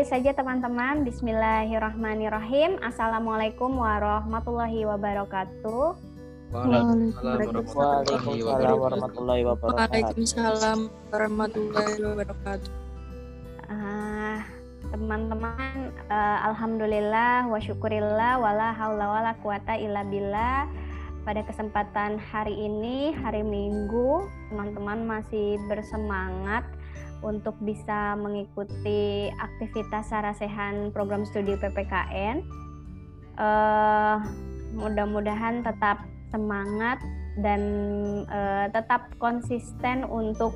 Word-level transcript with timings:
Mulai 0.00 0.16
saja 0.16 0.32
teman-teman, 0.32 1.04
Bismillahirrahmanirrahim. 1.04 2.80
Assalamualaikum 2.80 3.68
warahmatullahi 3.68 4.88
wabarakatuh. 4.88 5.92
Waalaikumsalam 6.56 8.08
warahmatullahi 8.80 9.44
wabarakatuh. 9.44 9.76
Waalaikumsalam 9.76 10.78
warahmatullahi 11.12 12.00
wabarakatuh. 12.00 12.72
Ah, 13.68 14.40
teman-teman, 14.88 15.92
uh, 16.08 16.48
alhamdulillah 16.48 17.52
wa 17.52 17.60
syukurillah 17.60 18.40
wala 18.40 18.72
haula 18.72 19.04
wala 19.04 19.36
quwata 19.44 19.76
illa 19.76 20.00
billah. 20.08 20.64
Pada 21.28 21.44
kesempatan 21.44 22.16
hari 22.16 22.56
ini, 22.56 23.12
hari 23.20 23.44
Minggu, 23.44 24.24
teman-teman 24.48 25.04
masih 25.04 25.60
bersemangat 25.68 26.64
untuk 27.20 27.56
bisa 27.60 28.16
mengikuti 28.16 29.28
aktivitas 29.36 30.08
Sarasehan 30.08 30.92
program 30.92 31.24
studi 31.28 31.56
PPKN. 31.56 32.42
Uh, 33.40 34.20
mudah-mudahan 34.76 35.66
tetap 35.66 36.04
semangat 36.30 37.02
dan 37.42 37.60
uh, 38.30 38.66
tetap 38.70 39.10
konsisten 39.18 40.06
untuk 40.06 40.54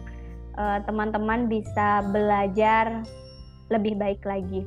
eh, 0.55 0.79
teman-teman 0.87 1.51
bisa 1.51 2.02
belajar 2.15 3.02
lebih 3.73 3.99
baik 3.99 4.23
lagi. 4.23 4.62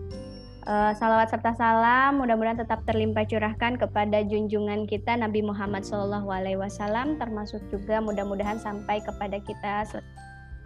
Uh, 0.68 0.92
salawat 1.00 1.32
serta 1.32 1.56
salam 1.56 2.20
mudah-mudahan 2.20 2.60
tetap 2.60 2.84
terlimpah 2.84 3.24
curahkan 3.24 3.80
kepada 3.80 4.20
junjungan 4.28 4.84
kita 4.84 5.16
Nabi 5.16 5.40
Muhammad 5.40 5.88
SAW 5.88 6.28
termasuk 7.16 7.64
juga 7.72 8.04
mudah-mudahan 8.04 8.60
sampai 8.60 9.00
kepada 9.00 9.40
kita 9.48 9.88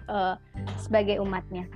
uh, 0.07 0.39
sebagai 0.79 1.19
umatnya. 1.19 1.67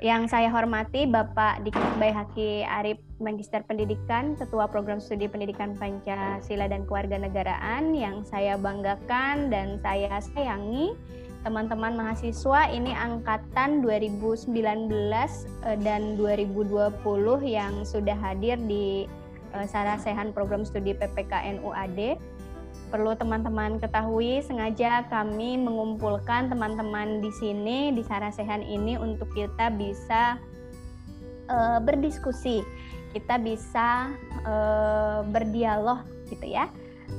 Yang 0.00 0.32
saya 0.32 0.48
hormati 0.48 1.04
Bapak 1.04 1.60
Dikit 1.60 1.84
Bayhaki 2.00 2.64
Arif 2.64 2.96
Magister 3.20 3.60
Pendidikan, 3.60 4.32
Ketua 4.32 4.64
Program 4.64 4.96
Studi 4.96 5.28
Pendidikan 5.28 5.76
Pancasila 5.76 6.72
dan 6.72 6.88
Kewarganegaraan 6.88 7.92
yang 7.92 8.24
saya 8.24 8.56
banggakan 8.56 9.52
dan 9.52 9.76
saya 9.84 10.16
sayangi 10.24 10.96
teman-teman 11.44 11.96
mahasiswa 11.96 12.68
ini 12.72 12.92
angkatan 12.92 13.80
2019 13.84 14.52
eh, 14.52 15.76
dan 15.84 16.16
2020 16.16 16.96
yang 17.44 17.84
sudah 17.84 18.16
hadir 18.20 18.60
di 18.64 19.04
eh, 19.52 19.66
Sarasehan 19.68 20.32
Program 20.36 20.64
Studi 20.64 20.96
PPKN 20.96 21.64
UAD 21.64 22.16
perlu 22.90 23.14
teman-teman 23.14 23.78
ketahui 23.78 24.42
sengaja 24.42 25.06
kami 25.06 25.54
mengumpulkan 25.56 26.50
teman-teman 26.50 27.22
di 27.22 27.30
sini 27.38 27.94
di 27.94 28.02
Sarasehan 28.02 28.66
ini 28.66 28.98
untuk 28.98 29.30
kita 29.30 29.70
bisa 29.70 30.36
uh, 31.46 31.78
berdiskusi, 31.78 32.66
kita 33.14 33.38
bisa 33.38 34.10
uh, 34.42 35.22
berdialog 35.30 36.02
gitu 36.28 36.50
ya. 36.50 36.66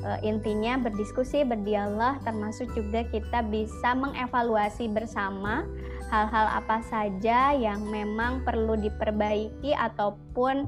Uh, 0.04 0.20
intinya 0.24 0.80
berdiskusi, 0.80 1.48
berdialog 1.48 2.20
termasuk 2.28 2.68
juga 2.76 3.08
kita 3.08 3.44
bisa 3.48 3.96
mengevaluasi 3.96 4.92
bersama 4.92 5.64
hal-hal 6.12 6.48
apa 6.60 6.84
saja 6.92 7.56
yang 7.56 7.80
memang 7.88 8.44
perlu 8.44 8.76
diperbaiki 8.76 9.72
ataupun 9.72 10.68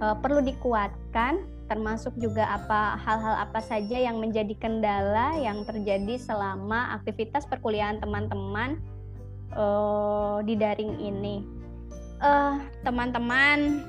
perlu 0.00 0.40
dikuatkan 0.40 1.44
termasuk 1.70 2.10
juga 2.18 2.50
apa 2.50 2.98
hal-hal 2.98 3.46
apa 3.46 3.62
saja 3.62 3.94
yang 3.94 4.18
menjadi 4.18 4.58
kendala 4.58 5.38
yang 5.38 5.62
terjadi 5.62 6.18
selama 6.18 6.98
aktivitas 6.98 7.46
perkuliahan 7.46 8.02
teman-teman 8.02 8.82
uh, 9.54 10.42
di 10.42 10.58
daring 10.58 10.98
ini. 10.98 11.46
Uh, 12.18 12.58
teman-teman 12.82 13.86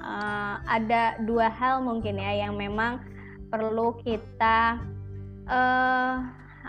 uh, 0.00 0.64
ada 0.64 1.20
dua 1.28 1.52
hal 1.52 1.84
mungkin 1.84 2.16
ya 2.16 2.48
yang 2.48 2.56
memang 2.56 3.04
perlu 3.52 3.94
kita 4.00 4.80
uh, 5.46 6.14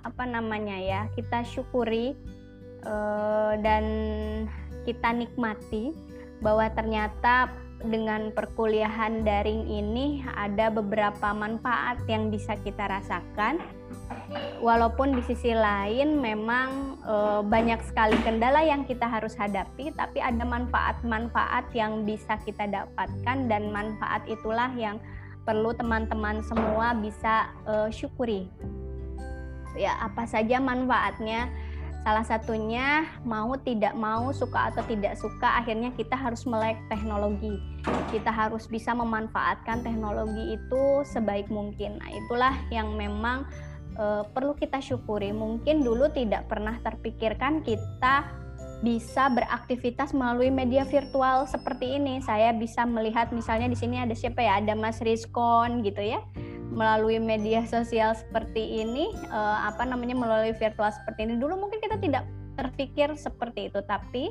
apa 0.03 0.23
namanya 0.27 0.75
ya 0.75 1.01
kita 1.15 1.41
syukuri 1.47 2.19
uh, 2.83 3.55
dan 3.63 3.83
kita 4.83 5.15
nikmati 5.15 5.95
bahwa 6.43 6.67
ternyata 6.71 7.51
dengan 7.87 8.35
perkuliahan 8.35 9.23
daring 9.23 9.71
ini 9.71 10.19
ada 10.35 10.67
beberapa 10.67 11.31
manfaat 11.31 12.03
yang 12.11 12.27
bisa 12.27 12.59
kita 12.59 12.91
rasakan. 12.91 13.63
Walaupun 14.59 15.15
di 15.15 15.23
sisi 15.25 15.55
lain 15.55 16.19
memang 16.19 16.99
e, 17.01 17.15
banyak 17.47 17.81
sekali 17.87 18.19
kendala 18.21 18.61
yang 18.61 18.83
kita 18.83 19.07
harus 19.07 19.33
hadapi, 19.33 19.95
tapi 19.95 20.19
ada 20.19 20.43
manfaat-manfaat 20.43 21.71
yang 21.71 22.03
bisa 22.03 22.37
kita 22.43 22.67
dapatkan 22.67 23.47
dan 23.47 23.71
manfaat 23.71 24.27
itulah 24.27 24.69
yang 24.75 24.99
perlu 25.47 25.73
teman-teman 25.73 26.43
semua 26.45 26.93
bisa 26.93 27.49
e, 27.63 27.73
syukuri. 27.95 28.51
Ya, 29.77 29.95
apa 30.03 30.27
saja 30.27 30.59
manfaatnya? 30.59 31.49
Salah 32.09 32.25
satunya 32.25 33.05
mau 33.21 33.53
tidak 33.53 33.93
mau, 33.93 34.33
suka 34.33 34.73
atau 34.73 34.81
tidak 34.89 35.13
suka, 35.13 35.61
akhirnya 35.61 35.93
kita 35.93 36.17
harus 36.17 36.41
melek 36.41 36.81
teknologi. 36.89 37.61
Kita 38.09 38.33
harus 38.33 38.65
bisa 38.65 38.97
memanfaatkan 38.97 39.85
teknologi 39.85 40.57
itu 40.57 41.05
sebaik 41.05 41.53
mungkin. 41.53 42.01
Nah, 42.01 42.09
itulah 42.09 42.57
yang 42.73 42.97
memang 42.97 43.45
e, 43.93 44.25
perlu 44.25 44.57
kita 44.57 44.81
syukuri. 44.81 45.29
Mungkin 45.29 45.85
dulu 45.85 46.09
tidak 46.09 46.49
pernah 46.49 46.81
terpikirkan 46.81 47.61
kita 47.61 48.25
bisa 48.79 49.27
beraktivitas 49.27 50.15
melalui 50.15 50.47
media 50.47 50.87
virtual 50.87 51.43
seperti 51.47 51.99
ini. 51.99 52.23
Saya 52.23 52.55
bisa 52.55 52.87
melihat 52.87 53.31
misalnya 53.35 53.67
di 53.67 53.75
sini 53.75 53.99
ada 53.99 54.15
siapa 54.15 54.39
ya? 54.39 54.63
Ada 54.63 54.73
Mas 54.75 55.03
Rizkon 55.03 55.83
gitu 55.83 55.99
ya 55.99 56.23
melalui 56.69 57.17
media 57.17 57.65
sosial 57.65 58.13
seperti 58.13 58.85
ini 58.85 59.09
uh, 59.33 59.65
apa 59.65 59.89
namanya 59.89 60.13
melalui 60.13 60.53
virtual 60.53 60.93
seperti 60.93 61.25
ini 61.25 61.41
dulu 61.41 61.57
mungkin 61.57 61.81
kita 61.81 61.97
tidak 61.97 62.29
terpikir 62.53 63.09
seperti 63.17 63.73
itu 63.73 63.81
tapi 63.89 64.29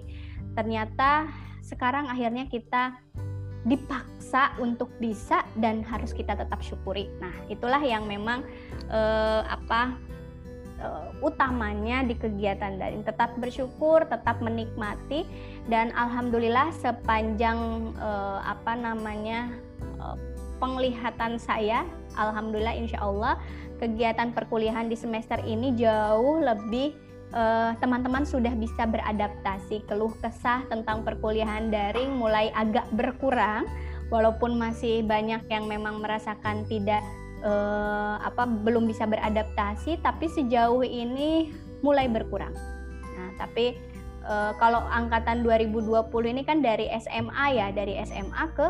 ternyata 0.55 1.27
sekarang 1.67 2.07
akhirnya 2.07 2.47
kita 2.47 2.95
dipaksa 3.67 4.55
untuk 4.63 4.89
bisa 5.03 5.45
dan 5.59 5.85
harus 5.85 6.15
kita 6.17 6.33
tetap 6.33 6.63
syukuri. 6.65 7.11
Nah, 7.21 7.35
itulah 7.53 7.83
yang 7.83 8.07
memang 8.09 8.47
uh, 8.89 9.45
apa 9.45 9.99
uh, 10.83 11.11
utamanya 11.23 12.03
di 12.07 12.15
kegiatan 12.15 12.79
daring 12.79 13.05
tetap 13.07 13.35
bersyukur, 13.39 14.07
tetap 14.07 14.39
menikmati 14.43 15.27
dan 15.67 15.95
alhamdulillah 15.95 16.73
sepanjang 16.79 17.93
uh, 17.99 18.41
apa 18.43 18.75
namanya 18.79 19.53
uh, 20.03 20.17
penglihatan 20.59 21.39
saya 21.39 21.87
alhamdulillah 22.19 22.75
insya 22.75 22.99
Allah 22.99 23.39
kegiatan 23.79 24.35
perkuliahan 24.35 24.91
di 24.91 24.99
semester 24.99 25.39
ini 25.47 25.73
jauh 25.79 26.43
lebih 26.43 26.93
teman 27.29 27.45
eh, 27.45 27.73
teman-teman 27.81 28.25
sudah 28.25 28.53
bisa 28.57 28.89
beradaptasi. 28.89 29.85
Keluh 29.85 30.13
kesah 30.21 30.65
tentang 30.69 31.05
perkuliahan 31.05 31.69
daring 31.69 32.17
mulai 32.17 32.49
agak 32.57 32.89
berkurang 32.93 33.69
walaupun 34.09 34.57
masih 34.57 35.05
banyak 35.05 35.45
yang 35.53 35.69
memang 35.69 36.01
merasakan 36.01 36.65
tidak 36.67 37.05
uh, 37.45 38.17
apa 38.23 38.47
belum 38.47 38.89
bisa 38.89 39.05
beradaptasi 39.05 40.01
tapi 40.03 40.31
sejauh 40.31 40.83
ini 40.83 41.53
mulai 41.83 42.11
berkurang. 42.11 42.55
Nah, 43.15 43.31
tapi 43.39 43.79
uh, 44.27 44.55
kalau 44.59 44.83
angkatan 44.91 45.47
2020 45.47 46.11
ini 46.35 46.43
kan 46.43 46.63
dari 46.63 46.91
SMA 46.99 47.47
ya, 47.55 47.71
dari 47.71 47.99
SMA 48.03 48.45
ke 48.55 48.67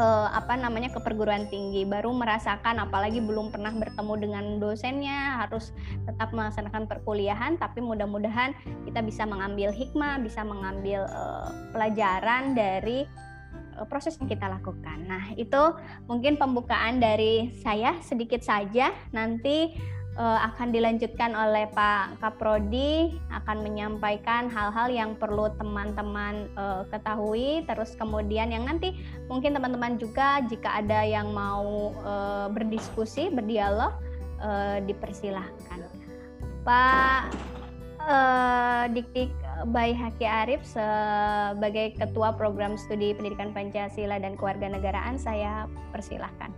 uh, 0.00 0.28
apa 0.32 0.56
namanya 0.56 0.92
ke 0.92 1.00
perguruan 1.04 1.48
tinggi 1.52 1.84
baru 1.84 2.12
merasakan 2.16 2.80
apalagi 2.80 3.20
belum 3.20 3.52
pernah 3.52 3.72
bertemu 3.76 4.14
dengan 4.16 4.44
dosennya 4.56 5.44
harus 5.44 5.76
tetap 6.08 6.32
melaksanakan 6.32 6.88
perkuliahan 6.88 7.60
tapi 7.60 7.84
mudah-mudahan 7.84 8.56
kita 8.88 9.04
bisa 9.04 9.28
mengambil 9.28 9.68
hikmah 9.72 10.20
bisa 10.24 10.40
mengambil 10.44 11.04
uh, 11.12 11.52
pelajaran 11.76 12.56
dari 12.56 13.04
proses 13.86 14.16
yang 14.20 14.28
kita 14.28 14.48
lakukan. 14.48 15.06
Nah, 15.06 15.32
itu 15.36 15.76
mungkin 16.08 16.36
pembukaan 16.36 16.98
dari 16.98 17.54
saya 17.60 17.96
sedikit 18.00 18.40
saja. 18.44 18.92
Nanti 19.12 19.76
uh, 20.16 20.38
akan 20.52 20.72
dilanjutkan 20.72 21.32
oleh 21.32 21.68
Pak 21.72 22.20
Kaprodi 22.20 23.16
akan 23.30 23.64
menyampaikan 23.64 24.50
hal-hal 24.50 24.88
yang 24.90 25.10
perlu 25.16 25.52
teman-teman 25.56 26.50
uh, 26.56 26.82
ketahui. 26.90 27.64
Terus 27.64 27.96
kemudian 27.96 28.52
yang 28.52 28.66
nanti 28.66 28.96
mungkin 29.30 29.56
teman-teman 29.56 29.96
juga 29.96 30.42
jika 30.44 30.80
ada 30.82 31.04
yang 31.04 31.30
mau 31.30 31.94
berdiskusi 32.50 33.30
berdialog 33.30 33.92
dipersilahkan. 34.88 35.84
Pak 36.64 37.22
uh, 38.04 38.84
Dikdik 38.92 39.32
Bayi 39.68 39.92
Haki 39.92 40.24
Arif 40.24 40.64
sebagai 40.64 41.92
Ketua 42.00 42.32
Program 42.32 42.80
Studi 42.80 43.12
Pendidikan 43.12 43.52
Pancasila 43.52 44.16
dan 44.16 44.40
Kewarganegaraan 44.40 45.20
saya 45.20 45.68
persilahkan. 45.92 46.48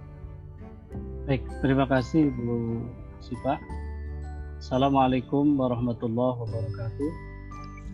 Baik, 1.26 1.42
terima 1.62 1.86
kasih 1.90 2.30
Bu 2.34 2.82
Sipa. 3.18 3.58
Assalamualaikum 4.62 5.58
warahmatullahi 5.58 6.38
wabarakatuh. 6.38 7.10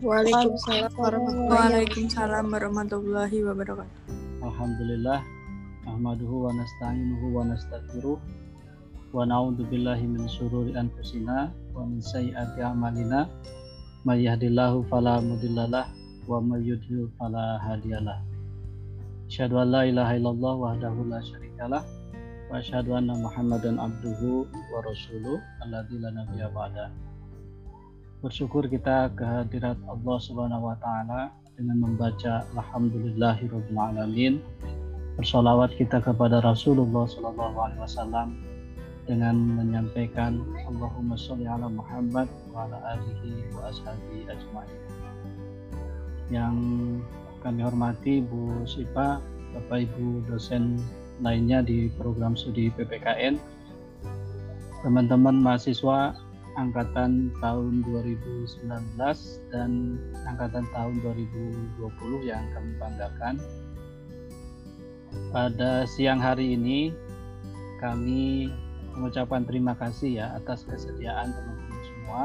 Waalaikumsalam 0.05 0.93
warahmatullahi 0.95 1.53
Waalaikumsalam 1.57 2.45
warahmatullahi 2.53 3.39
wabarakatuh. 3.41 3.99
Alhamdulillah. 4.45 5.21
Ahmaduhu 5.89 6.45
wa 6.45 6.53
nasta'inuhu 6.53 7.27
wa 7.33 7.49
nastaghfiruh. 7.49 8.21
Wa 9.17 9.25
na'udzu 9.25 9.65
billahi 9.73 10.05
min 10.05 10.29
syururi 10.29 10.77
anfusina 10.77 11.49
wa 11.73 11.89
min 11.89 12.05
sayyiati 12.05 12.61
a'malina. 12.61 13.33
May 14.07 14.23
yahdihillahu 14.23 14.87
fala 14.87 15.19
mudhillalah 15.19 15.91
wa 16.31 16.39
may 16.39 16.63
yudhlil 16.63 17.11
fala 17.19 17.59
hadiyalah. 17.59 18.23
Asyhadu 19.27 19.59
an 19.59 19.75
la 19.75 19.83
ilaha 19.91 20.15
illallah 20.15 20.55
wahdahu 20.55 21.11
la 21.11 21.19
syarikalah 21.19 21.83
wa 22.47 22.63
asyhadu 22.63 22.95
anna 22.95 23.19
Muhammadan 23.19 23.75
abduhu 23.83 24.47
wa 24.47 24.79
rasuluh 24.87 25.43
alladzi 25.67 25.99
la 25.99 26.15
nabiyya 26.15 26.47
ba'da. 26.55 26.95
Bersyukur 28.23 28.71
kita 28.71 29.11
kehadirat 29.19 29.79
Allah 29.91 30.17
Subhanahu 30.23 30.71
wa 30.71 30.79
taala 30.79 31.35
dengan 31.59 31.83
membaca 31.83 32.47
alhamdulillahirabbil 32.55 33.79
alamin. 33.83 34.39
Bersolawat 35.19 35.75
kita 35.75 35.99
kepada 35.99 36.39
Rasulullah 36.39 37.03
sallallahu 37.03 37.57
alaihi 37.59 37.83
wasallam 37.83 38.39
dengan 39.09 39.57
menyampaikan 39.57 40.45
Allahumma 40.69 41.17
sholli 41.17 41.49
ala 41.49 41.73
Muhammad 41.73 42.29
wa 42.53 42.69
ala 42.69 42.77
alihi 42.93 43.49
wa 43.57 43.73
ashabihi 43.73 44.29
ajmain. 44.29 44.79
Yang 46.29 46.57
kami 47.41 47.61
hormati 47.65 48.21
Bu 48.21 48.69
Sipa, 48.69 49.25
Bapak 49.57 49.89
Ibu 49.89 50.29
dosen 50.29 50.77
lainnya 51.25 51.65
di 51.65 51.89
program 51.97 52.37
studi 52.37 52.69
PPKN, 52.69 53.41
teman-teman 54.85 55.41
mahasiswa 55.41 56.13
angkatan 56.61 57.33
tahun 57.41 57.81
2019 57.89 58.61
dan 59.55 59.97
angkatan 60.29 60.69
tahun 60.77 60.95
2020 61.01 62.29
yang 62.29 62.45
kami 62.53 62.71
banggakan. 62.77 63.41
Pada 65.33 65.89
siang 65.89 66.21
hari 66.21 66.59
ini 66.61 66.93
kami 67.81 68.53
mengucapkan 68.99 69.47
terima 69.47 69.79
kasih 69.79 70.19
ya 70.19 70.27
atas 70.35 70.67
kesediaan 70.67 71.31
teman-teman 71.31 71.83
semua 71.87 72.23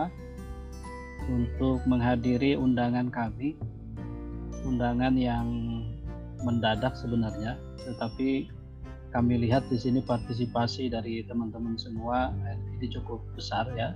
untuk 1.29 1.77
menghadiri 1.85 2.57
undangan 2.57 3.13
kami. 3.13 3.53
Undangan 4.63 5.13
yang 5.19 5.47
mendadak 6.41 6.95
sebenarnya, 6.95 7.59
tetapi 7.83 8.47
kami 9.11 9.43
lihat 9.43 9.67
di 9.67 9.75
sini 9.75 9.99
partisipasi 10.01 10.87
dari 10.87 11.21
teman-teman 11.27 11.75
semua 11.75 12.31
ini 12.79 12.87
cukup 12.87 13.19
besar 13.35 13.67
ya 13.75 13.91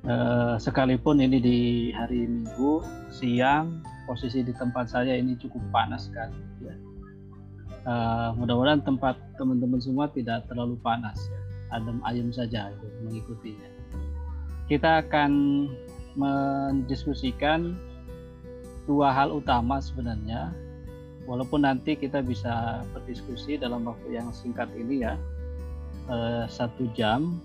Eh, 0.00 0.54
sekalipun 0.56 1.20
ini 1.20 1.36
di 1.44 1.58
hari 1.92 2.24
Minggu 2.24 2.80
siang 3.12 3.84
posisi 4.08 4.40
di 4.40 4.48
tempat 4.56 4.88
saya 4.88 5.12
ini 5.12 5.36
cukup 5.36 5.60
panas 5.68 6.08
sekali 6.08 6.40
ya. 6.64 6.74
Uh, 7.80 8.36
mudah-mudahan 8.36 8.84
tempat 8.84 9.16
teman-teman 9.40 9.80
semua 9.80 10.08
tidak 10.12 10.44
terlalu 10.48 10.76
panas 10.84 11.16
ya. 11.16 11.39
Adem 11.70 11.98
ayem 12.06 12.28
saja 12.30 12.70
itu 12.70 12.86
mengikutinya 13.06 13.70
kita 14.70 15.02
akan 15.06 15.32
mendiskusikan 16.18 17.78
dua 18.86 19.14
hal 19.14 19.30
utama 19.30 19.78
sebenarnya 19.78 20.50
walaupun 21.26 21.62
nanti 21.62 21.94
kita 21.94 22.22
bisa 22.22 22.82
berdiskusi 22.90 23.58
dalam 23.58 23.86
waktu 23.86 24.18
yang 24.18 24.34
singkat 24.34 24.66
ini 24.74 25.06
ya 25.06 25.14
uh, 26.10 26.44
satu 26.50 26.90
jam 26.94 27.38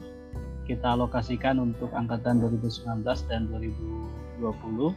kita 0.65 0.97
alokasikan 0.97 1.61
untuk 1.61 1.93
angkatan 1.93 2.41
2019 2.41 3.05
dan 3.29 3.45
2020. 3.53 4.41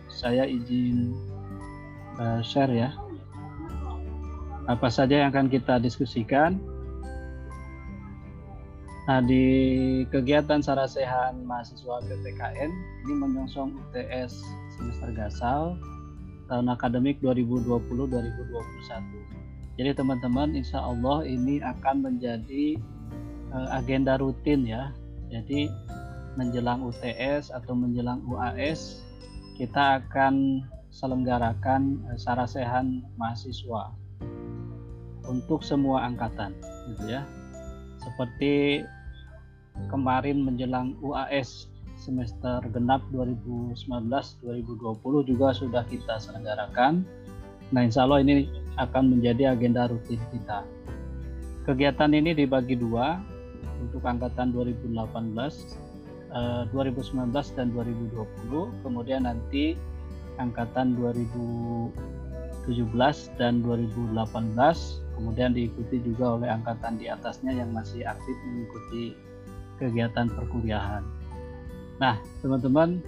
Saya 0.08 0.48
izin 0.48 1.12
uh, 2.16 2.40
share 2.40 2.72
ya. 2.72 2.90
Apa 4.64 4.88
saja 4.88 5.24
yang 5.24 5.28
akan 5.32 5.52
kita 5.52 5.76
diskusikan. 5.80 6.56
Nah, 9.08 9.24
di 9.24 9.44
kegiatan 10.12 10.60
Sarasehan 10.60 11.40
mahasiswa 11.48 12.04
PPKN 12.04 12.70
ini 13.08 13.14
menyongsong 13.16 13.72
UTS 13.88 14.44
semester 14.76 15.08
gasal 15.16 15.80
tahun 16.52 16.68
akademik 16.68 17.16
2020-2021. 17.24 19.80
Jadi 19.80 19.90
teman-teman, 19.96 20.52
insya 20.52 20.84
Allah 20.84 21.24
ini 21.24 21.64
akan 21.64 22.04
menjadi 22.04 22.76
uh, 23.56 23.80
agenda 23.80 24.20
rutin 24.20 24.68
ya 24.68 24.92
jadi 25.28 25.68
menjelang 26.36 26.84
UTS 26.84 27.52
atau 27.52 27.76
menjelang 27.76 28.24
UAS 28.24 29.04
kita 29.60 30.00
akan 30.04 30.64
selenggarakan 30.88 32.00
eh, 32.08 32.18
sarasehan 32.18 33.04
mahasiswa 33.20 33.92
untuk 35.28 35.60
semua 35.60 36.08
angkatan 36.08 36.56
gitu 36.88 37.18
ya. 37.18 37.22
Seperti 38.00 38.80
kemarin 39.86 40.42
menjelang 40.42 40.98
UAS 40.98 41.70
semester 41.98 42.62
genap 42.74 43.02
2019-2020 43.14 45.30
juga 45.30 45.54
sudah 45.54 45.86
kita 45.86 46.18
selenggarakan. 46.18 47.06
Nah, 47.70 47.84
insya 47.84 48.08
Allah 48.08 48.24
ini 48.26 48.48
akan 48.80 49.18
menjadi 49.18 49.54
agenda 49.54 49.90
rutin 49.90 50.18
kita. 50.34 50.64
Kegiatan 51.68 52.16
ini 52.16 52.32
dibagi 52.32 52.80
dua, 52.80 53.20
untuk 53.82 54.02
angkatan 54.02 54.50
2018, 54.50 55.78
uh, 56.34 56.66
2019 56.74 57.54
dan 57.54 57.70
2020, 57.72 58.70
kemudian 58.82 59.22
nanti 59.26 59.76
angkatan 60.38 60.94
2017 60.98 63.30
dan 63.38 63.62
2018, 63.62 65.02
kemudian 65.18 65.54
diikuti 65.54 65.98
juga 66.02 66.34
oleh 66.38 66.50
angkatan 66.50 66.98
di 66.98 67.08
atasnya 67.10 67.52
yang 67.54 67.72
masih 67.74 68.06
aktif 68.06 68.36
mengikuti 68.46 69.14
kegiatan 69.78 70.26
perkuliahan. 70.28 71.02
Nah, 71.98 72.18
teman-teman, 72.42 73.02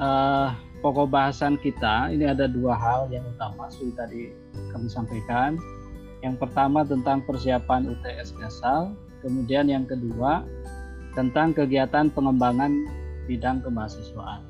uh, 0.00 0.56
pokok 0.80 1.08
bahasan 1.08 1.60
kita 1.60 2.12
ini 2.12 2.28
ada 2.28 2.48
dua 2.48 2.76
hal 2.76 3.08
yang 3.12 3.24
utama 3.28 3.68
sudah 3.68 4.04
tadi 4.06 4.32
kami 4.72 4.88
sampaikan. 4.88 5.56
Yang 6.22 6.38
pertama 6.38 6.86
tentang 6.86 7.24
persiapan 7.26 7.90
UTS 7.90 8.30
Gasal, 8.38 8.94
Kemudian 9.22 9.70
yang 9.70 9.86
kedua 9.86 10.42
tentang 11.14 11.54
kegiatan 11.54 12.10
pengembangan 12.10 12.74
bidang 13.30 13.62
kemahasiswaan. 13.62 14.42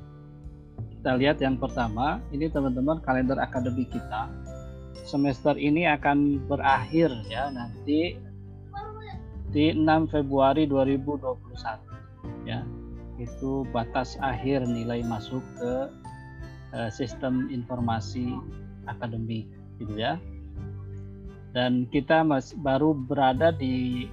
Kita 0.96 1.20
lihat 1.20 1.44
yang 1.44 1.60
pertama, 1.60 2.24
ini 2.32 2.48
teman-teman 2.48 3.04
kalender 3.04 3.36
akademik 3.36 3.92
kita. 3.92 4.32
Semester 5.04 5.60
ini 5.60 5.84
akan 5.84 6.40
berakhir 6.48 7.12
ya 7.28 7.52
nanti 7.52 8.16
di 9.52 9.76
6 9.76 10.08
Februari 10.08 10.64
2021 10.64 12.48
ya. 12.48 12.64
Itu 13.20 13.68
batas 13.70 14.16
akhir 14.18 14.64
nilai 14.66 15.04
masuk 15.04 15.44
ke 15.60 15.72
uh, 16.74 16.90
sistem 16.90 17.52
informasi 17.52 18.34
akademik 18.88 19.46
gitu 19.78 19.94
ya. 19.94 20.16
Dan 21.52 21.84
kita 21.92 22.24
masih 22.24 22.56
baru 22.64 22.96
berada 22.96 23.52
di 23.52 24.08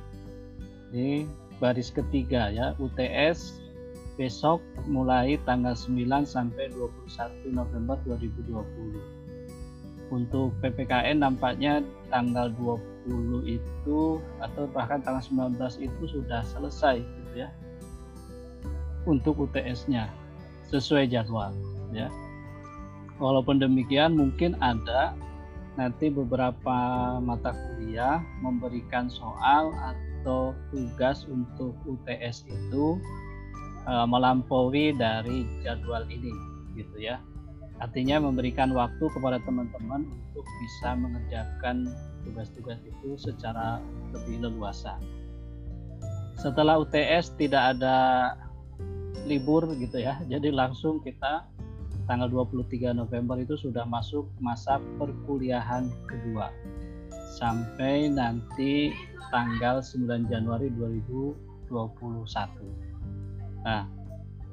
ini 0.91 1.23
baris 1.63 1.91
ketiga 1.91 2.51
ya 2.51 2.75
UTS 2.79 3.59
besok 4.19 4.59
mulai 4.83 5.39
tanggal 5.47 5.71
9 5.71 6.27
sampai 6.27 6.67
21 6.75 7.55
November 7.55 7.95
2020 8.03 8.51
untuk 10.11 10.51
PPKN 10.59 11.23
nampaknya 11.23 11.79
tanggal 12.11 12.51
20 12.59 12.98
itu 13.45 14.21
atau 14.41 14.69
bahkan 14.69 15.01
tanggal 15.01 15.21
19 15.21 15.57
itu 15.81 16.03
sudah 16.09 16.41
selesai 16.45 17.01
gitu 17.01 17.33
ya 17.45 17.49
untuk 19.07 19.39
UTS-nya 19.49 20.11
sesuai 20.69 21.09
jadwal 21.09 21.53
ya. 21.95 22.11
Walaupun 23.19 23.59
demikian 23.59 24.15
mungkin 24.15 24.55
ada 24.63 25.11
nanti 25.75 26.11
beberapa 26.11 26.77
mata 27.19 27.51
kuliah 27.51 28.23
memberikan 28.39 29.07
soal 29.11 29.71
atau 29.79 30.55
tugas 30.71 31.23
untuk 31.27 31.75
UTS 31.87 32.47
itu 32.47 32.99
uh, 33.87 34.07
melampaui 34.07 34.95
dari 34.95 35.47
jadwal 35.63 36.03
ini 36.07 36.31
gitu 36.75 36.95
ya. 36.99 37.19
Artinya 37.79 38.19
memberikan 38.19 38.75
waktu 38.75 39.07
kepada 39.15 39.39
teman-teman 39.47 40.03
untuk 40.03 40.43
bisa 40.43 40.99
mengerjakan 40.99 41.87
tugas-tugas 42.27 42.79
itu 42.83 43.15
secara 43.19 43.79
lebih 44.15 44.43
leluasa 44.43 44.95
setelah 46.39 46.79
UTS 46.79 47.35
tidak 47.35 47.77
ada 47.77 47.97
libur 49.27 49.67
gitu 49.75 49.99
ya 49.99 50.19
jadi 50.31 50.51
langsung 50.51 51.03
kita 51.03 51.45
tanggal 52.09 52.25
23 52.31 52.97
November 52.97 53.37
itu 53.37 53.53
sudah 53.53 53.85
masuk 53.85 54.25
masa 54.41 54.81
perkuliahan 54.97 55.85
kedua 56.09 56.49
sampai 57.37 58.09
nanti 58.09 58.89
tanggal 59.29 59.79
9 59.79 60.25
Januari 60.25 60.73
2021. 60.73 61.69
Nah, 63.61 63.85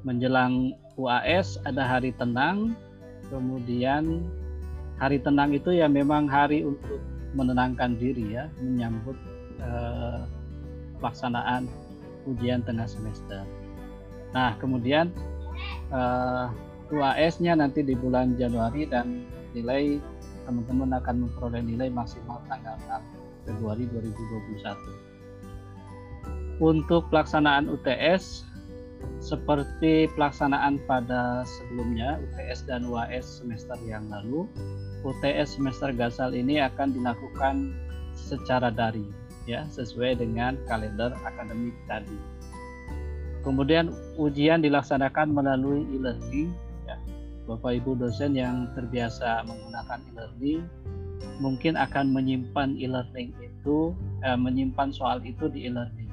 menjelang 0.05 0.77
UAS 1.01 1.57
ada 1.65 1.83
hari 1.89 2.13
tenang 2.15 2.77
kemudian 3.33 4.23
hari 5.01 5.19
tenang 5.19 5.57
itu 5.57 5.75
ya 5.75 5.89
memang 5.89 6.29
hari 6.29 6.63
untuk 6.63 7.01
menenangkan 7.37 8.01
diri 8.01 8.33
ya 8.33 8.49
menyambut 8.59 9.17
eh, 9.61 10.25
pelaksanaan 10.99 11.69
ujian 12.25 12.65
tengah 12.65 12.89
semester. 12.89 13.45
Nah 14.33 14.57
kemudian 14.57 15.13
eh, 15.93 16.49
UAS-nya 16.91 17.55
nanti 17.59 17.83
di 17.85 17.95
bulan 17.99 18.39
Januari 18.41 18.87
dan 18.89 19.27
nilai 19.53 20.01
teman-teman 20.47 20.95
akan 21.03 21.27
memperoleh 21.27 21.67
nilai 21.67 21.91
maksimal 21.91 22.39
tanggal 22.47 22.79
6 23.45 23.51
Februari 23.51 23.85
2021. 23.91 26.63
Untuk 26.63 27.11
pelaksanaan 27.13 27.69
UTS 27.69 28.47
seperti 29.21 30.09
pelaksanaan 30.15 30.81
pada 30.87 31.43
sebelumnya 31.45 32.17
UTS 32.23 32.65
dan 32.65 32.87
UAS 32.87 33.43
semester 33.43 33.77
yang 33.85 34.09
lalu, 34.09 34.49
UTS 35.07 35.55
semester 35.55 35.95
gasal 35.95 36.35
ini 36.35 36.59
akan 36.59 36.91
dilakukan 36.91 37.71
secara 38.19 38.75
daring 38.75 39.15
ya 39.47 39.63
sesuai 39.71 40.19
dengan 40.19 40.59
kalender 40.67 41.15
akademik 41.23 41.79
tadi. 41.87 42.19
Kemudian 43.47 43.95
ujian 44.19 44.59
dilaksanakan 44.59 45.31
melalui 45.31 45.87
e-learning 45.95 46.51
Bapak 47.47 47.79
Ibu 47.79 47.95
dosen 47.95 48.35
yang 48.35 48.75
terbiasa 48.75 49.47
menggunakan 49.47 50.03
e-learning 50.13 50.67
mungkin 51.39 51.79
akan 51.79 52.11
menyimpan 52.11 52.75
e-learning 52.75 53.31
itu 53.39 53.95
eh, 54.27 54.35
menyimpan 54.35 54.91
soal 54.91 55.23
itu 55.23 55.47
di 55.47 55.71
e-learning. 55.71 56.11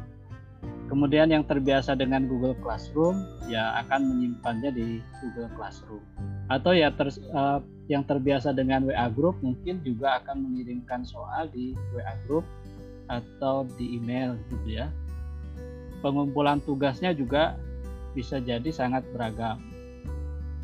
Kemudian 0.94 1.34
yang 1.34 1.42
terbiasa 1.42 1.98
dengan 1.98 2.30
Google 2.30 2.54
Classroom 2.62 3.26
ya 3.50 3.82
akan 3.82 4.14
menyimpannya 4.14 4.72
di 4.78 4.88
Google 5.26 5.50
Classroom. 5.58 6.06
Atau 6.54 6.78
ya 6.78 6.94
ter, 6.94 7.10
eh, 7.10 7.60
yang 7.92 8.08
terbiasa 8.08 8.56
dengan 8.56 8.88
WA 8.88 9.08
Group 9.12 9.44
mungkin 9.44 9.84
juga 9.84 10.24
akan 10.24 10.40
mengirimkan 10.40 11.04
soal 11.04 11.52
di 11.52 11.76
WA 11.92 12.16
Group 12.24 12.48
atau 13.12 13.68
di 13.76 14.00
email 14.00 14.40
gitu 14.48 14.80
ya. 14.80 14.88
Pengumpulan 16.00 16.64
tugasnya 16.64 17.12
juga 17.12 17.60
bisa 18.16 18.40
jadi 18.40 18.70
sangat 18.72 19.04
beragam 19.12 19.60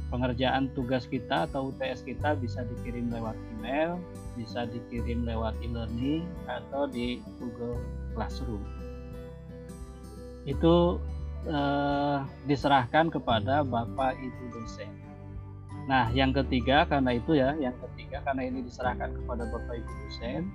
pengerjaan 0.10 0.74
tugas 0.74 1.06
kita 1.06 1.46
atau 1.46 1.70
UTS 1.70 2.02
kita 2.02 2.34
bisa 2.38 2.66
dikirim 2.66 3.14
lewat 3.14 3.38
email, 3.58 4.02
bisa 4.34 4.66
dikirim 4.66 5.24
lewat 5.24 5.54
e-learning 5.62 6.26
atau 6.50 6.90
di 6.90 7.22
Google 7.38 7.78
Classroom. 8.18 8.62
Itu 10.50 10.98
eh, 11.46 12.18
diserahkan 12.50 13.14
kepada 13.14 13.62
Bapak 13.62 14.18
Ibu 14.18 14.44
dosen. 14.50 15.09
Nah, 15.90 16.14
yang 16.14 16.30
ketiga 16.38 16.86
karena 16.86 17.18
itu 17.18 17.34
ya, 17.34 17.58
yang 17.58 17.74
ketiga 17.82 18.22
karena 18.22 18.46
ini 18.46 18.62
diserahkan 18.62 19.10
kepada 19.10 19.50
Bapak 19.50 19.74
Ibu 19.74 19.92
dosen, 20.06 20.46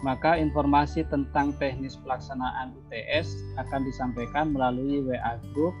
maka 0.00 0.40
informasi 0.40 1.04
tentang 1.12 1.52
teknis 1.60 2.00
pelaksanaan 2.00 2.72
UTS 2.72 3.28
akan 3.60 3.84
disampaikan 3.84 4.56
melalui 4.56 5.04
WA 5.04 5.36
group 5.52 5.76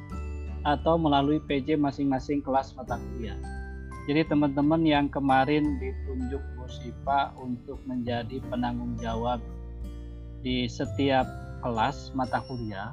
atau 0.68 1.00
melalui 1.00 1.40
PJ 1.40 1.80
masing-masing 1.80 2.44
kelas 2.44 2.76
mata 2.76 3.00
kuliah. 3.00 3.40
Jadi 4.04 4.28
teman-teman 4.28 4.84
yang 4.84 5.08
kemarin 5.08 5.80
ditunjuk 5.80 6.44
Bu 6.60 6.68
Sipa 6.68 7.32
untuk 7.40 7.80
menjadi 7.88 8.36
penanggung 8.52 9.00
jawab 9.00 9.40
di 10.44 10.68
setiap 10.68 11.24
kelas 11.64 12.12
mata 12.12 12.44
kuliah, 12.44 12.92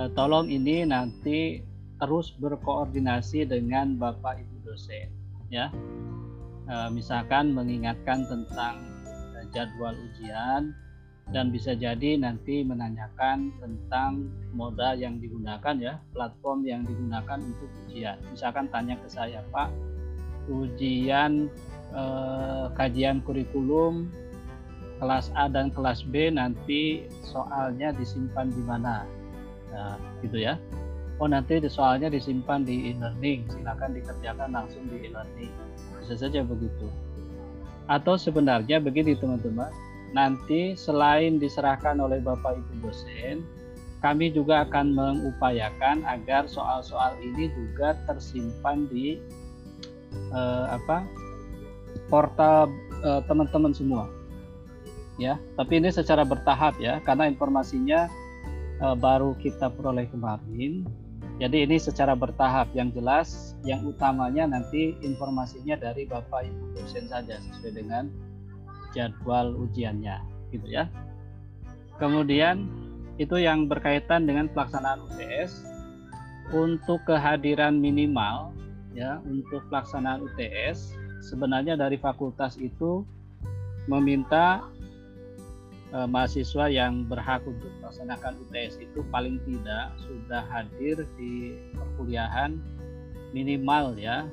eh, 0.00 0.08
tolong 0.16 0.48
ini 0.48 0.88
nanti 0.88 1.60
terus 2.00 2.32
berkoordinasi 2.40 3.44
dengan 3.44 4.00
Bapak 4.00 4.40
Ibu 4.40 4.53
dosen 4.74 5.06
ya. 5.54 5.70
Eh, 6.66 6.90
misalkan 6.90 7.54
mengingatkan 7.54 8.26
tentang 8.26 8.82
eh, 9.38 9.46
jadwal 9.54 9.94
ujian, 9.94 10.74
dan 11.30 11.48
bisa 11.54 11.72
jadi 11.72 12.20
nanti 12.20 12.66
menanyakan 12.66 13.54
tentang 13.62 14.28
moda 14.52 14.92
yang 14.92 15.22
digunakan 15.22 15.76
ya 15.80 15.94
platform 16.12 16.66
yang 16.66 16.82
digunakan 16.84 17.38
untuk 17.38 17.70
ujian. 17.86 18.18
Misalkan 18.28 18.68
tanya 18.68 18.98
ke 18.98 19.08
saya 19.08 19.46
Pak 19.54 19.70
ujian 20.50 21.48
eh, 21.94 22.66
kajian 22.74 23.22
kurikulum 23.22 24.10
kelas 24.98 25.32
A 25.36 25.48
dan 25.48 25.72
kelas 25.72 26.04
B 26.04 26.32
nanti 26.32 27.08
soalnya 27.24 27.94
disimpan 27.94 28.50
di 28.50 28.62
mana? 28.64 29.04
Nah, 29.74 29.98
gitu 30.22 30.38
ya 30.38 30.54
oh 31.24 31.28
nanti 31.28 31.56
soalnya 31.64 32.12
disimpan 32.12 32.68
di 32.68 32.92
e-learning 32.92 33.48
silakan 33.48 33.96
dikerjakan 33.96 34.52
langsung 34.52 34.84
di 34.92 35.08
e-learning 35.08 35.52
bisa 36.04 36.20
saja 36.20 36.44
begitu 36.44 36.92
atau 37.88 38.20
sebenarnya 38.20 38.76
begini 38.76 39.16
teman-teman 39.16 39.72
nanti 40.14 40.78
selain 40.78 41.42
diserahkan 41.42 41.98
oleh 41.98 42.22
Bapak 42.22 42.54
Ibu 42.54 42.86
dosen, 42.86 43.42
kami 43.98 44.30
juga 44.30 44.62
akan 44.64 44.94
mengupayakan 44.94 46.06
agar 46.06 46.46
soal-soal 46.46 47.18
ini 47.18 47.50
juga 47.50 47.98
tersimpan 48.06 48.86
di 48.86 49.18
eh, 50.30 50.66
apa 50.70 51.02
portal 52.06 52.70
eh, 53.02 53.20
teman-teman 53.26 53.74
semua. 53.74 54.06
Ya, 55.14 55.38
tapi 55.54 55.78
ini 55.78 55.94
secara 55.94 56.26
bertahap 56.26 56.78
ya, 56.78 57.02
karena 57.02 57.26
informasinya 57.26 58.06
eh, 58.78 58.96
baru 58.96 59.34
kita 59.42 59.74
peroleh 59.74 60.06
kemarin. 60.14 60.86
Jadi 61.42 61.66
ini 61.66 61.76
secara 61.82 62.14
bertahap 62.14 62.70
yang 62.78 62.94
jelas, 62.94 63.58
yang 63.66 63.82
utamanya 63.82 64.46
nanti 64.46 64.94
informasinya 65.02 65.74
dari 65.74 66.06
Bapak 66.06 66.46
Ibu 66.46 66.78
dosen 66.78 67.10
saja 67.10 67.42
sesuai 67.42 67.74
dengan 67.74 68.06
jadwal 68.94 69.58
ujiannya 69.58 70.22
gitu 70.54 70.66
ya. 70.70 70.86
Kemudian 71.98 72.70
itu 73.18 73.38
yang 73.38 73.66
berkaitan 73.66 74.30
dengan 74.30 74.46
pelaksanaan 74.50 75.02
UTS 75.10 75.66
untuk 76.54 77.02
kehadiran 77.06 77.78
minimal 77.78 78.54
ya 78.94 79.18
untuk 79.26 79.66
pelaksanaan 79.70 80.22
UTS 80.22 80.94
sebenarnya 81.26 81.74
dari 81.74 81.98
fakultas 81.98 82.54
itu 82.62 83.02
meminta 83.90 84.62
eh, 85.94 86.08
mahasiswa 86.10 86.66
yang 86.66 87.06
berhak 87.06 87.46
untuk 87.46 87.70
melaksanakan 87.78 88.34
UTS 88.44 88.82
itu 88.82 89.00
paling 89.14 89.38
tidak 89.46 89.94
sudah 90.02 90.42
hadir 90.50 91.06
di 91.14 91.54
perkuliahan 91.78 92.58
minimal 93.30 93.94
ya 93.94 94.26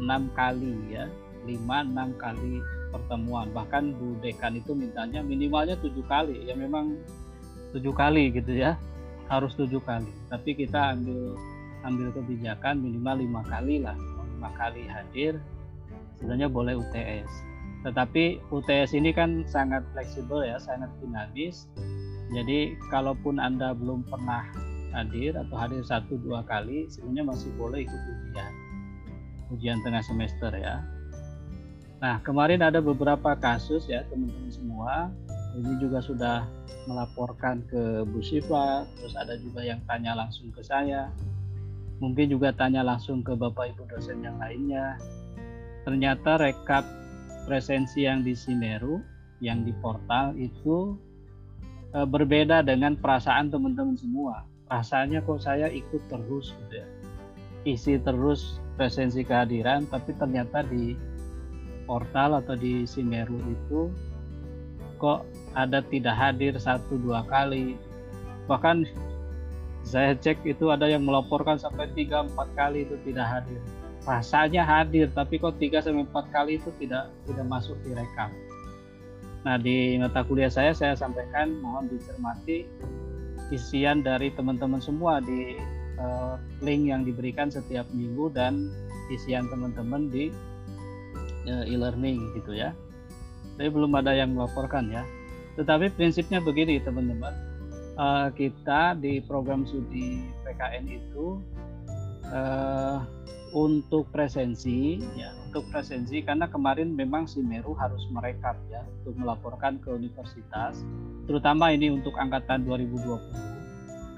enam 0.00 0.32
kali 0.32 0.76
ya 0.92 1.08
lima 1.48 1.84
enam 1.84 2.12
kali 2.20 2.60
pertemuan. 2.92 3.48
Bahkan 3.54 3.96
Bu 3.96 4.18
Dekan 4.20 4.58
itu 4.58 4.76
mintanya 4.76 5.24
minimalnya 5.24 5.78
tujuh 5.80 6.04
kali. 6.04 6.44
Ya 6.44 6.52
memang 6.58 7.00
tujuh 7.72 7.94
kali 7.94 8.34
gitu 8.34 8.52
ya 8.52 8.76
harus 9.30 9.54
tujuh 9.56 9.80
kali. 9.86 10.10
Tapi 10.28 10.58
kita 10.58 10.96
ambil 10.96 11.38
ambil 11.86 12.12
kebijakan 12.12 12.82
minimal 12.82 13.16
lima 13.24 13.42
kali 13.48 13.80
lah. 13.80 13.96
Lima 14.36 14.50
kali 14.56 14.84
hadir 14.84 15.40
sebenarnya 16.20 16.48
boleh 16.52 16.76
UTS 16.76 17.49
tetapi 17.80 18.42
UTS 18.52 18.92
ini 18.92 19.10
kan 19.10 19.44
sangat 19.48 19.84
fleksibel 19.96 20.44
ya 20.44 20.60
sangat 20.60 20.88
dinamis 21.00 21.68
jadi 22.30 22.76
kalaupun 22.92 23.40
anda 23.40 23.72
belum 23.72 24.04
pernah 24.06 24.44
hadir 24.92 25.38
atau 25.38 25.56
hadir 25.56 25.82
satu 25.86 26.18
dua 26.20 26.44
kali 26.44 26.90
sebenarnya 26.92 27.24
masih 27.30 27.50
boleh 27.56 27.86
ikut 27.86 28.02
ujian 28.02 28.52
ujian 29.50 29.78
tengah 29.82 30.04
semester 30.04 30.52
ya 30.54 30.82
Nah, 32.00 32.16
kemarin 32.24 32.64
ada 32.64 32.80
beberapa 32.80 33.36
kasus 33.36 33.84
ya 33.84 34.00
teman-teman 34.08 34.48
semua. 34.48 35.12
Ini 35.52 35.76
juga 35.76 36.00
sudah 36.00 36.48
melaporkan 36.88 37.60
ke 37.68 38.08
Bu 38.08 38.24
Siva, 38.24 38.88
terus 38.96 39.12
ada 39.20 39.36
juga 39.36 39.60
yang 39.60 39.84
tanya 39.84 40.16
langsung 40.16 40.48
ke 40.48 40.64
saya. 40.64 41.12
Mungkin 42.00 42.32
juga 42.32 42.56
tanya 42.56 42.80
langsung 42.80 43.20
ke 43.20 43.36
Bapak 43.36 43.76
Ibu 43.76 43.84
dosen 43.92 44.24
yang 44.24 44.40
lainnya. 44.40 44.96
Ternyata 45.84 46.40
rekap 46.40 46.88
presensi 47.44 48.04
yang 48.04 48.24
di 48.24 48.36
Simeru, 48.36 49.00
yang 49.40 49.64
di 49.64 49.72
portal 49.78 50.36
itu 50.36 50.96
e, 51.92 51.98
berbeda 52.04 52.64
dengan 52.64 52.96
perasaan 52.96 53.48
teman-teman 53.48 53.96
semua. 53.96 54.44
Rasanya 54.70 55.24
kok 55.24 55.42
saya 55.42 55.66
ikut 55.68 56.02
terus 56.06 56.54
gitu 56.54 56.74
ya. 56.82 56.86
Isi 57.66 58.00
terus 58.00 58.62
presensi 58.78 59.20
kehadiran, 59.20 59.84
tapi 59.90 60.16
ternyata 60.16 60.64
di 60.64 60.96
portal 61.84 62.38
atau 62.38 62.54
di 62.54 62.86
Simeru 62.86 63.36
itu 63.50 63.90
kok 65.00 65.24
ada 65.56 65.82
tidak 65.82 66.14
hadir 66.14 66.54
satu 66.60 67.00
dua 67.00 67.24
kali 67.26 67.74
bahkan 68.44 68.84
saya 69.80 70.12
cek 70.14 70.44
itu 70.44 70.68
ada 70.68 70.86
yang 70.86 71.02
melaporkan 71.08 71.56
sampai 71.56 71.88
tiga 71.96 72.22
empat 72.22 72.46
kali 72.52 72.84
itu 72.84 72.94
tidak 73.08 73.26
hadir 73.26 73.58
rasanya 74.08 74.64
hadir 74.64 75.12
tapi 75.12 75.36
kok 75.36 75.60
tiga 75.60 75.84
sampai 75.84 76.04
empat 76.04 76.26
kali 76.32 76.56
itu 76.56 76.72
tidak 76.80 77.12
tidak 77.28 77.46
masuk 77.46 77.76
di 77.84 77.92
rekam 77.92 78.32
nah 79.40 79.56
di 79.56 79.96
mata 79.96 80.20
kuliah 80.24 80.52
saya 80.52 80.76
saya 80.76 80.92
sampaikan 80.96 81.56
mohon 81.60 81.88
dicermati 81.88 82.68
isian 83.50 84.00
dari 84.00 84.30
teman-teman 84.30 84.78
semua 84.78 85.18
di 85.18 85.58
uh, 85.98 86.38
link 86.62 86.88
yang 86.88 87.02
diberikan 87.02 87.50
setiap 87.50 87.84
minggu 87.90 88.30
dan 88.30 88.70
isian 89.10 89.50
teman-teman 89.50 90.08
di 90.08 90.30
uh, 91.50 91.64
e-learning 91.66 92.30
gitu 92.38 92.54
ya. 92.54 92.70
Tapi 93.58 93.68
belum 93.68 93.92
ada 93.98 94.14
yang 94.14 94.32
melaporkan 94.32 94.88
ya. 94.88 95.02
Tetapi 95.58 95.92
prinsipnya 95.92 96.40
begini 96.40 96.80
teman-teman, 96.80 97.34
uh, 97.98 98.28
kita 98.32 98.96
di 98.96 99.20
program 99.20 99.66
studi 99.66 100.24
PKN 100.46 100.84
itu 100.88 101.42
uh, 102.30 103.02
untuk 103.50 104.06
presensi 104.14 105.02
ya 105.18 105.34
untuk 105.50 105.66
presensi 105.74 106.22
karena 106.22 106.46
kemarin 106.46 106.94
memang 106.94 107.26
si 107.26 107.42
Meru 107.42 107.74
harus 107.74 108.06
merekap 108.14 108.54
ya 108.70 108.86
untuk 109.02 109.18
melaporkan 109.18 109.82
ke 109.82 109.90
universitas 109.90 110.86
terutama 111.26 111.74
ini 111.74 111.90
untuk 111.90 112.14
angkatan 112.14 112.62
2020 112.62 113.50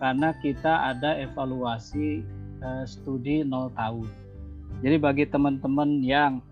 karena 0.02 0.34
kita 0.42 0.90
ada 0.90 1.14
evaluasi 1.14 2.26
uh, 2.58 2.82
studi 2.82 3.46
0 3.46 3.70
tahun. 3.78 4.10
Jadi 4.82 4.96
bagi 4.98 5.24
teman-teman 5.30 6.02
yang 6.02 6.42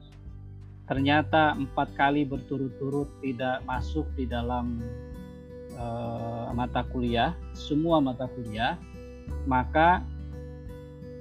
ternyata 0.87 1.59
empat 1.59 1.91
kali 1.99 2.23
berturut-turut 2.23 3.11
tidak 3.19 3.59
masuk 3.67 4.07
di 4.15 4.31
dalam 4.31 4.79
uh, 5.75 6.55
mata 6.55 6.87
kuliah, 6.95 7.35
semua 7.59 7.99
mata 7.99 8.31
kuliah, 8.31 8.79
maka 9.51 10.07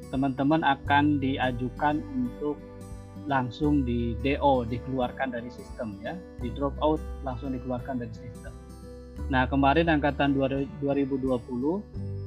teman-teman 0.09 0.65
akan 0.65 1.21
diajukan 1.21 2.01
untuk 2.13 2.57
langsung 3.29 3.85
di 3.85 4.17
DO 4.25 4.65
dikeluarkan 4.65 5.33
dari 5.33 5.49
sistem 5.53 5.97
ya. 6.01 6.17
Di 6.41 6.49
drop 6.53 6.73
out 6.81 7.01
langsung 7.21 7.53
dikeluarkan 7.53 8.01
dari 8.01 8.13
sistem. 8.13 8.53
Nah 9.29 9.45
kemarin 9.45 9.91
angkatan 9.91 10.33
2020 10.33 11.21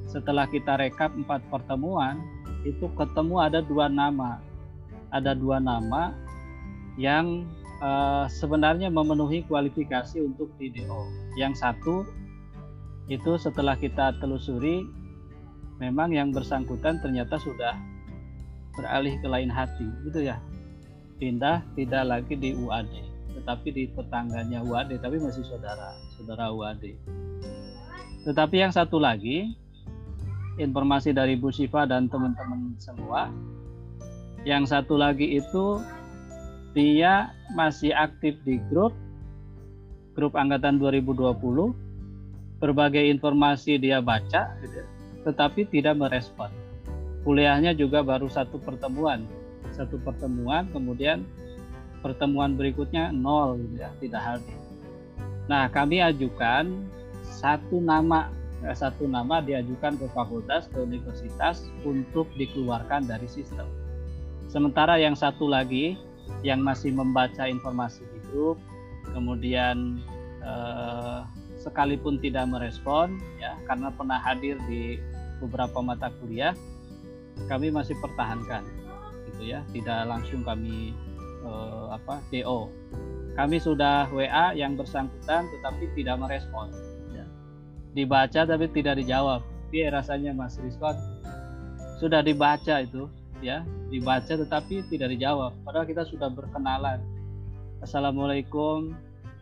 setelah 0.07 0.45
kita 0.47 0.79
rekap 0.79 1.11
empat 1.11 1.43
pertemuan 1.51 2.21
itu 2.63 2.87
ketemu 2.95 3.35
ada 3.43 3.59
dua 3.59 3.91
nama. 3.91 4.39
Ada 5.11 5.35
dua 5.35 5.59
nama 5.59 6.15
yang 6.95 7.45
uh, 7.83 8.25
sebenarnya 8.29 8.87
memenuhi 8.87 9.43
kualifikasi 9.45 10.23
untuk 10.23 10.53
di 10.61 10.71
DO 10.71 11.01
yang 11.35 11.51
satu 11.57 12.05
itu 13.11 13.35
setelah 13.35 13.75
kita 13.75 14.15
telusuri 14.23 14.87
memang 15.83 16.15
yang 16.15 16.31
bersangkutan 16.31 17.03
ternyata 17.03 17.35
sudah 17.35 17.75
beralih 18.73 19.19
ke 19.19 19.27
lain 19.27 19.51
hati 19.51 19.85
gitu 20.07 20.23
ya. 20.23 20.39
Pindah 21.19 21.61
tidak 21.75 22.03
lagi 22.07 22.33
di 22.39 22.55
UAD 22.55 23.13
tetapi 23.33 23.67
di 23.73 23.83
tetangganya 23.91 24.61
UAD 24.61 25.01
tapi 25.01 25.17
masih 25.17 25.41
saudara 25.45 25.97
saudara 26.15 26.53
UAD 26.53 26.93
tetapi 28.23 28.55
yang 28.61 28.71
satu 28.71 29.01
lagi 29.01 29.57
informasi 30.61 31.11
dari 31.11 31.33
Bu 31.35 31.49
Siva 31.49 31.89
dan 31.89 32.07
teman-teman 32.07 32.77
semua 32.77 33.33
yang 34.45 34.69
satu 34.69 34.95
lagi 34.95 35.41
itu 35.41 35.81
dia 36.77 37.33
masih 37.57 37.93
aktif 37.93 38.37
di 38.45 38.61
grup 38.69 38.93
grup 40.13 40.37
angkatan 40.37 40.77
2020 40.77 41.33
berbagai 42.61 43.03
informasi 43.11 43.81
dia 43.81 43.99
baca 43.99 44.53
gitu 44.61 44.77
ya 44.77 44.87
tetapi 45.23 45.67
tidak 45.71 45.97
merespon. 45.97 46.51
Kuliahnya 47.23 47.71
juga 47.71 48.03
baru 48.03 48.27
satu 48.27 48.59
pertemuan, 48.59 49.23
satu 49.71 49.95
pertemuan, 50.03 50.67
kemudian 50.75 51.23
pertemuan 52.03 52.59
berikutnya 52.59 53.15
nol, 53.15 53.57
ya, 53.79 53.89
tidak 54.03 54.21
hadir. 54.21 54.59
Nah, 55.47 55.71
kami 55.71 56.03
ajukan 56.03 56.83
satu 57.23 57.79
nama, 57.79 58.27
eh, 58.67 58.75
satu 58.75 59.07
nama 59.07 59.39
diajukan 59.39 59.95
ke 59.95 60.07
fakultas, 60.11 60.67
ke 60.67 60.83
universitas 60.83 61.63
untuk 61.87 62.27
dikeluarkan 62.35 63.07
dari 63.07 63.27
sistem. 63.27 63.67
Sementara 64.51 64.99
yang 64.99 65.15
satu 65.15 65.47
lagi 65.47 65.95
yang 66.43 66.59
masih 66.59 66.91
membaca 66.91 67.47
informasi 67.47 68.03
di 68.03 68.21
kemudian 69.15 70.03
eh, 70.43 71.19
sekalipun 71.55 72.19
tidak 72.19 72.51
merespon, 72.51 73.15
ya 73.39 73.55
karena 73.63 73.87
pernah 73.95 74.19
hadir 74.19 74.59
di 74.67 74.99
beberapa 75.41 75.79
mata 75.81 76.13
kuliah 76.21 76.53
kami 77.49 77.73
masih 77.73 77.97
pertahankan 77.97 78.61
gitu 79.31 79.53
ya. 79.53 79.65
Tidak 79.73 80.05
langsung 80.05 80.45
kami 80.45 80.93
eh, 81.45 81.85
apa 81.89 82.21
DO 82.29 82.69
kami 83.33 83.57
sudah 83.57 84.05
WA 84.13 84.53
yang 84.53 84.77
bersangkutan 84.77 85.49
tetapi 85.49 85.89
tidak 85.97 86.21
merespon 86.21 86.69
ya. 87.17 87.25
dibaca 87.97 88.45
tapi 88.45 88.69
tidak 88.69 89.01
dijawab. 89.01 89.41
Dia 89.73 89.89
rasanya 89.89 90.37
Mas 90.37 90.61
Rizwan 90.61 90.93
sudah 91.97 92.21
dibaca 92.21 92.85
itu 92.85 93.09
ya. 93.41 93.65
Dibaca 93.89 94.37
tetapi 94.37 94.85
tidak 94.89 95.17
dijawab. 95.17 95.53
Padahal 95.65 95.89
kita 95.89 96.05
sudah 96.05 96.29
berkenalan. 96.29 97.01
Assalamualaikum 97.81 98.93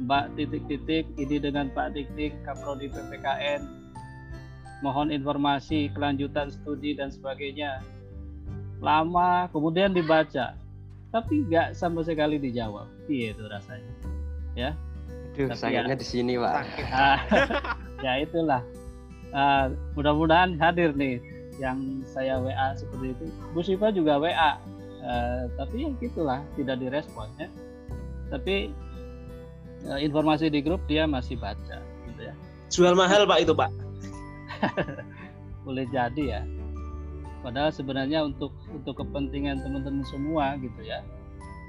Mbak 0.01 0.39
titik-titik 0.39 1.05
ini 1.19 1.37
dengan 1.37 1.67
Pak 1.75 1.93
titik 1.93 2.33
Kaprodi 2.47 2.89
PPKN 2.89 3.80
mohon 4.81 5.13
informasi 5.13 5.93
kelanjutan 5.93 6.49
studi 6.49 6.97
dan 6.97 7.13
sebagainya. 7.13 7.85
Lama 8.81 9.47
kemudian 9.53 9.93
dibaca. 9.93 10.57
Tapi 11.13 11.45
nggak 11.47 11.77
sama 11.77 12.01
sekali 12.01 12.41
dijawab. 12.41 12.89
Iya 13.05 13.37
itu 13.37 13.43
rasanya. 13.45 13.93
Ya. 14.57 14.71
Aduh, 15.31 15.47
sayangnya 15.55 15.95
ya, 15.95 16.01
di 16.01 16.07
sini 16.07 16.33
pak. 16.35 16.65
Ah, 16.91 17.19
ya 18.05 18.13
itulah. 18.19 18.61
Uh, 19.31 19.71
mudah-mudahan 19.95 20.59
hadir 20.59 20.91
nih 20.91 21.23
yang 21.55 22.03
saya 22.03 22.35
WA 22.41 22.75
seperti 22.75 23.15
itu. 23.15 23.25
Bu 23.55 23.63
Siva 23.63 23.87
juga 23.95 24.19
WA 24.19 24.33
uh, 24.33 24.49
ah, 25.07 25.43
tapi 25.55 25.87
ya 25.87 25.89
gitulah 26.03 26.39
tidak 26.59 26.83
direspon 26.83 27.31
ya. 27.39 27.47
Tapi 28.27 28.75
uh, 29.87 29.99
informasi 30.01 30.51
di 30.51 30.59
grup 30.59 30.83
dia 30.89 31.07
masih 31.07 31.39
baca 31.39 31.79
gitu 31.79 32.21
ya. 32.21 32.33
Jual 32.71 32.95
mahal 32.95 33.23
pak 33.27 33.43
itu 33.43 33.55
pak 33.55 33.71
boleh 35.65 35.85
jadi 35.89 36.23
ya. 36.23 36.41
Padahal 37.41 37.73
sebenarnya 37.73 38.21
untuk 38.25 38.53
untuk 38.69 39.01
kepentingan 39.01 39.65
teman-teman 39.65 40.05
semua 40.05 40.57
gitu 40.61 40.81
ya. 40.85 41.01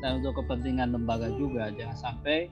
Dan 0.04 0.20
untuk 0.20 0.42
kepentingan 0.44 0.92
lembaga 0.92 1.30
juga 1.38 1.70
jangan 1.72 1.96
sampai 1.96 2.50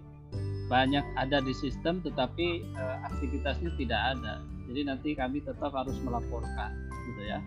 banyak 0.70 1.02
ada 1.18 1.42
di 1.42 1.50
sistem 1.50 1.98
tetapi 2.00 2.62
uh, 2.78 2.96
aktivitasnya 3.10 3.74
tidak 3.76 4.00
ada. 4.16 4.40
Jadi 4.70 4.80
nanti 4.86 5.08
kami 5.18 5.42
tetap 5.42 5.74
harus 5.74 5.98
melaporkan 6.00 6.70
gitu 7.10 7.22
ya. 7.26 7.42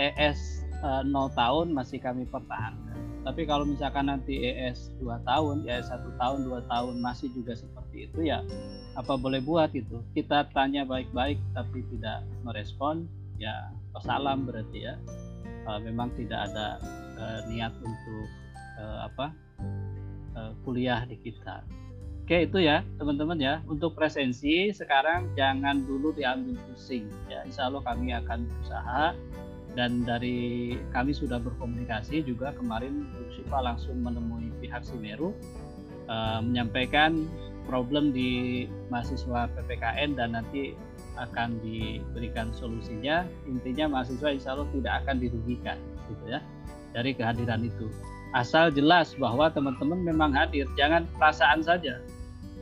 ES 0.00 0.64
uh, 0.80 1.04
0 1.04 1.34
tahun 1.36 1.74
masih 1.74 2.00
kami 2.00 2.24
pertahankan 2.24 3.11
tapi 3.22 3.46
kalau 3.46 3.62
misalkan 3.62 4.10
nanti 4.10 4.42
ES 4.42 4.90
2 4.98 5.22
tahun 5.26 5.62
ya 5.66 5.78
satu 5.82 6.10
tahun 6.18 6.46
dua 6.46 6.60
tahun 6.66 6.98
masih 6.98 7.30
juga 7.30 7.54
seperti 7.54 8.10
itu 8.10 8.26
ya 8.26 8.42
apa 8.98 9.14
boleh 9.14 9.38
buat 9.40 9.70
itu 9.72 10.02
kita 10.12 10.50
tanya 10.50 10.82
baik-baik 10.82 11.38
tapi 11.54 11.86
tidak 11.94 12.26
merespon 12.42 13.06
ya 13.38 13.70
salam 14.00 14.48
berarti 14.48 14.88
ya. 14.88 14.94
Uh, 15.68 15.78
memang 15.78 16.10
tidak 16.18 16.50
ada 16.50 16.80
uh, 17.20 17.40
niat 17.46 17.70
untuk 17.84 18.26
uh, 18.80 19.06
apa 19.06 19.26
uh, 20.34 20.52
kuliah 20.64 21.04
di 21.04 21.20
kita. 21.20 21.60
Oke 22.22 22.46
itu 22.48 22.62
ya 22.62 22.80
teman-teman 22.96 23.36
ya. 23.36 23.54
Untuk 23.68 23.92
presensi 23.98 24.72
sekarang 24.72 25.34
jangan 25.36 25.84
dulu 25.84 26.14
diambil 26.16 26.56
pusing 26.70 27.06
ya. 27.28 27.44
Insya 27.44 27.68
Allah 27.68 27.82
kami 27.84 28.14
akan 28.14 28.46
berusaha 28.48 29.02
dan 29.72 30.04
dari 30.04 30.76
kami 30.92 31.16
sudah 31.16 31.40
berkomunikasi 31.40 32.24
juga 32.24 32.52
kemarin 32.52 33.08
Bu 33.08 33.32
Siva 33.32 33.64
langsung 33.64 34.04
menemui 34.04 34.52
pihak 34.60 34.84
Simeru 34.84 35.32
uh, 36.08 36.40
menyampaikan 36.44 37.24
problem 37.64 38.10
di 38.10 38.64
mahasiswa 38.90 39.48
PPKN 39.54 40.18
dan 40.18 40.34
nanti 40.34 40.74
akan 41.16 41.60
diberikan 41.62 42.50
solusinya. 42.56 43.24
Intinya 43.46 44.00
mahasiswa 44.00 44.28
insya 44.32 44.56
Allah 44.56 44.68
tidak 44.74 44.92
akan 45.04 45.16
dirugikan 45.22 45.78
gitu 46.10 46.24
ya 46.26 46.40
dari 46.92 47.16
kehadiran 47.16 47.64
itu. 47.64 47.88
Asal 48.32 48.72
jelas 48.72 49.12
bahwa 49.20 49.52
teman-teman 49.52 50.00
memang 50.00 50.32
hadir, 50.32 50.64
jangan 50.76 51.04
perasaan 51.20 51.60
saja. 51.60 52.00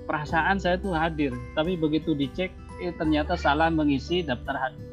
Perasaan 0.06 0.58
saya 0.58 0.74
tuh 0.74 0.90
hadir, 0.90 1.30
tapi 1.54 1.78
begitu 1.78 2.10
dicek 2.10 2.50
eh, 2.82 2.90
ternyata 2.98 3.38
salah 3.38 3.70
mengisi 3.70 4.26
daftar 4.26 4.58
hadir. 4.58 4.89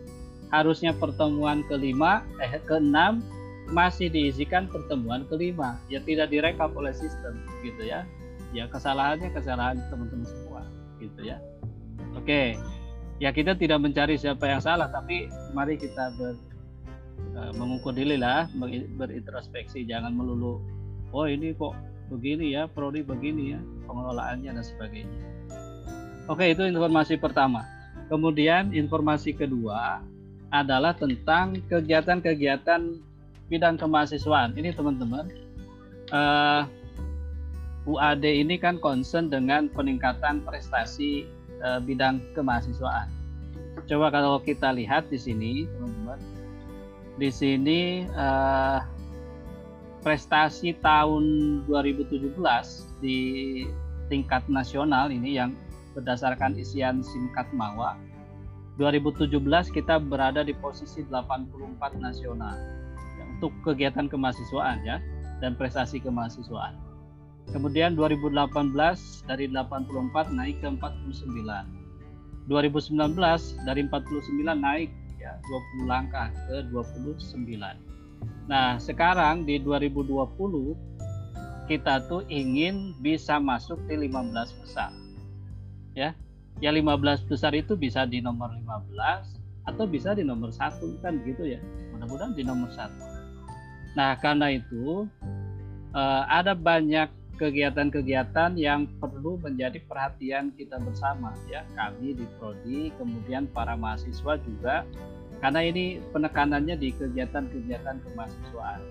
Harusnya 0.48 0.96
pertemuan 0.96 1.66
kelima, 1.68 2.24
eh 2.40 2.56
keenam 2.64 3.20
masih 3.68 4.08
diisikan 4.08 4.72
pertemuan 4.72 5.28
kelima, 5.28 5.76
ya 5.92 6.00
tidak 6.00 6.32
direkap 6.32 6.72
oleh 6.72 6.96
sistem 6.96 7.36
gitu 7.64 7.84
ya. 7.84 8.08
Ya 8.56 8.64
kesalahannya 8.72 9.28
kesalahan 9.36 9.76
teman-teman 9.92 10.24
semua 10.24 10.64
gitu 11.04 11.20
ya. 11.28 11.38
Oke. 12.16 12.56
Ya 13.18 13.34
kita 13.34 13.58
tidak 13.58 13.82
mencari 13.82 14.14
siapa 14.14 14.46
yang 14.46 14.62
salah 14.62 14.94
tapi 14.94 15.26
mari 15.52 15.74
kita 15.74 16.14
ber, 16.16 16.38
uh, 17.34 17.52
mengukur 17.58 17.92
diri 17.92 18.16
lah 18.16 18.46
berintrospeksi. 18.94 19.84
Jangan 19.90 20.14
melulu 20.14 20.62
oh 21.12 21.26
ini 21.26 21.52
kok 21.58 21.74
begini 22.08 22.56
ya 22.56 22.70
prodi 22.72 23.04
begini 23.04 23.58
ya 23.58 23.60
pengelolaannya 23.90 24.54
dan 24.54 24.64
sebagainya. 24.64 25.20
Oke 26.30 26.54
itu 26.54 26.62
informasi 26.64 27.18
pertama. 27.18 27.66
Kemudian 28.08 28.72
informasi 28.72 29.36
kedua 29.36 30.00
adalah 30.52 30.96
tentang 30.96 31.60
kegiatan-kegiatan 31.68 32.82
bidang 33.48 33.76
kemahasiswaan 33.80 34.56
ini 34.60 34.76
teman-teman 34.76 35.28
uh, 36.12 36.68
UAD 37.88 38.28
ini 38.28 38.60
kan 38.60 38.76
concern 38.84 39.32
dengan 39.32 39.72
peningkatan 39.72 40.44
prestasi 40.44 41.24
uh, 41.64 41.80
bidang 41.80 42.20
kemahasiswaan. 42.36 43.08
Coba 43.88 44.12
kalau 44.12 44.44
kita 44.44 44.76
lihat 44.76 45.08
di 45.08 45.16
sini, 45.16 45.64
teman-teman, 45.72 46.20
di 47.16 47.32
sini 47.32 48.04
uh, 48.12 48.84
prestasi 50.04 50.76
tahun 50.84 51.24
2017 51.72 52.36
di 53.00 53.20
tingkat 54.12 54.44
nasional 54.52 55.08
ini 55.08 55.40
yang 55.40 55.56
berdasarkan 55.96 56.60
isian 56.60 57.00
singkat 57.00 57.48
MAWA 57.56 57.96
2017 58.78 59.34
kita 59.74 59.98
berada 59.98 60.46
di 60.46 60.54
posisi 60.54 61.02
84 61.02 61.98
nasional 61.98 62.54
ya, 63.18 63.24
untuk 63.38 63.50
kegiatan 63.66 64.06
kemahasiswaan 64.06 64.86
ya 64.86 65.02
dan 65.42 65.58
prestasi 65.58 65.98
kemahasiswaan. 65.98 66.78
Kemudian 67.50 67.98
2018 67.98 68.54
dari 69.26 69.50
84 69.50 70.30
naik 70.30 70.62
ke 70.62 70.68
49. 70.70 72.46
2019 72.48 73.66
dari 73.68 73.82
49 73.88 74.56
naik 74.56 74.90
ya 75.18 75.36
20 75.82 75.90
langkah 75.90 76.30
ke 76.48 76.64
29. 76.70 77.44
Nah, 78.48 78.80
sekarang 78.80 79.44
di 79.44 79.60
2020 79.60 80.78
kita 81.68 82.00
tuh 82.08 82.24
ingin 82.32 82.96
bisa 83.04 83.42
masuk 83.42 83.76
di 83.92 84.08
15 84.08 84.56
besar. 84.64 84.92
Ya, 85.98 86.16
ya 86.58 86.74
15 86.74 87.30
besar 87.30 87.54
itu 87.54 87.78
bisa 87.78 88.06
di 88.10 88.22
nomor 88.22 88.50
15 88.54 89.38
atau 89.68 89.84
bisa 89.84 90.16
di 90.16 90.24
nomor 90.24 90.50
satu 90.50 90.96
kan 91.04 91.20
gitu 91.28 91.44
ya. 91.44 91.60
Mudah-mudahan 91.94 92.34
di 92.34 92.44
nomor 92.48 92.72
satu. 92.72 93.04
Nah 93.94 94.16
karena 94.18 94.56
itu 94.56 95.06
uh, 95.92 96.24
ada 96.30 96.56
banyak 96.56 97.12
kegiatan-kegiatan 97.38 98.58
yang 98.58 98.90
perlu 98.98 99.38
menjadi 99.38 99.78
perhatian 99.86 100.56
kita 100.58 100.82
bersama 100.82 101.36
ya. 101.52 101.68
Kami 101.78 102.18
di 102.18 102.26
prodi 102.40 102.90
kemudian 102.98 103.46
para 103.52 103.78
mahasiswa 103.78 104.40
juga. 104.42 104.88
Karena 105.38 105.62
ini 105.62 106.02
penekanannya 106.10 106.82
di 106.82 106.90
kegiatan-kegiatan 106.98 108.02
kemahasiswaan. 108.02 108.82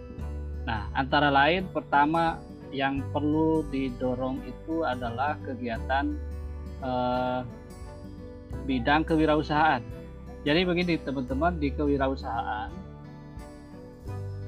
Nah 0.62 0.86
antara 0.94 1.26
lain 1.26 1.66
pertama 1.74 2.38
yang 2.70 3.02
perlu 3.10 3.66
didorong 3.70 4.42
itu 4.46 4.86
adalah 4.86 5.34
kegiatan 5.42 6.14
uh, 6.82 7.40
bidang 8.66 9.06
kewirausahaan. 9.06 9.80
Jadi 10.46 10.62
begini 10.62 10.94
teman-teman 11.02 11.58
di 11.58 11.74
kewirausahaan 11.74 12.70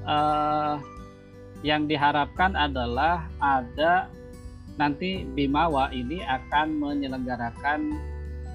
uh, 0.07 0.79
yang 1.61 1.85
diharapkan 1.91 2.55
adalah 2.55 3.27
ada 3.43 4.07
nanti 4.79 5.27
Bimawa 5.27 5.91
ini 5.91 6.23
akan 6.23 6.79
menyelenggarakan 6.79 7.99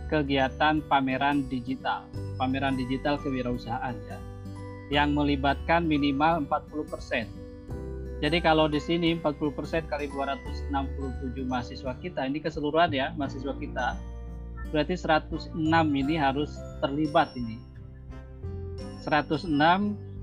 kegiatan 0.08 0.80
pameran 0.88 1.44
digital, 1.52 2.08
pameran 2.40 2.80
digital 2.80 3.20
kewirausahaan 3.20 3.92
ya, 4.08 4.18
yang 4.88 5.12
melibatkan 5.12 5.84
minimal 5.84 6.48
40%. 6.48 7.43
Jadi 8.22 8.38
kalau 8.38 8.70
di 8.70 8.79
sini 8.79 9.18
40% 9.18 9.90
kali 9.90 10.07
267 10.07 10.70
mahasiswa 11.44 11.92
kita, 11.98 12.20
ini 12.24 12.38
keseluruhan 12.38 12.94
ya 12.94 13.11
mahasiswa 13.18 13.55
kita, 13.59 13.98
berarti 14.70 14.94
106 14.94 15.50
ini 15.90 16.14
harus 16.14 16.55
terlibat 16.79 17.35
ini. 17.35 17.59
106 19.03 19.50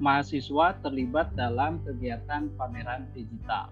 mahasiswa 0.02 0.68
terlibat 0.82 1.36
dalam 1.38 1.84
kegiatan 1.86 2.50
pameran 2.58 3.06
digital. 3.14 3.70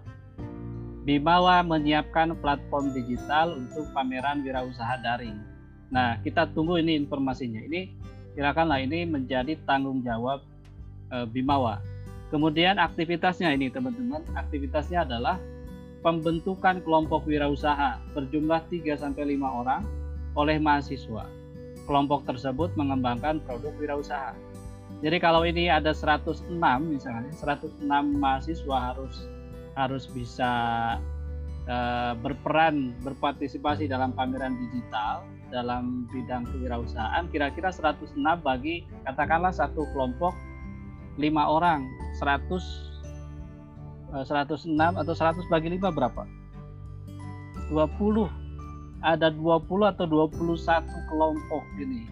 Bimawa 1.08 1.65
menyiapkan 1.65 2.38
platform 2.38 2.93
digital 2.93 3.58
untuk 3.58 3.89
pameran 3.97 4.45
wirausaha 4.45 5.01
daring. 5.01 5.41
Nah, 5.89 6.21
kita 6.21 6.53
tunggu 6.53 6.77
ini 6.77 6.93
informasinya. 7.01 7.65
Ini 7.65 7.89
kirakanlah 8.38 8.77
ini 8.86 9.10
menjadi 9.10 9.58
tanggung 9.65 10.05
jawab 10.05 10.45
e, 11.10 11.25
Bimawa 11.34 11.82
Kemudian 12.29 12.77
aktivitasnya 12.77 13.49
ini 13.57 13.73
teman-teman, 13.73 14.21
aktivitasnya 14.37 15.01
adalah 15.01 15.41
pembentukan 16.05 16.79
kelompok 16.85 17.25
wirausaha 17.25 17.97
berjumlah 18.13 18.61
3 18.69 19.01
sampai 19.01 19.33
5 19.33 19.59
orang 19.65 19.81
oleh 20.37 20.61
mahasiswa. 20.61 21.25
Kelompok 21.89 22.29
tersebut 22.29 22.69
mengembangkan 22.77 23.41
produk 23.41 23.73
wirausaha. 23.81 24.37
Jadi 25.01 25.17
kalau 25.17 25.41
ini 25.41 25.73
ada 25.73 25.89
106 25.89 26.53
misalnya, 26.85 27.33
106 27.33 27.81
mahasiswa 28.13 28.77
harus 28.93 29.25
harus 29.73 30.05
bisa 30.11 30.51
uh, 31.65 32.13
berperan 32.19 32.93
berpartisipasi 33.01 33.87
dalam 33.87 34.11
pameran 34.11 34.59
digital 34.59 35.23
dalam 35.49 36.05
bidang 36.13 36.45
kewirausahaan 36.51 37.25
kira-kira 37.31 37.73
106 37.73 38.13
bagi 38.43 38.85
katakanlah 39.07 39.55
satu 39.55 39.87
kelompok 39.95 40.35
lima 41.19 41.51
orang 41.51 41.84
100 42.17 42.89
106 44.10 44.65
eh, 44.73 44.93
atau 44.97 45.13
100 45.13 45.45
bagi 45.53 45.69
5 45.77 45.93
berapa? 45.93 46.23
20. 47.69 48.25
Ada 48.99 49.32
20 49.32 49.91
atau 49.95 50.05
21 50.10 50.84
kelompok 51.08 51.63
ini 51.77 52.10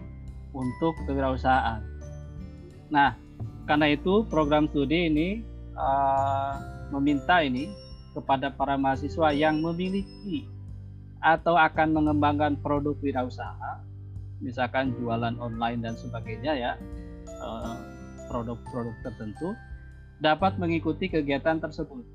untuk 0.54 0.94
kewirausahaan. 1.10 1.82
Nah, 2.94 3.18
karena 3.68 3.92
itu 3.92 4.24
program 4.32 4.72
studi 4.72 5.12
ini 5.12 5.44
uh, 5.76 6.56
meminta 6.96 7.44
ini 7.44 7.68
kepada 8.16 8.48
para 8.54 8.80
mahasiswa 8.80 9.36
yang 9.36 9.60
memiliki 9.60 10.48
atau 11.20 11.60
akan 11.60 11.98
mengembangkan 11.98 12.56
produk 12.62 12.96
wirausaha, 13.04 13.84
misalkan 14.40 14.96
jualan 14.96 15.36
online 15.42 15.84
dan 15.84 15.94
sebagainya 15.98 16.54
ya, 16.56 16.72
uh, 17.44 17.76
produk-produk 18.38 18.94
tertentu, 19.02 19.58
dapat 20.22 20.62
mengikuti 20.62 21.10
kegiatan 21.10 21.58
tersebut. 21.58 22.06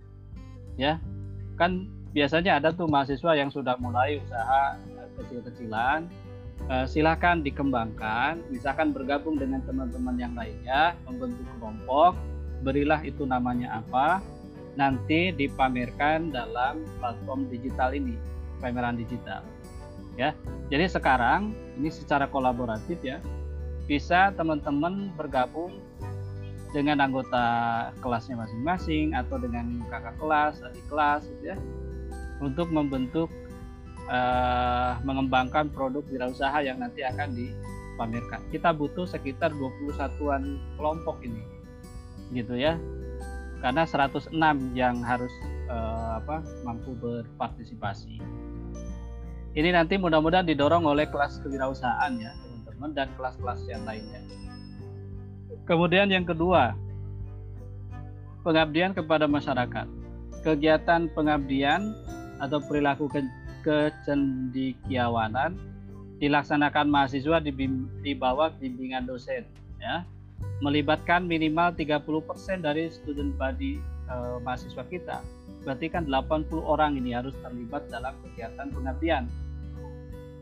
Ya, 0.78 1.02
kan 1.58 1.90
biasanya 2.14 2.62
ada 2.62 2.70
tuh 2.70 2.86
mahasiswa 2.86 3.34
yang 3.34 3.50
sudah 3.50 3.74
mulai 3.82 4.22
usaha 4.22 4.78
eh, 4.78 5.08
kecil-kecilan, 5.18 6.06
eh, 6.70 6.86
silahkan 6.86 7.42
dikembangkan, 7.42 8.38
misalkan 8.54 8.94
bergabung 8.94 9.34
dengan 9.34 9.58
teman-teman 9.66 10.14
yang 10.14 10.34
lainnya, 10.38 10.94
membentuk 11.10 11.42
kelompok, 11.58 12.14
berilah 12.62 13.02
itu 13.02 13.26
namanya 13.26 13.82
apa, 13.82 14.22
nanti 14.78 15.34
dipamerkan 15.34 16.30
dalam 16.30 16.86
platform 17.02 17.50
digital 17.50 17.90
ini, 17.92 18.14
pameran 18.62 18.94
digital. 18.94 19.42
Ya, 20.14 20.36
jadi 20.68 20.92
sekarang 20.92 21.56
ini 21.80 21.88
secara 21.88 22.28
kolaboratif 22.28 23.00
ya, 23.00 23.18
bisa 23.88 24.28
teman-teman 24.36 25.08
bergabung 25.16 25.72
dengan 26.72 27.04
anggota 27.04 27.44
kelasnya 28.00 28.40
masing-masing 28.40 29.12
atau 29.12 29.36
dengan 29.36 29.84
kakak 29.92 30.16
kelas, 30.16 30.64
adik 30.64 30.84
kelas 30.88 31.22
gitu 31.28 31.52
ya 31.52 31.56
untuk 32.42 32.68
membentuk 32.74 33.30
uh, 34.10 34.98
mengembangkan 35.06 35.70
produk 35.70 36.02
wirausaha 36.10 36.58
yang 36.64 36.82
nanti 36.82 37.06
akan 37.06 37.30
dipamerkan. 37.36 38.42
Kita 38.50 38.74
butuh 38.74 39.06
sekitar 39.06 39.54
21-an 39.54 40.58
kelompok 40.74 41.22
ini. 41.22 41.44
Gitu 42.34 42.58
ya. 42.58 42.74
Karena 43.62 43.86
106 43.86 44.34
yang 44.74 44.98
harus 45.06 45.30
uh, 45.70 46.18
apa 46.18 46.42
mampu 46.66 46.98
berpartisipasi. 46.98 48.18
Ini 49.52 49.70
nanti 49.70 50.00
mudah-mudahan 50.00 50.48
didorong 50.48 50.88
oleh 50.88 51.06
kelas 51.12 51.38
kewirausahaan 51.44 52.12
ya, 52.16 52.32
teman-teman 52.40 52.90
dan 52.96 53.08
kelas-kelas 53.14 53.60
yang 53.68 53.84
lainnya. 53.84 54.24
Kemudian 55.62 56.10
yang 56.10 56.26
kedua, 56.26 56.74
pengabdian 58.42 58.90
kepada 58.92 59.30
masyarakat. 59.30 59.86
Kegiatan 60.42 61.06
pengabdian 61.14 61.94
atau 62.42 62.58
perilaku 62.58 63.06
ke 63.06 63.22
kecendikiawanan 63.62 65.54
dilaksanakan 66.18 66.90
mahasiswa 66.90 67.38
di, 67.38 67.54
di 68.02 68.12
bawah 68.18 68.50
bimbingan 68.58 69.06
dosen 69.06 69.46
ya. 69.78 70.02
Melibatkan 70.58 71.26
minimal 71.26 71.74
30% 71.74 72.66
dari 72.66 72.90
student 72.90 73.34
body 73.38 73.78
e, 74.10 74.14
mahasiswa 74.42 74.82
kita. 74.90 75.22
Berarti 75.62 75.86
kan 75.86 76.10
80 76.10 76.50
orang 76.58 76.98
ini 76.98 77.14
harus 77.14 77.34
terlibat 77.38 77.86
dalam 77.86 78.18
kegiatan 78.26 78.66
pengabdian. 78.74 79.30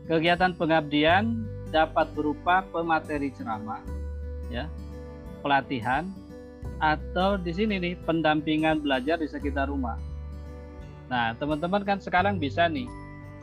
Kegiatan 0.09 0.57
pengabdian 0.57 1.45
dapat 1.69 2.09
berupa 2.17 2.65
pemateri 2.73 3.29
ceramah 3.37 3.85
ya 4.51 4.67
pelatihan 5.41 6.07
atau 6.81 7.37
di 7.37 7.51
sini 7.53 7.77
nih 7.77 7.93
pendampingan 8.05 8.81
belajar 8.81 9.17
di 9.21 9.27
sekitar 9.29 9.69
rumah. 9.69 9.97
Nah, 11.09 11.35
teman-teman 11.37 11.83
kan 11.83 11.97
sekarang 11.99 12.39
bisa 12.39 12.65
nih 12.71 12.87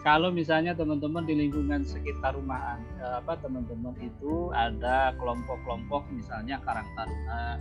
kalau 0.01 0.33
misalnya 0.33 0.73
teman-teman 0.73 1.27
di 1.27 1.35
lingkungan 1.35 1.83
sekitar 1.85 2.39
rumah 2.39 2.79
eh, 3.03 3.15
apa 3.19 3.37
teman-teman 3.43 3.93
itu 4.01 4.55
ada 4.55 5.13
kelompok-kelompok 5.19 6.07
misalnya 6.15 6.63
Karang 6.65 6.87
Taruna, 6.97 7.61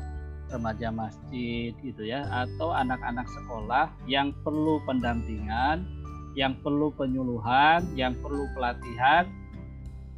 remaja 0.54 0.94
masjid 0.94 1.76
gitu 1.84 2.08
ya 2.08 2.24
atau 2.30 2.72
anak-anak 2.72 3.28
sekolah 3.28 3.92
yang 4.08 4.32
perlu 4.46 4.80
pendampingan 4.88 5.84
yang 6.38 6.54
perlu 6.62 6.94
penyuluhan, 6.94 7.82
yang 7.98 8.14
perlu 8.22 8.46
pelatihan, 8.54 9.26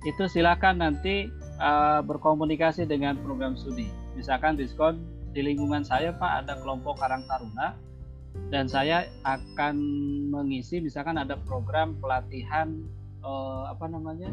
itu 0.04 0.28
silakan 0.28 0.84
nanti 0.84 1.32
uh, 1.64 2.04
berkomunikasi 2.04 2.84
dengan 2.84 3.16
program 3.24 3.56
studi. 3.56 3.88
Misalkan 4.20 4.60
diskon 4.60 5.00
di 5.32 5.40
lingkungan 5.40 5.88
saya 5.88 6.12
Pak 6.12 6.44
ada 6.44 6.60
kelompok 6.60 7.00
Karang 7.00 7.24
Taruna 7.24 7.72
dan 8.52 8.68
saya 8.68 9.08
akan 9.24 9.80
mengisi 10.28 10.84
misalkan 10.84 11.16
ada 11.16 11.40
program 11.48 11.96
pelatihan 12.04 12.84
uh, 13.24 13.72
apa 13.72 13.88
namanya 13.88 14.28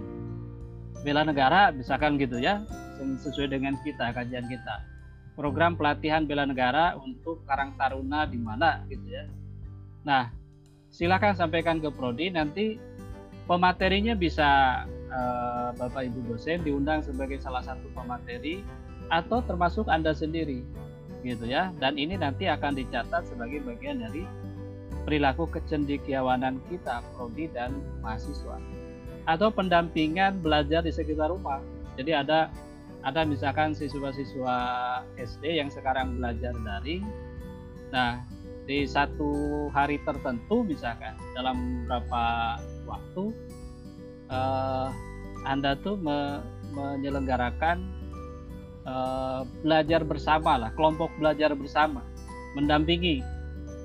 bela 1.06 1.22
negara 1.22 1.70
misalkan 1.70 2.18
gitu 2.18 2.42
ya 2.42 2.66
sesuai 2.98 3.54
dengan 3.54 3.78
kita 3.86 4.10
kajian 4.10 4.50
kita. 4.50 4.82
Program 5.38 5.78
pelatihan 5.78 6.26
bela 6.26 6.42
negara 6.42 6.98
untuk 6.98 7.46
Karang 7.46 7.78
Taruna 7.78 8.26
di 8.26 8.42
mana 8.42 8.82
gitu 8.90 9.06
ya. 9.06 9.22
Nah 10.02 10.34
silakan 10.90 11.38
sampaikan 11.38 11.78
ke 11.78 11.94
prodi 11.94 12.34
nanti 12.34 12.74
pematerinya 13.46 14.18
bisa 14.18 14.82
uh, 15.14 15.70
bapak 15.78 16.10
ibu 16.10 16.34
dosen 16.34 16.66
diundang 16.66 17.06
sebagai 17.06 17.38
salah 17.38 17.62
satu 17.62 17.86
pemateri 17.94 18.66
atau 19.12 19.42
termasuk 19.44 19.86
anda 19.86 20.12
sendiri 20.12 20.62
gitu 21.26 21.46
ya. 21.46 21.74
Dan 21.78 21.98
ini 21.98 22.14
nanti 22.18 22.46
akan 22.46 22.78
dicatat 22.78 23.26
sebagai 23.26 23.62
bagian 23.66 24.02
dari 24.02 24.22
perilaku 25.06 25.46
kecendikiawanan 25.50 26.58
kita 26.66 27.02
prodi 27.14 27.46
dan 27.54 27.78
mahasiswa 28.02 28.58
atau 29.26 29.50
pendampingan 29.50 30.38
belajar 30.38 30.82
di 30.82 30.94
sekitar 30.94 31.30
rumah. 31.30 31.62
Jadi 31.98 32.14
ada 32.14 32.50
ada 33.06 33.22
misalkan 33.22 33.70
siswa-siswa 33.74 34.56
SD 35.14 35.62
yang 35.62 35.70
sekarang 35.70 36.18
belajar 36.18 36.54
daring. 36.54 37.06
Nah 37.94 38.22
di 38.66 38.82
satu 38.82 39.30
hari 39.70 40.02
tertentu 40.02 40.66
misalkan 40.66 41.14
dalam 41.38 41.86
beberapa 41.86 42.58
waktu 42.82 43.24
uh, 44.26 44.90
Anda 45.46 45.78
tuh 45.78 45.94
me, 46.02 46.42
menyelenggarakan 46.74 47.95
uh, 48.86 49.42
belajar 49.60 50.06
bersama 50.06 50.56
lah 50.56 50.70
kelompok 50.72 51.10
belajar 51.18 51.52
bersama. 51.52 52.00
Mendampingi 52.56 53.20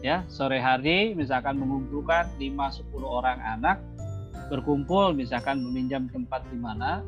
ya 0.05 0.23
sore 0.31 0.57
hari 0.57 1.13
misalkan 1.13 1.59
mengumpulkan 1.61 2.29
5-10 2.39 2.87
orang 3.05 3.37
anak 3.41 3.77
berkumpul 4.49 5.13
misalkan 5.13 5.61
meminjam 5.61 6.09
tempat 6.09 6.41
di 6.49 6.57
mana 6.57 7.05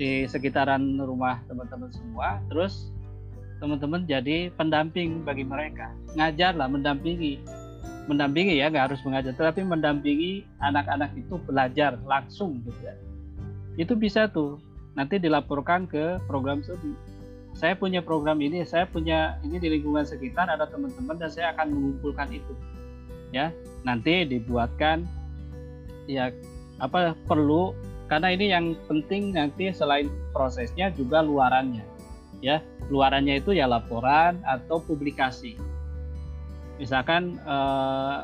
di 0.00 0.24
sekitaran 0.24 0.96
rumah 0.96 1.44
teman-teman 1.44 1.92
semua 1.92 2.40
terus 2.48 2.88
teman-teman 3.60 4.08
jadi 4.08 4.48
pendamping 4.56 5.20
bagi 5.20 5.44
mereka. 5.44 5.92
Ngajarlah 6.16 6.68
mendampingi. 6.72 7.36
Mendampingi 8.08 8.56
ya 8.56 8.72
nggak 8.72 8.90
harus 8.90 9.00
mengajar 9.04 9.36
tetapi 9.36 9.60
mendampingi 9.60 10.48
anak-anak 10.64 11.12
itu 11.12 11.36
belajar 11.44 12.00
langsung 12.08 12.64
gitu 12.64 12.80
ya. 12.80 12.96
Itu 13.76 13.94
bisa 13.94 14.32
tuh 14.32 14.56
nanti 14.96 15.20
dilaporkan 15.20 15.84
ke 15.86 16.18
program 16.24 16.64
studi 16.64 16.96
saya 17.54 17.76
punya 17.76 18.00
program 18.00 18.40
ini 18.40 18.62
saya 18.64 18.86
punya 18.88 19.36
ini 19.44 19.60
di 19.60 19.68
lingkungan 19.78 20.06
sekitar 20.06 20.48
ada 20.48 20.64
teman-teman 20.70 21.16
dan 21.18 21.30
saya 21.30 21.52
akan 21.56 21.74
mengumpulkan 21.74 22.30
itu. 22.32 22.52
Ya 23.30 23.54
nanti 23.86 24.26
dibuatkan 24.26 25.06
ya 26.10 26.34
apa 26.80 27.14
perlu 27.28 27.76
karena 28.10 28.34
ini 28.34 28.46
yang 28.50 28.74
penting 28.90 29.30
nanti 29.36 29.70
selain 29.70 30.10
prosesnya 30.34 30.90
juga 30.90 31.22
luarannya. 31.22 31.84
Ya 32.40 32.64
luarannya 32.90 33.38
itu 33.38 33.54
ya 33.54 33.68
laporan 33.68 34.42
atau 34.42 34.82
publikasi. 34.82 35.54
Misalkan 36.80 37.36
eh, 37.44 38.18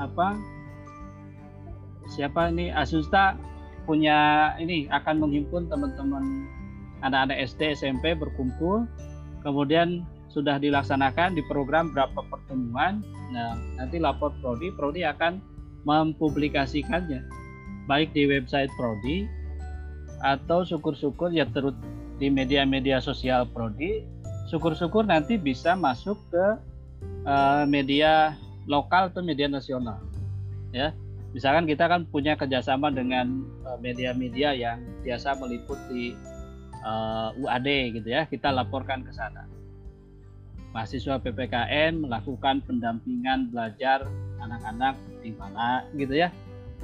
apa 0.00 0.26
siapa 2.08 2.48
ini 2.48 2.72
Asusta 2.72 3.36
punya 3.84 4.52
ini 4.60 4.88
akan 4.88 5.22
menghimpun 5.22 5.68
teman-teman 5.68 6.48
anak-anak 7.02 7.38
SD 7.46 7.78
SMP 7.78 8.14
berkumpul 8.14 8.88
kemudian 9.42 10.02
sudah 10.28 10.60
dilaksanakan 10.60 11.34
di 11.34 11.42
program 11.48 11.90
berapa 11.90 12.20
pertemuan. 12.28 13.00
Nah 13.32 13.56
nanti 13.80 13.96
lapor 13.98 14.34
prodi 14.44 14.70
prodi 14.74 15.02
akan 15.02 15.40
mempublikasikannya 15.88 17.24
baik 17.88 18.12
di 18.12 18.28
website 18.28 18.68
prodi 18.76 19.24
atau 20.20 20.66
syukur-syukur 20.66 21.32
ya 21.32 21.48
terus 21.48 21.72
di 22.20 22.28
media-media 22.28 23.00
sosial 23.00 23.48
prodi. 23.48 24.04
Syukur-syukur 24.48 25.04
nanti 25.04 25.36
bisa 25.36 25.76
masuk 25.76 26.16
ke 26.32 26.46
uh, 27.28 27.64
media 27.68 28.32
lokal 28.68 29.12
atau 29.12 29.24
media 29.24 29.48
nasional 29.48 30.00
ya. 30.72 30.92
Misalkan 31.36 31.68
kita 31.68 31.84
kan 31.92 32.08
punya 32.08 32.40
kerjasama 32.40 32.88
dengan 32.88 33.44
eh, 33.68 33.78
media-media 33.84 34.56
yang 34.56 34.80
biasa 35.04 35.36
meliput 35.36 35.76
di 35.92 36.16
uh, 36.82 37.34
eh, 37.34 37.40
UAD 37.40 37.68
gitu 38.00 38.08
ya 38.12 38.26
kita 38.26 38.50
laporkan 38.50 39.02
ke 39.06 39.12
sana 39.14 39.46
mahasiswa 40.74 41.16
PPKN 41.18 42.04
melakukan 42.04 42.60
pendampingan 42.66 43.48
belajar 43.48 44.04
anak-anak 44.38 44.94
di 45.24 45.32
mana 45.34 45.82
gitu 45.96 46.14
ya 46.14 46.28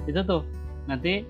itu 0.09 0.21
tuh 0.25 0.43
nanti 0.89 1.23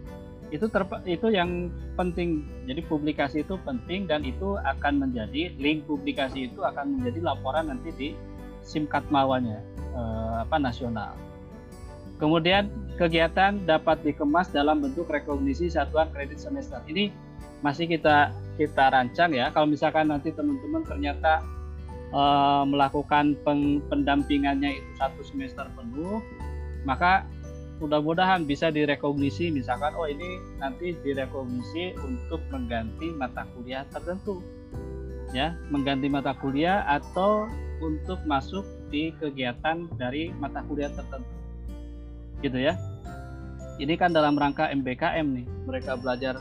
itu 0.54 0.70
terpa, 0.70 1.02
itu 1.02 1.34
yang 1.34 1.66
penting. 1.98 2.46
Jadi 2.70 2.80
publikasi 2.86 3.42
itu 3.42 3.58
penting 3.66 4.06
dan 4.06 4.22
itu 4.22 4.54
akan 4.62 5.02
menjadi 5.02 5.50
link 5.58 5.82
publikasi 5.90 6.46
itu 6.46 6.62
akan 6.62 6.98
menjadi 6.98 7.34
laporan 7.34 7.74
nanti 7.74 7.90
di 7.98 8.08
SIMKAT 8.62 9.10
mawanya 9.10 9.58
eh, 9.94 10.34
apa 10.46 10.56
nasional. 10.62 11.18
Kemudian 12.22 12.70
kegiatan 12.94 13.66
dapat 13.66 14.06
dikemas 14.06 14.46
dalam 14.54 14.78
bentuk 14.78 15.10
rekognisi 15.10 15.66
satuan 15.66 16.06
kredit 16.14 16.38
semester. 16.38 16.78
Ini 16.86 17.10
masih 17.64 17.88
kita 17.88 18.28
kita 18.60 18.92
rancang 18.92 19.32
ya. 19.32 19.48
Kalau 19.48 19.64
misalkan 19.64 20.12
nanti 20.12 20.28
teman-teman 20.36 20.84
ternyata 20.84 21.40
eh, 22.12 22.62
melakukan 22.68 23.32
peng, 23.40 23.80
pendampingannya 23.88 24.76
itu 24.76 24.90
satu 25.00 25.24
semester 25.24 25.64
penuh, 25.72 26.20
maka 26.84 27.24
mudah-mudahan 27.80 28.44
bisa 28.44 28.68
direkognisi. 28.68 29.48
Misalkan 29.48 29.96
oh 29.96 30.04
ini 30.04 30.38
nanti 30.60 30.92
direkognisi 31.00 31.96
untuk 32.04 32.44
mengganti 32.52 33.08
mata 33.16 33.48
kuliah 33.56 33.88
tertentu 33.88 34.44
ya. 35.32 35.56
Mengganti 35.72 36.12
mata 36.12 36.36
kuliah 36.36 36.84
atau 36.84 37.48
untuk 37.80 38.20
masuk 38.28 38.62
di 38.92 39.10
kegiatan 39.18 39.88
dari 39.96 40.30
mata 40.36 40.60
kuliah 40.68 40.92
tertentu 40.92 41.32
gitu 42.44 42.60
ya. 42.60 42.76
Ini 43.80 43.98
kan 43.98 44.14
dalam 44.14 44.38
rangka 44.38 44.70
MBKM 44.70 45.26
nih. 45.34 45.46
Mereka 45.66 45.98
belajar 45.98 46.38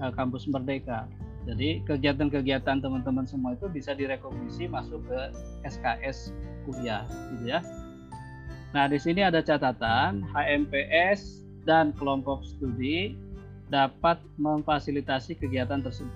uh, 0.00 0.12
kampus 0.14 0.46
merdeka 0.50 1.06
jadi 1.48 1.80
kegiatan-kegiatan 1.88 2.82
teman-teman 2.84 3.24
semua 3.24 3.56
itu 3.56 3.66
bisa 3.72 3.96
direkognisi 3.96 4.68
masuk 4.68 5.00
ke 5.08 5.20
SKS 5.64 6.36
kuliah 6.68 7.08
gitu 7.34 7.56
ya 7.56 7.60
Nah, 8.76 8.84
di 8.84 9.00
sini 9.00 9.24
ada 9.24 9.40
catatan 9.40 10.20
HMPS 10.28 11.40
dan 11.64 11.96
kelompok 11.96 12.44
studi 12.44 13.16
dapat 13.72 14.20
memfasilitasi 14.36 15.40
kegiatan 15.40 15.80
tersebut. 15.80 16.12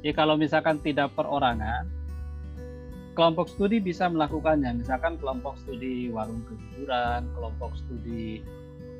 Jadi 0.00 0.12
kalau 0.16 0.36
misalkan 0.40 0.80
tidak 0.80 1.12
perorangan, 1.12 1.84
kelompok 3.12 3.52
studi 3.52 3.84
bisa 3.84 4.08
melakukannya. 4.08 4.80
Misalkan 4.80 5.20
kelompok 5.20 5.60
studi 5.60 6.08
warung 6.08 6.40
kejujuran, 6.48 7.28
kelompok 7.36 7.76
studi 7.76 8.40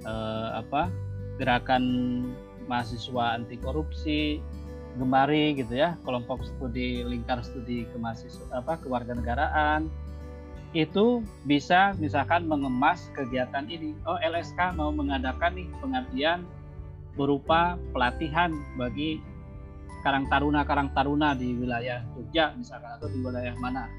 eh, 0.05 0.49
apa 0.53 0.93
gerakan 1.41 1.85
mahasiswa 2.71 3.35
anti 3.35 3.59
korupsi, 3.59 4.39
gemari 4.95 5.59
gitu 5.59 5.75
ya, 5.75 5.99
kelompok 6.07 6.47
studi 6.47 7.03
lingkar 7.03 7.43
studi 7.43 7.91
kemahasiswa 7.91 8.47
apa 8.55 8.79
kewarganegaraan, 8.79 9.91
itu 10.71 11.27
bisa 11.47 11.99
misalkan 11.99 12.47
mengemas 12.47 13.11
kegiatan 13.19 13.67
ini. 13.67 13.95
Oh 14.07 14.19
LSK 14.23 14.79
mau 14.79 14.95
mengadakan 14.95 15.59
nih 15.59 15.67
pengabdian 15.83 16.47
berupa 17.19 17.75
pelatihan 17.91 18.55
bagi 18.79 19.19
Karang 20.07 20.31
Taruna 20.31 20.63
Karang 20.65 20.95
Taruna 20.95 21.35
di 21.35 21.53
wilayah 21.53 22.01
Jogja 22.15 22.55
misalkan 22.55 22.91
atau 22.97 23.11
di 23.11 23.19
wilayah 23.19 23.53
mana. 23.59 23.91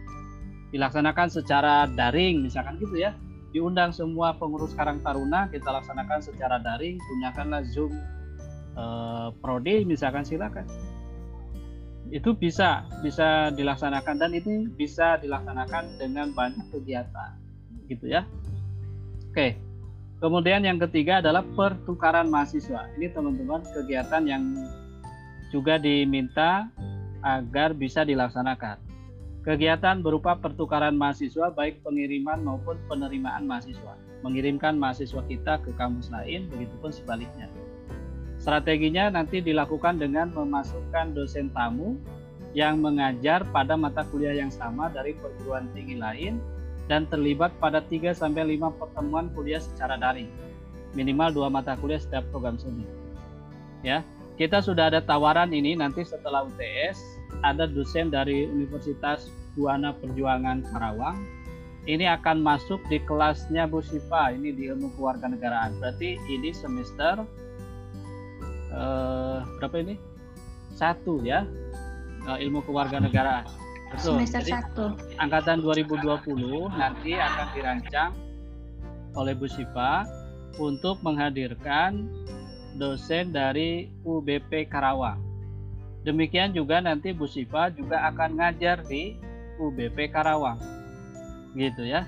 Dilaksanakan 0.71 1.27
secara 1.27 1.83
daring 1.91 2.47
misalkan 2.47 2.79
gitu 2.79 2.95
ya. 2.95 3.11
Diundang 3.51 3.91
semua 3.91 4.31
pengurus 4.39 4.71
Karang 4.71 5.03
Taruna 5.03 5.51
kita 5.51 5.67
laksanakan 5.67 6.23
secara 6.23 6.55
daring, 6.63 6.95
gunakanlah 6.95 7.67
Zoom 7.67 7.91
eh, 8.75 9.27
prodi 9.39 9.83
misalkan 9.87 10.23
silakan 10.23 10.65
itu 12.11 12.35
bisa 12.35 12.83
bisa 12.99 13.55
dilaksanakan 13.55 14.19
dan 14.19 14.31
itu 14.35 14.67
bisa 14.75 15.15
dilaksanakan 15.23 15.95
dengan 15.95 16.35
banyak 16.35 16.67
kegiatan 16.75 17.39
gitu 17.87 18.11
ya 18.11 18.27
oke 19.31 19.55
kemudian 20.19 20.67
yang 20.67 20.79
ketiga 20.79 21.23
adalah 21.23 21.45
pertukaran 21.55 22.27
mahasiswa 22.27 22.91
ini 22.99 23.07
teman-teman 23.11 23.63
kegiatan 23.71 24.23
yang 24.27 24.43
juga 25.55 25.79
diminta 25.79 26.67
agar 27.23 27.71
bisa 27.75 28.03
dilaksanakan 28.03 28.91
Kegiatan 29.41 30.05
berupa 30.05 30.37
pertukaran 30.37 30.93
mahasiswa 30.93 31.49
baik 31.49 31.81
pengiriman 31.81 32.45
maupun 32.45 32.77
penerimaan 32.85 33.49
mahasiswa. 33.49 33.97
Mengirimkan 34.21 34.77
mahasiswa 34.77 35.17
kita 35.25 35.57
ke 35.65 35.73
kampus 35.81 36.13
lain, 36.13 36.45
begitupun 36.53 36.93
sebaliknya. 36.93 37.49
Strateginya 38.41 39.13
nanti 39.13 39.37
dilakukan 39.37 40.01
dengan 40.01 40.33
memasukkan 40.33 41.13
dosen 41.13 41.53
tamu 41.53 41.93
yang 42.57 42.81
mengajar 42.81 43.45
pada 43.53 43.77
mata 43.77 44.01
kuliah 44.09 44.33
yang 44.33 44.49
sama 44.49 44.89
dari 44.89 45.13
perguruan 45.13 45.69
tinggi 45.77 46.01
lain 46.01 46.41
dan 46.89 47.05
terlibat 47.05 47.53
pada 47.61 47.85
3 47.85 48.17
sampai 48.17 48.57
5 48.57 48.81
pertemuan 48.81 49.29
kuliah 49.37 49.61
secara 49.61 49.93
daring. 49.95 50.27
Minimal 50.97 51.31
dua 51.31 51.47
mata 51.47 51.77
kuliah 51.77 52.01
setiap 52.01 52.25
program 52.33 52.57
studi. 52.57 52.83
Ya, 53.85 54.01
kita 54.35 54.59
sudah 54.59 54.89
ada 54.89 54.99
tawaran 55.05 55.53
ini 55.53 55.77
nanti 55.77 56.01
setelah 56.01 56.43
UTS 56.49 56.97
ada 57.45 57.69
dosen 57.69 58.09
dari 58.09 58.49
Universitas 58.49 59.29
Buana 59.53 59.93
Perjuangan 59.95 60.65
Karawang. 60.65 61.21
Ini 61.85 62.09
akan 62.17 62.41
masuk 62.41 62.81
di 62.89 63.01
kelasnya 63.05 63.65
Bu 63.69 63.81
Sipa, 63.81 64.33
ini 64.33 64.53
di 64.53 64.69
ilmu 64.69 64.93
kewarganegaraan. 64.97 65.77
Berarti 65.81 66.17
ini 66.29 66.53
semester 66.53 67.21
eh, 68.71 69.37
berapa 69.59 69.75
ini? 69.83 69.95
Satu 70.75 71.19
ya, 71.21 71.45
eh, 72.27 72.37
ilmu 72.47 72.63
kewarganegaraan. 72.63 73.45
Betul. 73.91 74.23
Semester 74.23 74.41
Jadi, 74.47 74.51
satu. 74.55 74.85
angkatan 75.19 75.59
2020 75.59 76.71
nanti 76.79 77.11
akan 77.19 77.47
dirancang 77.51 78.11
oleh 79.19 79.35
Bu 79.35 79.51
Sipa 79.51 80.07
untuk 80.55 81.03
menghadirkan 81.03 82.07
dosen 82.79 83.35
dari 83.35 83.91
UBP 84.07 84.71
Karawang. 84.71 85.19
Demikian 86.07 86.55
juga 86.55 86.79
nanti 86.79 87.11
Bu 87.11 87.27
Sipa 87.27 87.67
juga 87.75 88.07
akan 88.07 88.39
ngajar 88.39 88.79
di 88.87 89.19
UBP 89.59 90.07
Karawang. 90.07 90.57
Gitu 91.51 91.83
ya. 91.83 92.07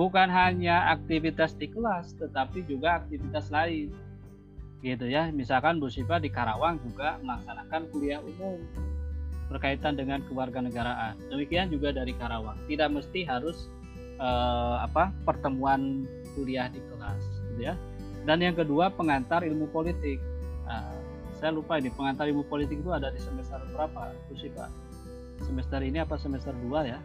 Bukan 0.00 0.28
hanya 0.32 0.92
aktivitas 0.96 1.52
di 1.60 1.68
kelas 1.68 2.16
tetapi 2.16 2.64
juga 2.64 3.04
aktivitas 3.04 3.52
lain. 3.52 3.92
Gitu 4.86 5.10
ya. 5.10 5.34
Misalkan 5.34 5.82
Bu 5.82 5.90
Sipa 5.90 6.22
di 6.22 6.30
Karawang 6.30 6.78
juga 6.86 7.18
melaksanakan 7.18 7.90
kuliah 7.90 8.22
umum 8.22 8.62
berkaitan 9.50 9.98
dengan 9.98 10.22
kewarganegaraan. 10.30 11.18
Demikian 11.26 11.74
juga 11.74 11.90
dari 11.90 12.14
Karawang. 12.14 12.54
Tidak 12.70 12.86
mesti 12.94 13.26
harus 13.26 13.66
eh, 14.22 14.76
apa 14.78 15.10
pertemuan 15.26 16.06
kuliah 16.38 16.70
di 16.70 16.78
kelas, 16.78 17.22
gitu 17.50 17.66
ya. 17.66 17.74
Dan 18.22 18.42
yang 18.42 18.54
kedua 18.54 18.94
pengantar 18.94 19.42
ilmu 19.42 19.66
politik. 19.74 20.22
Nah, 20.66 20.94
saya 21.38 21.50
lupa 21.50 21.82
ini 21.82 21.90
pengantar 21.90 22.30
ilmu 22.30 22.46
politik 22.46 22.78
itu 22.78 22.90
ada 22.94 23.10
di 23.10 23.18
semester 23.18 23.58
berapa, 23.74 24.14
Bu 24.30 24.34
Sipa? 24.38 24.70
Semester 25.42 25.82
ini 25.82 25.98
apa 26.00 26.14
semester 26.16 26.54
2 26.62 26.90
ya? 26.90 26.98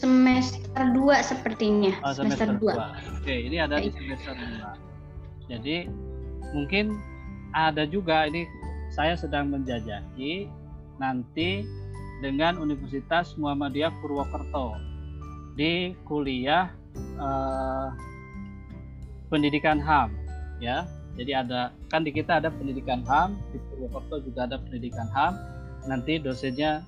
Semester 0.00 0.96
2 0.96 1.20
sepertinya. 1.20 1.92
Oh, 2.00 2.14
semester, 2.16 2.56
2. 2.56 3.20
Oke, 3.20 3.34
ini 3.36 3.60
ada 3.60 3.76
di 3.76 3.92
semester 3.92 4.32
2. 4.32 5.50
Jadi 5.50 5.90
mungkin 6.52 6.98
ada 7.50 7.86
juga 7.86 8.26
ini 8.26 8.46
saya 8.90 9.14
sedang 9.14 9.50
menjajaki 9.50 10.50
nanti 10.98 11.64
dengan 12.20 12.60
Universitas 12.60 13.34
Muhammadiyah 13.40 13.90
Purwokerto 14.02 14.76
di 15.56 15.96
kuliah 16.04 16.70
eh, 17.16 17.88
pendidikan 19.32 19.80
HAM 19.80 20.12
ya. 20.60 20.84
Jadi 21.18 21.32
ada 21.36 21.74
kan 21.90 22.06
di 22.06 22.14
kita 22.14 22.38
ada 22.38 22.48
pendidikan 22.54 23.02
HAM, 23.02 23.34
di 23.50 23.58
Purwokerto 23.70 24.22
juga 24.22 24.46
ada 24.46 24.60
pendidikan 24.60 25.08
HAM. 25.10 25.34
Nanti 25.88 26.20
dosennya 26.20 26.84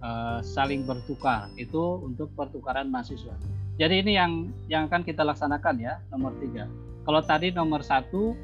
eh, 0.00 0.38
saling 0.40 0.88
bertukar. 0.88 1.52
Itu 1.60 2.00
untuk 2.02 2.32
pertukaran 2.34 2.88
mahasiswa. 2.88 3.36
Jadi 3.76 3.94
ini 4.04 4.12
yang 4.16 4.52
yang 4.68 4.88
akan 4.88 5.04
kita 5.04 5.24
laksanakan 5.24 5.76
ya 5.80 6.00
nomor 6.12 6.36
tiga. 6.40 6.68
Kalau 7.04 7.20
tadi 7.24 7.48
nomor 7.52 7.80
satu 7.80 8.36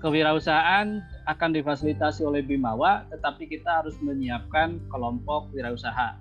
kewirausahaan 0.00 1.00
akan 1.26 1.50
difasilitasi 1.56 2.22
oleh 2.22 2.44
Bimawa, 2.44 3.08
tetapi 3.08 3.48
kita 3.48 3.82
harus 3.82 3.96
menyiapkan 4.04 4.78
kelompok 4.92 5.50
wirausaha. 5.56 6.16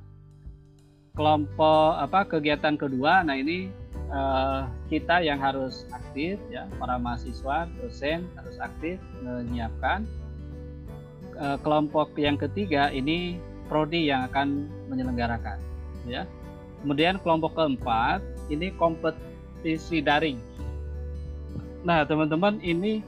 Kelompok 1.16 1.96
apa 1.96 2.28
kegiatan 2.28 2.76
kedua, 2.76 3.24
nah 3.24 3.40
ini 3.40 3.72
eh, 4.12 4.62
kita 4.92 5.24
yang 5.24 5.40
harus 5.40 5.88
aktif 5.92 6.40
ya, 6.52 6.68
para 6.80 7.00
mahasiswa, 7.00 7.68
dosen 7.80 8.28
harus 8.36 8.58
aktif 8.60 9.00
menyiapkan. 9.24 10.04
Eh, 11.36 11.58
kelompok 11.64 12.16
yang 12.16 12.40
ketiga 12.40 12.92
ini 12.92 13.40
prodi 13.68 14.08
yang 14.08 14.28
akan 14.32 14.72
menyelenggarakan 14.88 15.60
ya. 16.08 16.24
Kemudian 16.86 17.18
kelompok 17.20 17.58
keempat 17.58 18.22
ini 18.48 18.70
kompetisi 18.78 20.00
daring. 20.06 20.38
Nah, 21.82 22.06
teman-teman 22.06 22.62
ini 22.62 23.02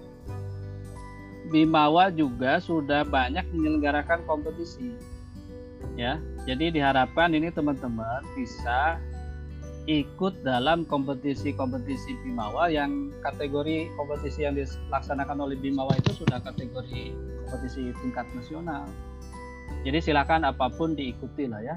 Bimawa 1.47 2.11
juga 2.11 2.59
sudah 2.59 3.07
banyak 3.07 3.47
menyelenggarakan 3.55 4.27
kompetisi. 4.27 4.91
Ya, 5.97 6.21
jadi 6.45 6.69
diharapkan 6.69 7.33
ini 7.33 7.49
teman-teman 7.49 8.21
bisa 8.37 9.01
ikut 9.87 10.43
dalam 10.43 10.83
kompetisi-kompetisi 10.83 12.19
Bimawa 12.21 12.67
yang 12.67 13.09
kategori 13.23 13.87
kompetisi 13.95 14.43
yang 14.43 14.59
dilaksanakan 14.59 15.47
oleh 15.47 15.55
Bimawa 15.55 15.95
itu 15.95 16.21
sudah 16.21 16.43
kategori 16.43 17.15
kompetisi 17.47 17.95
tingkat 18.03 18.27
nasional. 18.35 18.83
Jadi 19.87 20.03
silakan 20.03 20.43
apa 20.43 20.67
pun 20.67 20.91
diikuti 20.93 21.47
lah 21.47 21.63
ya. 21.63 21.75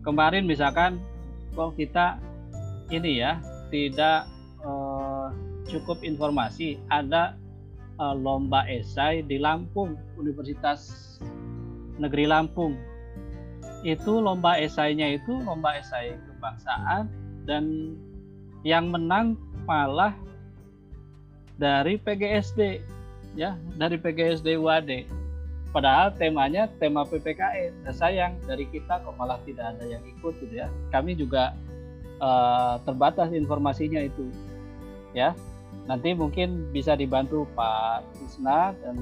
Kemarin 0.00 0.48
misalkan 0.48 0.96
kok 1.52 1.76
kita 1.76 2.16
ini 2.88 3.20
ya 3.20 3.36
tidak 3.68 4.24
eh, 4.64 5.28
cukup 5.68 6.00
informasi 6.00 6.80
ada 6.88 7.36
uh, 8.02 8.14
lomba 8.18 8.66
esai 8.66 9.22
di 9.22 9.38
Lampung, 9.38 9.94
Universitas 10.18 11.14
Negeri 12.02 12.26
Lampung. 12.26 12.74
Itu 13.86 14.18
lomba 14.18 14.58
esainya 14.58 15.14
itu 15.14 15.38
lomba 15.46 15.78
esai 15.78 16.18
kebangsaan 16.18 17.06
dan 17.46 17.94
yang 18.66 18.90
menang 18.90 19.38
malah 19.66 20.14
dari 21.58 21.98
PGSD 21.98 22.82
ya, 23.38 23.54
dari 23.78 23.98
PGSD 23.98 24.58
UAD. 24.58 25.06
Padahal 25.72 26.12
temanya 26.20 26.68
tema 26.76 27.06
PPKN. 27.08 27.88
Nah, 27.88 27.94
sayang 27.96 28.36
dari 28.44 28.68
kita 28.68 29.00
kok 29.00 29.16
malah 29.16 29.40
tidak 29.48 29.72
ada 29.72 29.88
yang 29.88 30.04
ikut 30.04 30.36
gitu 30.44 30.52
ya. 30.52 30.68
Kami 30.92 31.16
juga 31.16 31.56
uh, 32.20 32.76
terbatas 32.84 33.32
informasinya 33.32 34.04
itu. 34.04 34.28
Ya, 35.16 35.32
nanti 35.86 36.14
mungkin 36.14 36.70
bisa 36.70 36.94
dibantu 36.94 37.46
Pak 37.58 38.06
Tisna 38.18 38.74
dan 38.82 38.96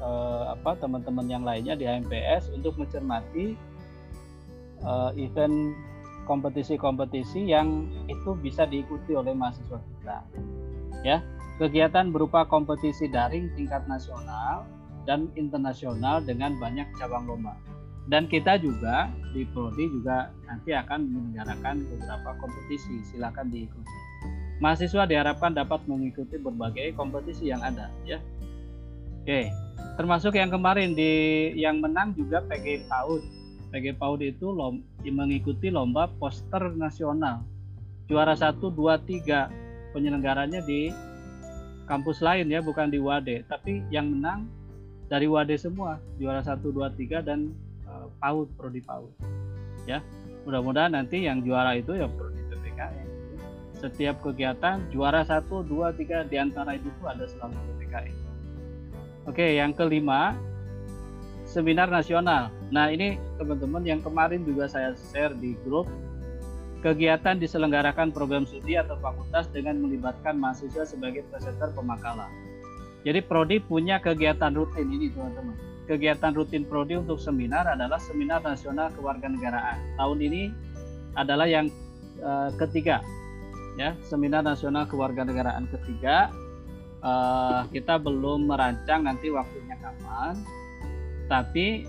eh, 0.00 0.44
apa 0.52 0.76
teman-teman 0.76 1.26
yang 1.28 1.44
lainnya 1.44 1.72
di 1.72 1.88
HMPS 1.88 2.52
untuk 2.52 2.76
mencermati 2.76 3.56
eh, 4.82 5.10
event 5.16 5.72
kompetisi-kompetisi 6.28 7.50
yang 7.50 7.90
itu 8.06 8.36
bisa 8.38 8.68
diikuti 8.68 9.16
oleh 9.16 9.34
mahasiswa 9.34 9.80
kita. 9.80 10.18
Ya, 11.02 11.18
kegiatan 11.58 12.14
berupa 12.14 12.46
kompetisi 12.46 13.10
daring 13.10 13.50
tingkat 13.58 13.88
nasional 13.90 14.62
dan 15.02 15.26
internasional 15.34 16.22
dengan 16.22 16.54
banyak 16.62 16.86
cabang 16.94 17.26
lomba. 17.26 17.58
Dan 18.06 18.26
kita 18.26 18.58
juga 18.58 19.10
di 19.30 19.46
Prodi 19.46 19.86
juga 19.86 20.30
nanti 20.46 20.74
akan 20.74 21.06
menyelenggarakan 21.06 21.86
beberapa 21.86 22.30
kompetisi. 22.38 22.98
Silakan 23.06 23.50
diikuti 23.50 23.98
mahasiswa 24.62 25.02
diharapkan 25.10 25.50
dapat 25.50 25.82
mengikuti 25.90 26.38
berbagai 26.38 26.94
kompetisi 26.94 27.50
yang 27.50 27.58
ada 27.66 27.90
ya. 28.06 28.22
Oke, 29.22 29.50
termasuk 29.98 30.38
yang 30.38 30.54
kemarin 30.54 30.94
di 30.94 31.50
yang 31.58 31.82
menang 31.82 32.14
juga 32.14 32.38
PG 32.46 32.86
PAUD. 32.86 33.22
PG 33.74 33.98
PAUD 33.98 34.20
itu 34.22 34.54
lom, 34.54 34.78
mengikuti 35.02 35.66
lomba 35.66 36.06
poster 36.06 36.70
nasional. 36.78 37.42
Juara 38.06 38.38
1 38.38 38.62
2 38.62 38.70
3 38.70 39.94
penyelenggaranya 39.94 40.62
di 40.62 40.94
kampus 41.90 42.22
lain 42.22 42.46
ya, 42.46 42.62
bukan 42.62 42.86
di 42.90 43.02
WADE, 43.02 43.42
tapi 43.50 43.82
yang 43.90 44.14
menang 44.14 44.46
dari 45.10 45.26
WADE 45.26 45.58
semua, 45.58 45.98
juara 46.22 46.42
1 46.42 46.62
2 46.62 46.70
3 46.98 47.26
dan 47.26 47.50
uh, 47.86 48.06
PAUD 48.22 48.48
prodi 48.54 48.82
PAUD. 48.82 49.10
Ya. 49.90 49.98
Mudah-mudahan 50.42 50.94
nanti 50.98 51.22
yang 51.22 51.42
juara 51.46 51.78
itu 51.78 51.94
ya 51.94 52.10
prodi 52.10 52.42
PPKN 52.50 53.11
setiap 53.82 54.22
kegiatan 54.22 54.78
juara 54.94 55.26
satu 55.26 55.66
dua 55.66 55.90
tiga 55.90 56.22
di 56.22 56.38
antara 56.38 56.78
itu 56.78 56.88
ada 57.02 57.26
selalu 57.26 57.58
PPKI. 57.58 58.12
Oke, 59.26 59.58
yang 59.58 59.74
kelima 59.74 60.38
seminar 61.42 61.90
nasional. 61.90 62.54
Nah 62.70 62.88
ini 62.94 63.18
teman-teman 63.36 63.82
yang 63.82 63.98
kemarin 63.98 64.46
juga 64.46 64.70
saya 64.70 64.94
share 65.10 65.34
di 65.36 65.58
grup 65.66 65.90
kegiatan 66.82 67.38
diselenggarakan 67.38 68.10
program 68.10 68.42
studi 68.42 68.74
atau 68.74 68.98
fakultas 68.98 69.46
dengan 69.54 69.78
melibatkan 69.78 70.34
mahasiswa 70.34 70.82
sebagai 70.86 71.22
presenter 71.30 71.70
pemakalan. 71.74 72.30
Jadi 73.02 73.18
prodi 73.22 73.58
punya 73.58 73.98
kegiatan 73.98 74.54
rutin 74.54 74.86
ini 74.90 75.10
teman-teman. 75.10 75.58
kegiatan 75.82 76.30
rutin 76.30 76.62
prodi 76.62 76.94
untuk 76.94 77.18
seminar 77.18 77.66
adalah 77.66 77.98
seminar 77.98 78.38
nasional 78.46 78.94
kewarganegaraan. 78.94 79.98
Tahun 79.98 80.18
ini 80.22 80.48
adalah 81.18 81.44
yang 81.44 81.66
uh, 82.22 82.54
ketiga, 82.54 83.02
ya 83.80 83.96
seminar 84.04 84.44
nasional 84.44 84.84
kewarganegaraan 84.88 85.68
ketiga. 85.70 86.32
Uh, 87.02 87.66
kita 87.74 87.98
belum 87.98 88.46
merancang 88.46 89.02
nanti 89.02 89.26
waktunya 89.26 89.74
kapan, 89.82 90.38
tapi 91.26 91.82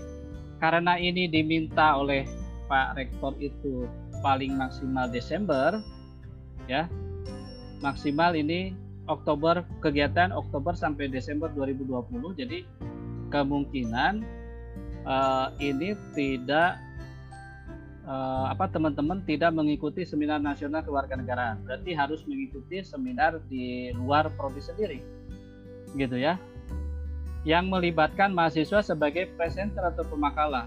karena 0.58 0.98
ini 0.98 1.30
diminta 1.30 1.94
oleh 1.94 2.26
Pak 2.66 2.98
Rektor 2.98 3.38
itu 3.38 3.86
paling 4.26 4.58
maksimal 4.58 5.06
Desember, 5.06 5.78
ya 6.66 6.90
maksimal 7.78 8.34
ini 8.34 8.74
Oktober 9.06 9.62
kegiatan 9.84 10.32
Oktober 10.32 10.72
sampai 10.74 11.12
Desember 11.12 11.52
2020. 11.52 12.40
Jadi 12.40 12.66
kemungkinan 13.28 14.24
uh, 15.04 15.52
ini 15.60 15.92
tidak 16.16 16.80
uh, 18.08 18.46
apa 18.52 18.68
teman-teman 18.70 19.20
tidak 19.24 19.52
mengikuti 19.52 20.04
seminar 20.04 20.40
nasional 20.40 20.84
kewarganegaraan. 20.84 21.64
Berarti 21.64 21.90
harus 21.92 22.24
mengikuti 22.24 22.80
seminar 22.84 23.40
di 23.48 23.92
luar 23.96 24.32
prodi 24.36 24.60
sendiri. 24.60 24.98
Gitu 25.96 26.16
ya. 26.20 26.40
Yang 27.44 27.64
melibatkan 27.68 28.32
mahasiswa 28.32 28.80
sebagai 28.80 29.28
presenter 29.36 29.84
atau 29.84 30.04
pemakalah. 30.08 30.64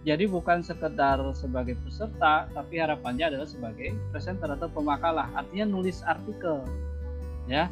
Jadi 0.00 0.24
bukan 0.24 0.64
sekedar 0.64 1.20
sebagai 1.36 1.76
peserta, 1.84 2.48
tapi 2.56 2.80
harapannya 2.80 3.36
adalah 3.36 3.44
sebagai 3.44 3.92
presenter 4.08 4.48
atau 4.56 4.70
pemakalah. 4.72 5.28
Artinya 5.36 5.68
nulis 5.68 6.00
artikel. 6.06 6.64
Ya, 7.44 7.68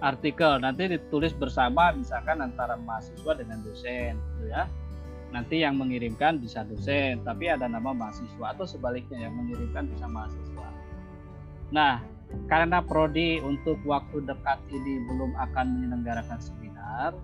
artikel 0.00 0.58
nanti 0.58 0.88
ditulis 0.88 1.36
bersama 1.36 1.92
misalkan 1.92 2.40
antara 2.40 2.80
mahasiswa 2.80 3.32
dengan 3.36 3.60
dosen 3.60 4.16
gitu 4.16 4.48
ya 4.48 4.64
nanti 5.30 5.62
yang 5.62 5.78
mengirimkan 5.78 6.42
bisa 6.42 6.66
dosen 6.66 7.22
tapi 7.22 7.46
ada 7.50 7.70
nama 7.70 7.94
mahasiswa 7.94 8.54
atau 8.54 8.66
sebaliknya 8.66 9.30
yang 9.30 9.34
mengirimkan 9.34 9.86
bisa 9.90 10.06
mahasiswa 10.10 10.68
nah 11.70 12.02
karena 12.46 12.82
prodi 12.82 13.42
untuk 13.42 13.78
waktu 13.86 14.22
dekat 14.22 14.58
ini 14.70 15.06
belum 15.06 15.34
akan 15.38 15.66
menyelenggarakan 15.78 16.38
seminar 16.38 17.14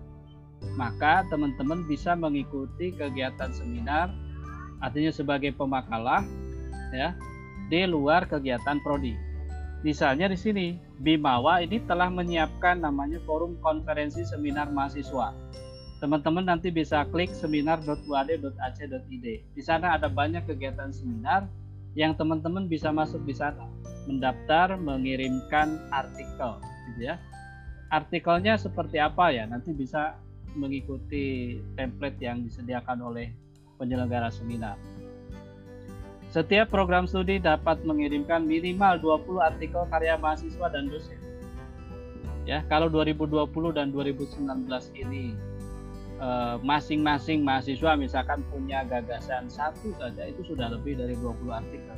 maka 0.74 1.26
teman-teman 1.30 1.86
bisa 1.86 2.14
mengikuti 2.14 2.94
kegiatan 2.94 3.50
seminar 3.50 4.10
artinya 4.82 5.10
sebagai 5.10 5.54
pemakalah 5.54 6.22
ya 6.94 7.14
di 7.66 7.82
luar 7.86 8.30
kegiatan 8.30 8.78
prodi 8.82 9.26
Misalnya 9.86 10.26
di 10.26 10.34
sini, 10.34 10.66
Bimawa 10.98 11.62
ini 11.62 11.78
telah 11.86 12.10
menyiapkan 12.10 12.82
namanya 12.82 13.22
forum 13.22 13.54
konferensi 13.62 14.26
seminar 14.26 14.72
mahasiswa. 14.72 15.30
Teman-teman 16.06 16.46
nanti 16.46 16.70
bisa 16.70 17.02
klik 17.10 17.34
seminar.uad.ac.id. 17.34 19.26
Di 19.42 19.58
sana 19.66 19.98
ada 19.98 20.06
banyak 20.06 20.46
kegiatan 20.46 20.94
seminar 20.94 21.50
yang 21.98 22.14
teman-teman 22.14 22.70
bisa 22.70 22.94
masuk 22.94 23.26
di 23.26 23.34
sana, 23.34 23.66
mendaftar, 24.06 24.78
mengirimkan 24.78 25.82
artikel, 25.90 26.62
gitu 26.86 27.10
ya. 27.10 27.18
Artikelnya 27.90 28.54
seperti 28.54 29.02
apa 29.02 29.34
ya? 29.34 29.50
Nanti 29.50 29.74
bisa 29.74 30.14
mengikuti 30.54 31.58
template 31.74 32.22
yang 32.22 32.46
disediakan 32.46 33.02
oleh 33.02 33.34
penyelenggara 33.74 34.30
seminar. 34.30 34.78
Setiap 36.30 36.70
program 36.70 37.10
studi 37.10 37.42
dapat 37.42 37.82
mengirimkan 37.82 38.46
minimal 38.46 39.02
20 39.02 39.42
artikel 39.42 39.82
karya 39.90 40.14
mahasiswa 40.14 40.70
dan 40.70 40.86
dosen. 40.86 41.18
Ya, 42.46 42.62
kalau 42.70 42.86
2020 42.86 43.74
dan 43.74 43.90
2019 43.90 44.70
ini 44.94 45.34
masing-masing 46.64 47.44
mahasiswa 47.44 47.92
misalkan 47.94 48.40
punya 48.48 48.82
gagasan 48.88 49.52
satu 49.52 49.92
saja 50.00 50.24
itu 50.24 50.40
sudah 50.48 50.72
lebih 50.72 50.96
dari 50.96 51.12
20 51.18 51.52
artikel. 51.52 51.96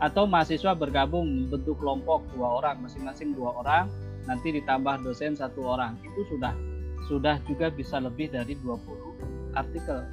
Atau 0.00 0.24
mahasiswa 0.24 0.72
bergabung 0.72 1.52
bentuk 1.52 1.76
kelompok 1.76 2.24
dua 2.32 2.64
orang, 2.64 2.80
masing-masing 2.80 3.36
dua 3.36 3.52
orang, 3.60 3.92
nanti 4.24 4.48
ditambah 4.48 5.04
dosen 5.04 5.36
satu 5.36 5.76
orang, 5.76 6.00
itu 6.00 6.24
sudah 6.32 6.56
sudah 7.04 7.36
juga 7.44 7.68
bisa 7.68 8.00
lebih 8.00 8.32
dari 8.32 8.56
20 8.64 9.52
artikel. 9.52 10.08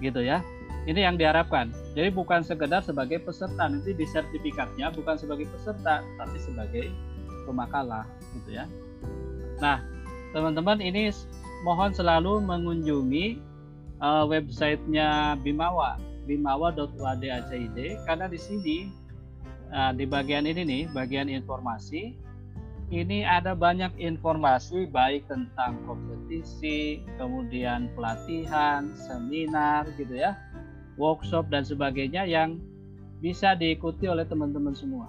Gitu 0.00 0.24
ya. 0.24 0.40
Ini 0.82 0.98
yang 1.06 1.14
diharapkan. 1.14 1.70
Jadi 1.94 2.10
bukan 2.10 2.42
sekedar 2.42 2.82
sebagai 2.82 3.22
peserta, 3.22 3.70
nanti 3.70 3.94
di 3.94 4.02
sertifikatnya 4.02 4.90
bukan 4.90 5.14
sebagai 5.14 5.46
peserta, 5.46 6.02
tapi 6.18 6.36
sebagai 6.42 6.90
pemakalah, 7.46 8.02
gitu 8.34 8.56
ya. 8.56 8.66
Nah, 9.62 9.78
teman-teman 10.34 10.82
ini 10.82 11.12
mohon 11.62 11.94
selalu 11.94 12.42
mengunjungi 12.42 13.38
uh, 14.02 14.26
websitenya 14.26 15.38
Bimawa, 15.40 15.98
bimawa.uad.acid, 16.26 17.76
karena 18.06 18.26
di 18.26 18.38
sini 18.38 18.78
uh, 19.70 19.90
di 19.94 20.04
bagian 20.06 20.46
ini 20.46 20.62
nih, 20.62 20.82
bagian 20.90 21.30
informasi, 21.30 22.14
ini 22.92 23.24
ada 23.24 23.56
banyak 23.56 23.94
informasi 23.96 24.90
baik 24.90 25.24
tentang 25.30 25.80
kompetisi, 25.88 27.00
kemudian 27.16 27.88
pelatihan, 27.96 28.92
seminar, 28.94 29.88
gitu 29.96 30.18
ya 30.18 30.36
workshop 31.00 31.48
dan 31.48 31.64
sebagainya 31.64 32.28
yang 32.28 32.60
bisa 33.22 33.54
diikuti 33.54 34.10
oleh 34.10 34.26
teman-teman 34.26 34.74
semua. 34.74 35.08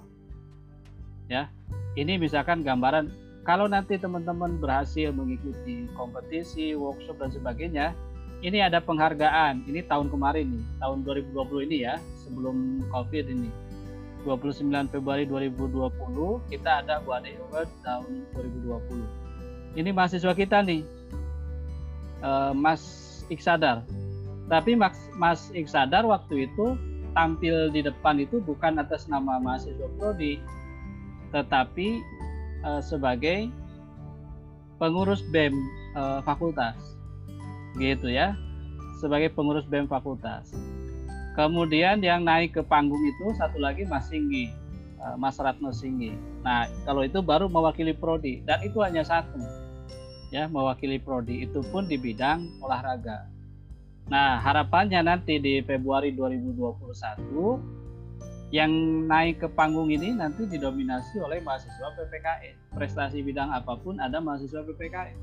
Ya, 1.26 1.48
ini 1.96 2.20
misalkan 2.20 2.60
gambaran 2.62 3.10
kalau 3.44 3.68
nanti 3.68 4.00
teman-teman 4.00 4.56
berhasil 4.56 5.12
mengikuti 5.12 5.86
kompetisi, 5.94 6.72
workshop 6.72 7.20
dan 7.20 7.30
sebagainya, 7.30 7.86
ini 8.40 8.64
ada 8.64 8.80
penghargaan. 8.80 9.68
Ini 9.68 9.84
tahun 9.84 10.08
kemarin 10.08 10.48
nih, 10.48 10.64
tahun 10.80 10.98
2020 11.04 11.68
ini 11.68 11.76
ya, 11.84 12.00
sebelum 12.24 12.82
Covid 12.88 13.28
ini. 13.28 13.52
29 14.24 14.88
Februari 14.88 15.28
2020 15.28 16.48
kita 16.48 16.80
ada 16.80 17.04
Wade 17.04 17.36
Award 17.36 17.68
tahun 17.84 18.24
2020. 18.32 19.76
Ini 19.76 19.92
mahasiswa 19.92 20.32
kita 20.32 20.64
nih, 20.64 20.80
eh, 22.24 22.52
Mas 22.56 22.80
Iksadar 23.28 23.84
tapi 24.48 24.76
Mas, 24.76 24.96
Mas 25.16 25.48
Iksadar 25.56 26.04
waktu 26.04 26.48
itu 26.48 26.76
tampil 27.16 27.72
di 27.72 27.80
depan 27.80 28.20
itu 28.20 28.42
bukan 28.42 28.76
atas 28.76 29.06
nama 29.08 29.40
mahasiswa 29.40 29.88
prodi, 29.96 30.42
tetapi 31.32 32.02
uh, 32.64 32.80
sebagai 32.80 33.52
pengurus 34.80 35.22
BEM 35.30 35.54
uh, 35.94 36.24
fakultas, 36.24 36.74
gitu 37.78 38.10
ya, 38.10 38.34
sebagai 38.98 39.30
pengurus 39.30 39.68
BEM 39.68 39.86
fakultas. 39.86 40.50
Kemudian 41.38 42.02
yang 42.02 42.24
naik 42.24 42.56
ke 42.56 42.62
panggung 42.64 43.02
itu 43.04 43.34
satu 43.38 43.60
lagi 43.60 43.86
Mas 43.86 44.10
Singgi, 44.10 44.50
uh, 44.98 45.14
Mas 45.20 45.38
Ratno 45.38 45.70
Singgi. 45.70 46.14
Nah 46.42 46.66
kalau 46.88 47.04
itu 47.04 47.20
baru 47.20 47.46
mewakili 47.50 47.94
prodi 47.94 48.42
dan 48.46 48.62
itu 48.62 48.78
hanya 48.82 49.02
satu, 49.02 49.42
ya 50.30 50.46
mewakili 50.46 50.98
prodi 50.98 51.46
itu 51.46 51.62
pun 51.70 51.86
di 51.86 51.98
bidang 51.98 52.62
olahraga. 52.62 53.34
Nah, 54.04 54.36
harapannya 54.36 55.00
nanti 55.00 55.40
di 55.40 55.64
Februari 55.64 56.12
2021 56.12 57.83
yang 58.54 58.70
naik 59.10 59.42
ke 59.42 59.48
panggung 59.50 59.90
ini 59.90 60.14
nanti 60.14 60.46
didominasi 60.46 61.18
oleh 61.18 61.42
mahasiswa 61.42 61.90
PPKN. 61.98 62.78
Prestasi 62.78 63.18
bidang 63.26 63.50
apa 63.50 63.74
pun 63.74 63.98
ada 63.98 64.22
mahasiswa 64.22 64.62
PPKN. 64.62 65.18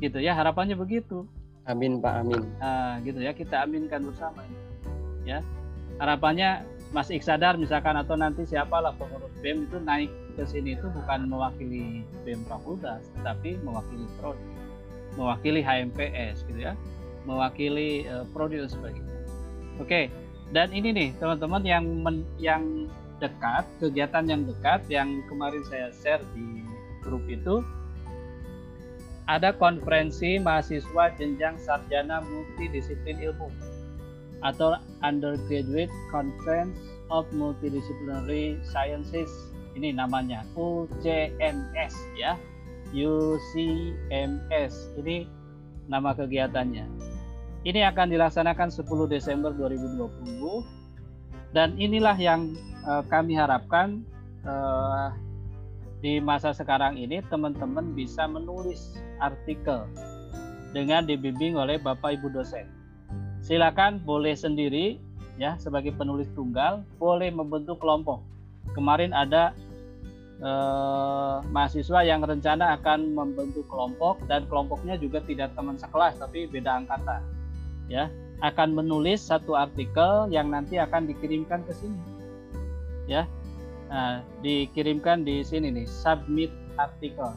Gitu 0.00 0.16
ya, 0.24 0.32
harapannya 0.32 0.72
begitu. 0.72 1.28
Amin, 1.68 2.00
Pak, 2.00 2.24
amin. 2.24 2.42
Nah, 2.56 2.96
gitu 3.04 3.20
ya, 3.20 3.36
kita 3.36 3.68
aminkan 3.68 4.08
bersama 4.08 4.40
ini. 4.48 4.58
Ya. 5.28 5.44
Harapannya 6.00 6.64
Mas 6.90 7.12
Iksadar 7.12 7.60
misalkan 7.60 8.00
atau 8.00 8.16
nanti 8.16 8.48
siapalah 8.48 8.96
pengurus 8.96 9.30
BEM 9.44 9.68
itu 9.68 9.76
naik 9.84 10.10
ke 10.34 10.48
sini 10.48 10.74
itu 10.74 10.88
bukan 10.88 11.28
mewakili 11.28 12.02
BEM 12.24 12.48
fakultas, 12.48 13.04
tapi 13.20 13.60
mewakili 13.60 14.08
prodi, 14.16 14.42
mewakili 15.20 15.60
HMPS 15.60 16.48
gitu 16.48 16.64
ya 16.64 16.72
mewakili 17.26 18.06
uh, 18.10 18.26
prodi 18.30 18.58
dan 18.58 18.70
sebagainya. 18.70 19.12
Oke, 19.80 20.10
dan 20.52 20.68
ini 20.70 20.92
nih 20.92 21.08
teman-teman 21.16 21.64
yang 21.64 21.84
men, 22.04 22.28
yang 22.36 22.92
dekat, 23.18 23.64
kegiatan 23.80 24.28
yang 24.28 24.44
dekat 24.44 24.84
yang 24.92 25.08
kemarin 25.32 25.64
saya 25.64 25.88
share 25.96 26.20
di 26.36 26.60
grup 27.00 27.24
itu 27.24 27.64
ada 29.24 29.54
konferensi 29.56 30.36
mahasiswa 30.36 31.14
jenjang 31.16 31.56
sarjana 31.56 32.20
multidisiplin 32.20 33.16
ilmu 33.22 33.48
atau 34.42 34.76
Undergraduate 35.00 35.94
Conference 36.10 36.76
of 37.08 37.24
Multidisciplinary 37.30 38.58
Sciences. 38.66 39.30
Ini 39.72 39.96
namanya 39.96 40.44
UCMS 40.52 41.94
ya 42.18 42.36
UCMS 42.92 44.74
ini 45.00 45.24
nama 45.88 46.12
kegiatannya 46.12 46.84
ini 47.62 47.86
akan 47.86 48.10
dilaksanakan 48.10 48.74
10 48.74 48.82
Desember 49.06 49.54
2020 49.54 51.54
dan 51.54 51.78
inilah 51.78 52.16
yang 52.18 52.58
uh, 52.88 53.06
kami 53.06 53.38
harapkan 53.38 54.02
uh, 54.42 55.14
di 56.02 56.18
masa 56.18 56.50
sekarang 56.50 56.98
ini 56.98 57.22
teman-teman 57.30 57.94
bisa 57.94 58.26
menulis 58.26 58.98
artikel 59.22 59.86
dengan 60.74 61.06
dibimbing 61.06 61.54
oleh 61.54 61.78
Bapak 61.78 62.18
Ibu 62.18 62.34
dosen. 62.34 62.66
Silakan 63.38 64.02
boleh 64.02 64.34
sendiri 64.34 64.98
ya 65.38 65.54
sebagai 65.62 65.94
penulis 65.94 66.26
tunggal, 66.34 66.82
boleh 66.98 67.30
membentuk 67.30 67.78
kelompok. 67.78 68.18
Kemarin 68.74 69.14
ada 69.14 69.54
eh, 70.42 71.36
mahasiswa 71.54 72.02
yang 72.02 72.24
rencana 72.24 72.74
akan 72.80 73.14
membentuk 73.14 73.68
kelompok 73.70 74.18
dan 74.26 74.42
kelompoknya 74.50 74.98
juga 74.98 75.22
tidak 75.22 75.54
teman 75.54 75.78
sekelas 75.78 76.18
tapi 76.18 76.50
beda 76.50 76.82
angkatan. 76.82 77.22
Ya, 77.92 78.08
akan 78.40 78.72
menulis 78.72 79.20
satu 79.20 79.52
artikel 79.52 80.32
yang 80.32 80.48
nanti 80.48 80.80
akan 80.80 81.04
dikirimkan 81.04 81.60
ke 81.68 81.72
sini. 81.76 82.00
Ya. 83.04 83.28
Nah, 83.92 84.24
dikirimkan 84.40 85.28
di 85.28 85.44
sini 85.44 85.68
nih, 85.68 85.84
submit 85.84 86.48
artikel. 86.80 87.36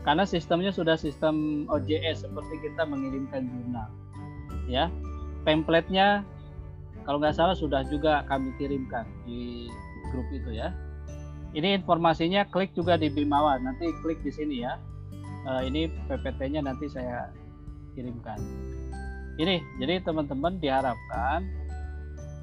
Karena 0.00 0.24
sistemnya 0.24 0.72
sudah 0.72 0.96
sistem 0.96 1.68
OJS 1.68 2.24
seperti 2.24 2.54
kita 2.64 2.88
mengirimkan 2.88 3.44
jurnal. 3.44 3.92
Ya. 4.64 4.88
Template-nya 5.44 6.24
kalau 7.04 7.20
nggak 7.20 7.36
salah 7.36 7.56
sudah 7.56 7.84
juga 7.88 8.24
kami 8.28 8.56
kirimkan 8.56 9.04
di 9.28 9.68
grup 10.08 10.26
itu 10.32 10.56
ya. 10.56 10.72
Ini 11.52 11.82
informasinya 11.82 12.48
klik 12.48 12.72
juga 12.72 12.96
di 12.96 13.12
Bimawa. 13.12 13.60
Nanti 13.60 13.92
klik 14.00 14.24
di 14.24 14.32
sini 14.32 14.64
ya. 14.64 14.80
Uh, 15.44 15.64
ini 15.64 15.88
PPT-nya 16.08 16.64
nanti 16.64 16.86
saya 16.88 17.32
kirimkan. 18.00 18.40
Ini, 19.36 19.60
jadi 19.76 20.00
teman-teman 20.00 20.56
diharapkan, 20.56 21.44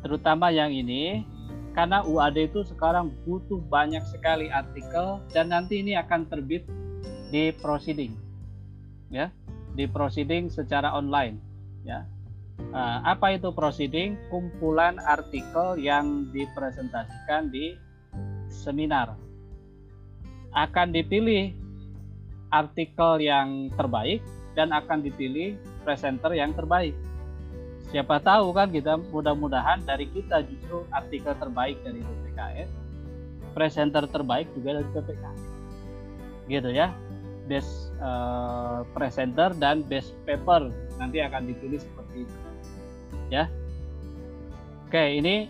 terutama 0.05 0.53
yang 0.53 0.69
ini, 0.69 1.25
karena 1.73 2.05
UAD 2.05 2.53
itu 2.53 2.61
sekarang 2.61 3.09
butuh 3.25 3.57
banyak 3.65 4.01
sekali 4.05 4.53
artikel 4.53 5.21
dan 5.33 5.49
nanti 5.49 5.81
ini 5.81 5.97
akan 5.97 6.29
terbit 6.29 6.65
di 7.33 7.49
proceeding, 7.57 8.13
ya, 9.09 9.33
di 9.73 9.89
proceeding 9.89 10.53
secara 10.53 10.93
online, 10.93 11.41
ya. 11.81 12.05
Uh, 12.73 13.05
apa 13.05 13.37
itu 13.37 13.53
proceeding? 13.53 14.17
Kumpulan 14.33 14.97
artikel 14.97 15.77
yang 15.77 16.33
dipresentasikan 16.33 17.53
di 17.53 17.77
seminar 18.49 19.13
akan 20.57 20.89
dipilih 20.89 21.53
artikel 22.49 23.21
yang 23.21 23.69
terbaik 23.77 24.25
dan 24.57 24.73
akan 24.73 25.05
dipilih 25.05 25.53
presenter 25.85 26.33
yang 26.33 26.57
terbaik. 26.57 26.97
Siapa 27.93 28.19
tahu 28.19 28.51
kan 28.51 28.73
kita 28.73 28.97
mudah-mudahan 29.13 29.85
dari 29.85 30.09
kita 30.09 30.43
justru 30.43 30.83
artikel 30.89 31.31
terbaik 31.37 31.77
dari 31.85 32.01
PPKN, 32.01 32.67
presenter 33.53 34.03
terbaik 34.09 34.49
juga 34.57 34.81
dari 34.81 34.89
PPKN. 34.91 35.39
Gitu 36.49 36.69
ya. 36.73 36.89
Best 37.47 37.95
uh, 38.03 38.83
presenter 38.91 39.55
dan 39.55 39.79
best 39.87 40.11
paper 40.27 40.67
nanti 40.99 41.23
akan 41.23 41.47
dipilih 41.47 41.79
seperti 41.79 42.27
itu. 42.27 42.37
Ya. 43.31 43.47
Oke, 44.89 45.15
ini 45.15 45.47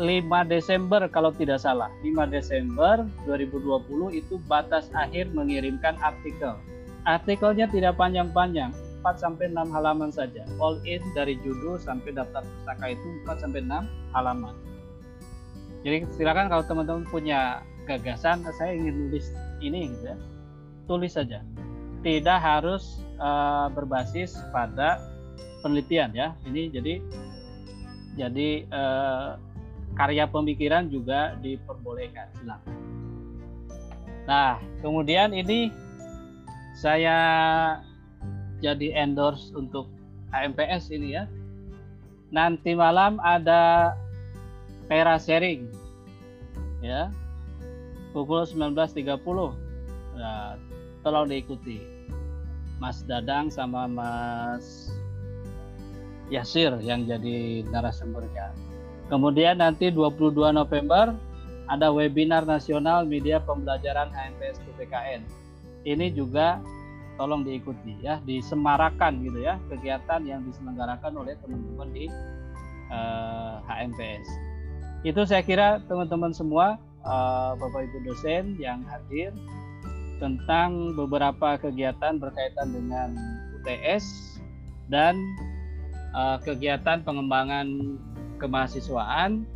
5 0.00 0.28
Desember 0.48 1.04
kalau 1.12 1.32
tidak 1.36 1.60
salah. 1.60 1.92
5 2.00 2.32
Desember 2.32 3.04
2020 3.28 4.12
itu 4.16 4.40
batas 4.48 4.88
akhir 4.96 5.32
mengirimkan 5.36 6.00
artikel. 6.00 6.56
Artikelnya 7.06 7.70
tidak 7.70 7.94
panjang-panjang, 7.94 8.74
4 9.06 9.22
sampai 9.22 9.46
6 9.54 9.70
halaman 9.70 10.10
saja. 10.10 10.42
All 10.58 10.82
in 10.82 10.98
dari 11.14 11.38
judul 11.38 11.78
sampai 11.78 12.10
daftar 12.10 12.42
pustaka 12.42 12.90
itu 12.90 13.06
4 13.22 13.42
sampai 13.46 13.62
6 13.62 13.86
halaman. 14.10 14.54
Jadi 15.86 16.02
silakan 16.18 16.50
kalau 16.50 16.66
teman-teman 16.66 17.06
punya 17.06 17.62
gagasan, 17.86 18.42
saya 18.58 18.74
ingin 18.74 19.06
nulis 19.06 19.30
ini 19.62 19.94
gitu 19.94 20.10
ya. 20.10 20.16
Tulis 20.90 21.14
saja. 21.14 21.46
Tidak 22.02 22.38
harus 22.42 22.98
uh, 23.22 23.70
berbasis 23.70 24.34
pada 24.50 24.98
penelitian 25.62 26.10
ya. 26.10 26.34
Ini 26.42 26.74
jadi 26.74 26.94
jadi 28.18 28.66
uh, 28.74 29.38
karya 29.94 30.26
pemikiran 30.26 30.90
juga 30.90 31.38
diperbolehkan 31.38 32.34
silakan. 32.42 32.74
Nah, 34.26 34.58
kemudian 34.82 35.30
ini 35.30 35.70
saya 36.76 37.18
jadi 38.60 38.92
endorse 39.00 39.48
untuk 39.56 39.88
HMPS 40.28 40.92
ini 40.92 41.16
ya. 41.16 41.24
Nanti 42.28 42.76
malam 42.76 43.16
ada 43.24 43.96
Pera 44.86 45.16
sharing 45.16 45.66
ya. 46.84 47.08
Pukul 48.12 48.44
19.30. 48.44 49.08
Nah, 50.16 50.60
tolong 51.00 51.26
diikuti. 51.26 51.80
Mas 52.76 53.00
Dadang 53.08 53.48
sama 53.48 53.88
Mas 53.88 54.92
Yasir 56.28 56.76
yang 56.84 57.08
jadi 57.08 57.64
narasumbernya. 57.72 58.52
Kemudian 59.08 59.64
nanti 59.64 59.88
22 59.88 60.52
November 60.52 61.16
ada 61.66 61.88
webinar 61.88 62.44
nasional 62.44 63.08
media 63.08 63.40
pembelajaran 63.42 64.12
HMPS 64.12 64.60
PPKN. 64.60 65.45
Ini 65.86 66.10
juga 66.10 66.58
tolong 67.14 67.46
diikuti 67.46 67.96
ya, 68.02 68.18
disemarakan 68.26 69.22
gitu 69.22 69.40
ya 69.40 69.56
kegiatan 69.70 70.26
yang 70.26 70.42
diselenggarakan 70.44 71.14
oleh 71.14 71.38
teman-teman 71.40 71.88
di 71.94 72.10
eh, 72.90 73.54
HMPS. 73.70 74.28
Itu 75.06 75.22
saya 75.22 75.46
kira 75.46 75.78
teman-teman 75.86 76.34
semua 76.34 76.82
uh, 77.06 77.54
Bapak 77.54 77.86
Ibu 77.86 78.10
dosen 78.10 78.58
yang 78.58 78.82
hadir 78.90 79.30
tentang 80.18 80.96
beberapa 80.98 81.60
kegiatan 81.60 82.18
berkaitan 82.18 82.74
dengan 82.74 83.14
UTS 83.60 84.36
dan 84.90 85.14
uh, 86.16 86.40
kegiatan 86.42 87.06
pengembangan 87.06 88.00
kemahasiswaan 88.42 89.46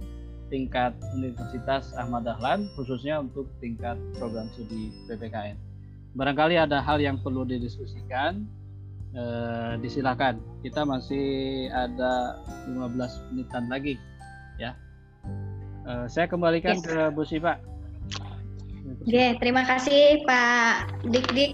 tingkat 0.53 0.95
Universitas 1.19 1.95
Ahmad 1.99 2.27
Dahlan 2.27 2.71
khususnya 2.79 3.19
untuk 3.19 3.51
tingkat 3.59 3.97
program 4.19 4.47
studi 4.55 4.95
PPKN. 5.11 5.70
Barangkali 6.15 6.59
ada 6.59 6.83
hal 6.83 6.99
yang 6.99 7.23
perlu 7.23 7.47
didiskusikan, 7.47 8.43
eh, 9.15 9.73
disilakan. 9.79 10.43
Kita 10.61 10.83
masih 10.83 11.71
ada 11.71 12.43
15 12.67 13.23
menitan 13.31 13.71
lagi, 13.71 13.95
ya. 14.59 14.75
Eh, 15.87 16.07
saya 16.11 16.27
kembalikan 16.27 16.79
yes. 16.79 16.87
ke 16.87 16.99
Bu 17.15 17.23
Siva. 17.23 17.59
Oke, 19.07 19.39
terima 19.39 19.63
kasih 19.63 20.27
Pak 20.27 21.07
Dik 21.15 21.27
Dik 21.31 21.53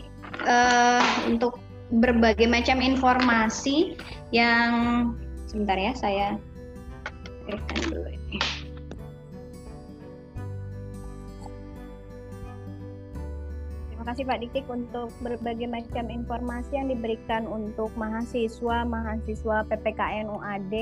uh, 0.49 1.05
untuk 1.29 1.61
berbagai 1.93 2.49
macam 2.51 2.83
informasi 2.83 3.95
yang 4.35 4.71
sebentar 5.47 5.79
ya 5.79 5.93
saya 5.95 6.27
berikan 7.47 7.86
kasih 14.07 14.25
Pak 14.25 14.39
Diktik 14.39 14.67
untuk 14.71 15.11
berbagai 15.19 15.67
macam 15.67 16.07
informasi 16.07 16.79
yang 16.79 16.89
diberikan 16.89 17.45
untuk 17.51 17.91
mahasiswa-mahasiswa 17.99 19.67
PPKN 19.67 20.31
UAD. 20.31 20.75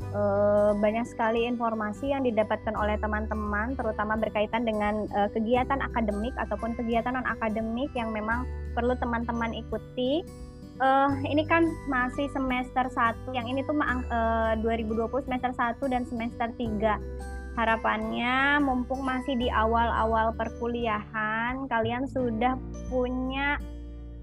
Eh, 0.00 0.72
banyak 0.80 1.06
sekali 1.08 1.44
informasi 1.44 2.12
yang 2.12 2.24
didapatkan 2.24 2.72
oleh 2.72 2.96
teman-teman, 3.00 3.76
terutama 3.76 4.16
berkaitan 4.16 4.64
dengan 4.64 5.04
eh, 5.12 5.28
kegiatan 5.32 5.80
akademik 5.80 6.32
ataupun 6.40 6.76
kegiatan 6.76 7.16
non 7.16 7.28
akademik 7.28 7.92
yang 7.92 8.12
memang 8.12 8.48
perlu 8.72 8.96
teman-teman 8.96 9.52
ikuti 9.56 10.24
uh, 10.80 11.12
ini 11.28 11.44
kan 11.44 11.68
masih 11.86 12.26
semester 12.32 12.88
1 12.88 13.36
yang 13.36 13.46
ini 13.46 13.62
tuh 13.68 13.76
uh, 13.76 14.56
2020 14.58 15.26
semester 15.28 15.52
1 15.52 15.92
dan 15.92 16.02
semester 16.08 16.48
3 16.56 17.39
harapannya 17.58 18.62
mumpung 18.62 19.02
masih 19.02 19.34
di 19.38 19.48
awal-awal 19.50 20.34
perkuliahan 20.38 21.66
kalian 21.66 22.06
sudah 22.06 22.54
punya 22.86 23.58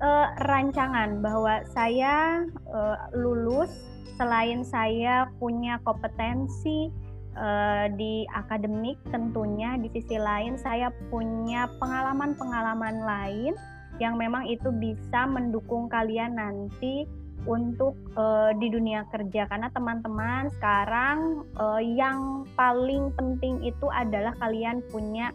uh, 0.01 0.28
rancangan 0.47 1.19
bahwa 1.19 1.63
saya 1.73 2.45
uh, 2.71 2.97
lulus 3.13 3.71
selain 4.17 4.65
saya 4.65 5.30
punya 5.38 5.78
kompetensi 5.86 6.89
uh, 7.38 7.86
di 7.93 8.25
akademik 8.34 8.97
tentunya 9.13 9.78
di 9.78 9.91
sisi 9.93 10.17
lain 10.17 10.57
saya 10.57 10.89
punya 11.13 11.69
pengalaman-pengalaman 11.78 13.05
lain 13.05 13.53
yang 13.97 14.17
memang 14.17 14.45
itu 14.45 14.69
bisa 14.78 15.25
mendukung 15.25 15.89
kalian 15.89 16.38
nanti 16.38 17.05
untuk 17.48 17.95
uh, 18.20 18.52
di 18.60 18.68
dunia 18.68 19.08
kerja. 19.10 19.48
Karena 19.48 19.72
teman-teman 19.72 20.52
sekarang 20.60 21.48
uh, 21.56 21.82
yang 21.82 22.43
paling 22.60 23.10
penting 23.16 23.64
itu 23.64 23.88
adalah 23.89 24.36
kalian 24.43 24.84
punya 24.91 25.32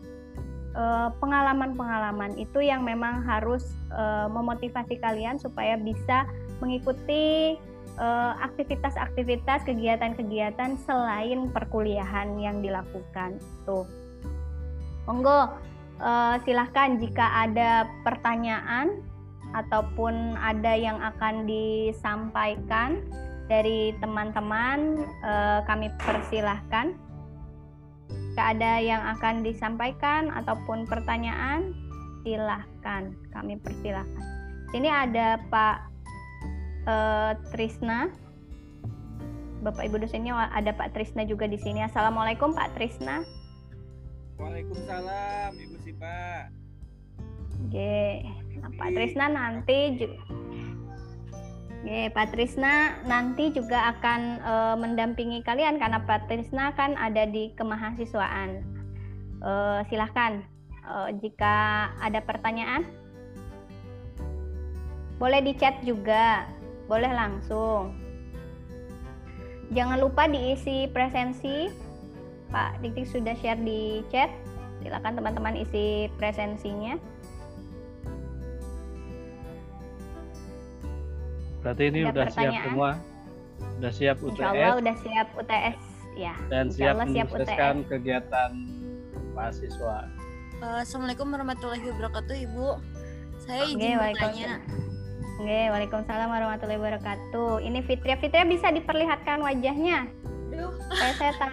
pengalaman-pengalaman. 1.21 2.33
Uh, 2.33 2.49
itu 2.49 2.65
yang 2.65 2.81
memang 2.81 3.21
harus 3.29 3.77
uh, 3.93 4.25
memotivasi 4.33 4.97
kalian 5.05 5.37
supaya 5.37 5.77
bisa 5.77 6.25
mengikuti 6.65 7.57
aktivitas-aktivitas 8.41 9.69
kegiatan-kegiatan 9.69 10.81
selain 10.89 11.53
perkuliahan 11.53 12.41
yang 12.41 12.65
dilakukan. 12.65 13.37
Tuh. 13.69 13.85
Monggo 15.05 15.53
uh, 16.01 16.37
silahkan 16.43 16.99
jika 16.99 17.47
ada 17.47 17.85
pertanyaan 18.01 19.03
ataupun 19.53 20.37
ada 20.41 20.73
yang 20.77 20.99
akan 21.01 21.45
disampaikan 21.45 23.01
dari 23.47 23.93
teman-teman 24.01 25.05
eh, 25.25 25.61
kami 25.69 25.93
persilahkan. 26.01 26.97
Jika 28.33 28.57
ada 28.57 28.81
yang 28.81 29.03
akan 29.17 29.45
disampaikan 29.45 30.33
ataupun 30.33 30.89
pertanyaan, 30.89 31.77
silahkan 32.25 33.13
kami 33.29 33.61
persilahkan. 33.61 34.25
Sini 34.73 34.89
ada 34.89 35.37
Pak 35.53 35.77
eh, 36.89 37.33
Trisna. 37.53 38.09
Bapak 39.63 39.87
Ibu 39.87 40.03
dosennya 40.03 40.51
ada 40.51 40.75
Pak 40.75 40.97
Trisna 40.97 41.23
juga 41.23 41.47
di 41.47 41.61
sini. 41.61 41.87
Assalamualaikum 41.87 42.51
Pak 42.57 42.75
Trisna. 42.75 43.23
Waalaikumsalam 44.43 45.55
Ibu 45.55 45.77
Sipa. 45.87 46.51
Oke, 47.63 48.27
nah, 48.61 48.71
Pak 48.77 48.89
Trisna 48.93 49.27
nanti 49.31 49.79
juga 49.97 50.19
Oke, 51.83 52.15
Pak 52.15 52.31
Trisna 52.31 52.95
nanti 53.11 53.51
juga 53.51 53.91
akan 53.91 54.21
e, 54.39 54.55
mendampingi 54.79 55.43
kalian 55.43 55.83
karena 55.83 55.99
Pak 56.07 56.31
Trisna 56.31 56.71
kan 56.79 56.95
ada 56.95 57.27
di 57.27 57.51
kemahasiswaan. 57.59 58.63
E, 59.43 59.51
silahkan 59.91 60.47
e, 60.79 61.19
jika 61.19 61.91
ada 61.99 62.23
pertanyaan, 62.23 62.87
boleh 65.19 65.43
di 65.43 65.59
chat 65.59 65.83
juga, 65.83 66.47
boleh 66.87 67.11
langsung. 67.11 67.99
Jangan 69.75 69.99
lupa 69.99 70.31
diisi 70.31 70.87
presensi. 70.87 71.67
Pak 72.55 72.79
Dik 72.79 73.11
sudah 73.11 73.35
share 73.43 73.59
di 73.59 74.07
chat. 74.07 74.31
Silakan 74.87 75.19
teman-teman 75.19 75.59
isi 75.59 76.07
presensinya. 76.15 76.95
Berarti 81.63 81.83
ini 81.89 82.01
udah 82.05 82.27
siap 82.29 82.53
semua. 82.61 82.91
Udah 83.79 83.93
siap 83.93 84.17
UTS 84.19 84.35
Insya 84.35 84.47
Allah 84.49 84.75
udah 84.77 84.97
siap 84.99 85.29
UTS 85.33 85.79
ya. 86.15 86.35
dan 86.49 86.65
Insya 86.67 86.77
siap 86.77 86.93
Allah 86.93 87.07
siap 87.09 87.27
menyukseskan 87.31 87.75
UTS. 87.77 87.89
kegiatan 87.89 88.51
mahasiswa. 89.33 89.97
Eh, 90.59 90.79
Assalamualaikum 90.83 91.27
warahmatullahi 91.29 91.83
wabarakatuh, 91.85 92.37
Ibu. 92.41 92.69
Saya 93.41 93.63
izin 93.65 93.79
bertanya. 93.95 93.99
waalaikumsalam. 93.99 94.61
Oke, 95.33 95.61
waalaikumsalam 95.69 96.29
warahmatullahi 96.29 96.79
wabarakatuh. 96.79 97.53
Ini 97.61 97.79
Fitria, 97.83 98.17
Fitria 98.17 98.45
bisa 98.45 98.69
diperlihatkan 98.69 99.39
wajahnya. 99.41 100.07
Aduh, 100.53 100.71
Saya 100.93 101.13
saya 101.17 101.33
tak. 101.35 101.53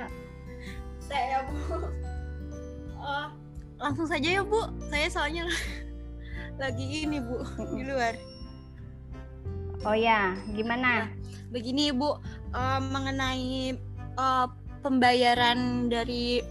saya 1.09 1.37
Bu. 1.45 1.57
Eh, 2.99 3.27
langsung 3.79 4.05
saja 4.05 4.27
ya, 4.27 4.41
Bu. 4.43 4.61
Saya 4.87 5.07
soalnya 5.09 5.43
lagi 6.61 6.85
ini, 6.99 7.17
Bu, 7.17 7.41
di 7.71 7.83
luar. 7.83 8.13
Oh 9.87 9.95
ya, 9.95 10.35
gimana? 10.51 11.07
Begini, 11.55 11.95
Ibu, 11.95 12.09
eh, 12.51 12.81
mengenai 12.83 13.79
eh, 14.19 14.47
pembayaran 14.83 15.87
dari 15.87 16.43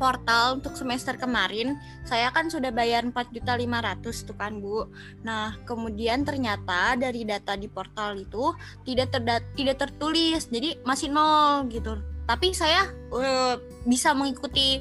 portal 0.00 0.62
untuk 0.62 0.78
semester 0.80 1.18
kemarin, 1.20 1.76
saya 2.08 2.32
kan 2.32 2.48
sudah 2.48 2.72
bayar 2.72 3.04
4.500 3.04 4.24
tuh 4.24 4.32
kan, 4.38 4.56
Bu. 4.62 4.88
Nah, 5.26 5.60
kemudian 5.68 6.24
ternyata 6.24 6.96
dari 6.96 7.28
data 7.28 7.52
di 7.58 7.68
portal 7.68 8.16
itu 8.16 8.56
tidak 8.88 9.12
terda- 9.12 9.44
tidak 9.52 9.76
tertulis, 9.76 10.48
jadi 10.48 10.80
masih 10.88 11.12
nol 11.12 11.68
gitu. 11.68 12.00
Tapi 12.24 12.54
saya 12.54 12.88
eh, 13.12 13.54
bisa 13.84 14.14
mengikuti 14.14 14.80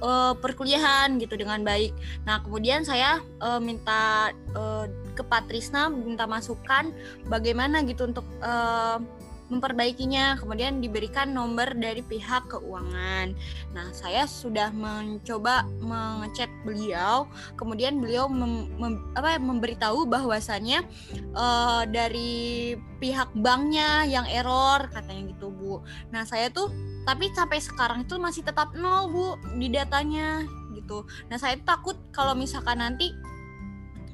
eh, 0.00 0.34
perkuliahan 0.36 1.20
gitu 1.20 1.36
dengan 1.36 1.62
baik. 1.62 1.92
Nah, 2.24 2.40
kemudian 2.42 2.82
saya 2.82 3.20
eh, 3.20 3.60
minta 3.60 4.32
eh, 4.56 4.86
ke 5.14 5.22
Patrisna 5.26 5.92
minta 5.92 6.24
masukan 6.24 6.92
bagaimana 7.28 7.84
gitu 7.84 8.08
untuk 8.08 8.26
eh, 8.40 8.98
memperbaikinya. 9.50 10.38
Kemudian 10.38 10.78
diberikan 10.78 11.34
nomor 11.34 11.74
dari 11.76 12.00
pihak 12.00 12.48
keuangan. 12.48 13.34
Nah, 13.74 13.86
saya 13.90 14.24
sudah 14.24 14.70
mencoba 14.70 15.66
mengechat 15.82 16.48
beliau. 16.62 17.26
Kemudian 17.58 17.98
beliau 17.98 18.30
mem- 18.30 18.70
mem- 18.78 19.02
apa, 19.18 19.36
memberitahu 19.36 20.06
bahwasannya 20.06 20.86
eh, 21.34 21.82
dari 21.90 22.74
pihak 23.02 23.34
banknya 23.34 24.06
yang 24.06 24.24
error 24.30 24.86
katanya 24.88 25.34
gitu, 25.34 25.50
Bu. 25.50 25.82
Nah, 26.14 26.22
saya 26.22 26.48
tuh 26.48 26.70
tapi 27.04 27.32
sampai 27.34 27.58
sekarang 27.58 28.06
itu 28.06 28.16
masih 28.16 28.46
tetap 28.46 28.72
nol, 28.78 29.10
Bu, 29.10 29.26
di 29.58 29.68
datanya 29.68 30.46
gitu. 30.78 31.02
Nah, 31.26 31.36
saya 31.36 31.58
takut 31.66 31.98
kalau 32.14 32.38
misalkan 32.38 32.78
nanti 32.78 33.10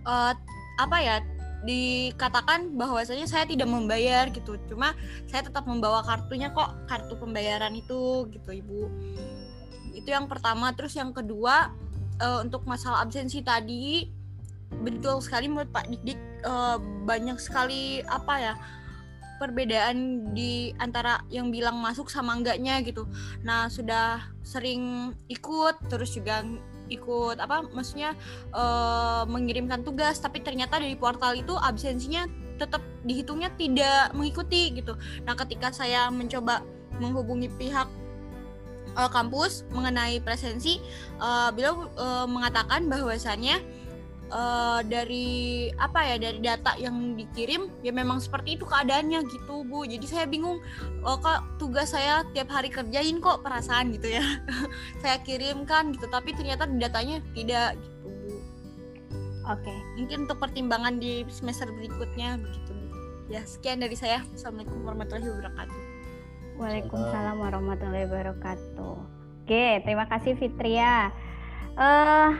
eh, 0.08 0.34
apa 0.76 0.96
ya 1.00 1.16
dikatakan 1.64 2.76
bahwasanya 2.76 3.24
saya 3.24 3.48
tidak 3.48 3.70
membayar 3.70 4.28
gitu. 4.28 4.58
Cuma 4.68 4.92
saya 5.30 5.46
tetap 5.46 5.64
membawa 5.64 6.04
kartunya 6.04 6.52
kok 6.52 6.74
kartu 6.90 7.16
pembayaran 7.16 7.72
itu 7.72 8.28
gitu 8.28 8.50
ibu. 8.52 8.90
Itu 9.96 10.12
yang 10.12 10.28
pertama. 10.28 10.74
Terus 10.76 10.98
yang 10.98 11.16
kedua 11.16 11.72
eh, 12.20 12.38
untuk 12.44 12.68
masalah 12.68 13.04
absensi 13.06 13.40
tadi 13.40 14.12
betul 14.82 15.22
sekali 15.22 15.46
menurut 15.46 15.70
Pak 15.70 15.88
Dik 15.88 16.02
Dik 16.04 16.20
eh, 16.44 16.78
banyak 17.06 17.38
sekali 17.40 18.02
apa 18.04 18.34
ya 18.36 18.54
perbedaan 19.36 20.32
di 20.32 20.72
antara 20.80 21.20
yang 21.28 21.52
bilang 21.52 21.76
masuk 21.76 22.08
sama 22.08 22.32
enggaknya 22.36 22.80
gitu. 22.80 23.04
Nah 23.44 23.68
sudah 23.68 24.32
sering 24.40 25.12
ikut 25.28 25.76
terus 25.92 26.16
juga 26.16 26.40
ikut 26.88 27.36
apa 27.38 27.66
maksudnya 27.70 28.14
eh, 28.54 29.22
mengirimkan 29.26 29.82
tugas 29.82 30.18
tapi 30.18 30.40
ternyata 30.42 30.78
dari 30.78 30.94
portal 30.94 31.34
itu 31.38 31.54
absensinya 31.54 32.26
tetap 32.56 32.80
dihitungnya 33.04 33.52
tidak 33.54 34.10
mengikuti 34.16 34.72
gitu. 34.80 34.96
Nah, 35.28 35.36
ketika 35.36 35.70
saya 35.70 36.08
mencoba 36.08 36.64
menghubungi 36.96 37.52
pihak 37.60 37.88
eh, 38.96 39.10
kampus 39.12 39.68
mengenai 39.70 40.18
presensi, 40.24 40.80
eh, 41.20 41.48
beliau 41.52 41.86
eh, 41.92 42.26
mengatakan 42.26 42.88
bahwasannya 42.88 43.85
eh, 44.30 44.80
dari 44.86 45.28
apa 45.78 46.00
ya 46.02 46.16
dari 46.18 46.38
data 46.42 46.74
yang 46.78 47.14
dikirim 47.14 47.70
ya 47.80 47.90
memang 47.94 48.18
seperti 48.18 48.58
itu 48.58 48.64
keadaannya 48.66 49.22
gitu 49.30 49.62
bu. 49.66 49.86
Jadi 49.86 50.06
saya 50.06 50.24
bingung 50.26 50.58
oh, 51.06 51.16
kok 51.18 51.42
tugas 51.62 51.94
saya 51.94 52.26
tiap 52.34 52.50
hari 52.50 52.68
kerjain 52.68 53.22
kok 53.22 53.42
perasaan 53.46 53.94
gitu 53.94 54.18
ya. 54.18 54.24
saya 55.02 55.22
kirimkan 55.22 55.94
gitu 55.94 56.06
tapi 56.10 56.34
ternyata 56.34 56.66
datanya 56.66 57.22
tidak 57.32 57.78
gitu 57.78 57.98
bu 58.02 58.36
Oke. 59.46 59.74
mungkin 59.94 60.26
untuk 60.26 60.42
pertimbangan 60.42 60.98
di 60.98 61.22
semester 61.30 61.70
berikutnya 61.70 62.34
begitu 62.42 62.74
bu 62.74 62.86
ya 63.30 63.42
sekian 63.46 63.78
dari 63.78 63.94
saya 63.94 64.26
assalamualaikum 64.34 64.82
warahmatullahi 64.82 65.30
wabarakatuh 65.30 65.86
Waalaikumsalam 66.56 67.36
warahmatullahi 67.36 68.08
wabarakatuh. 68.08 68.96
Oke, 69.44 69.84
terima 69.84 70.08
kasih 70.08 70.40
Fitria. 70.40 71.12
Eh 71.76 72.30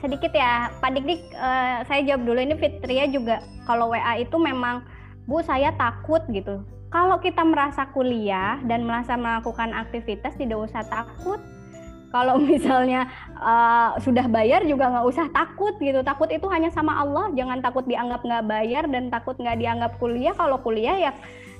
sedikit 0.00 0.32
ya, 0.32 0.68
Pak 0.80 0.90
Dik 0.92 1.04
Dik, 1.04 1.22
eh, 1.32 1.76
saya 1.88 2.00
jawab 2.04 2.22
dulu 2.28 2.38
ini 2.40 2.54
Fitria 2.56 3.08
juga 3.08 3.40
kalau 3.64 3.92
WA 3.92 4.20
itu 4.20 4.36
memang 4.36 4.84
Bu 5.26 5.42
saya 5.42 5.74
takut 5.74 6.22
gitu. 6.30 6.62
Kalau 6.86 7.18
kita 7.18 7.42
merasa 7.42 7.90
kuliah 7.90 8.62
dan 8.64 8.86
merasa 8.86 9.18
melakukan 9.18 9.74
aktivitas 9.74 10.38
tidak 10.38 10.70
usah 10.70 10.86
takut. 10.86 11.42
Kalau 12.14 12.38
misalnya 12.48 13.10
eh, 13.34 13.90
sudah 14.00 14.30
bayar 14.30 14.62
juga 14.62 14.92
nggak 14.92 15.06
usah 15.10 15.26
takut 15.34 15.74
gitu. 15.82 16.04
Takut 16.06 16.30
itu 16.30 16.46
hanya 16.52 16.70
sama 16.70 17.02
Allah. 17.02 17.34
Jangan 17.34 17.58
takut 17.64 17.84
dianggap 17.90 18.22
nggak 18.22 18.46
bayar 18.46 18.84
dan 18.86 19.10
takut 19.10 19.34
nggak 19.34 19.58
dianggap 19.58 19.92
kuliah. 19.98 20.32
Kalau 20.38 20.62
kuliah 20.62 21.10
ya 21.10 21.12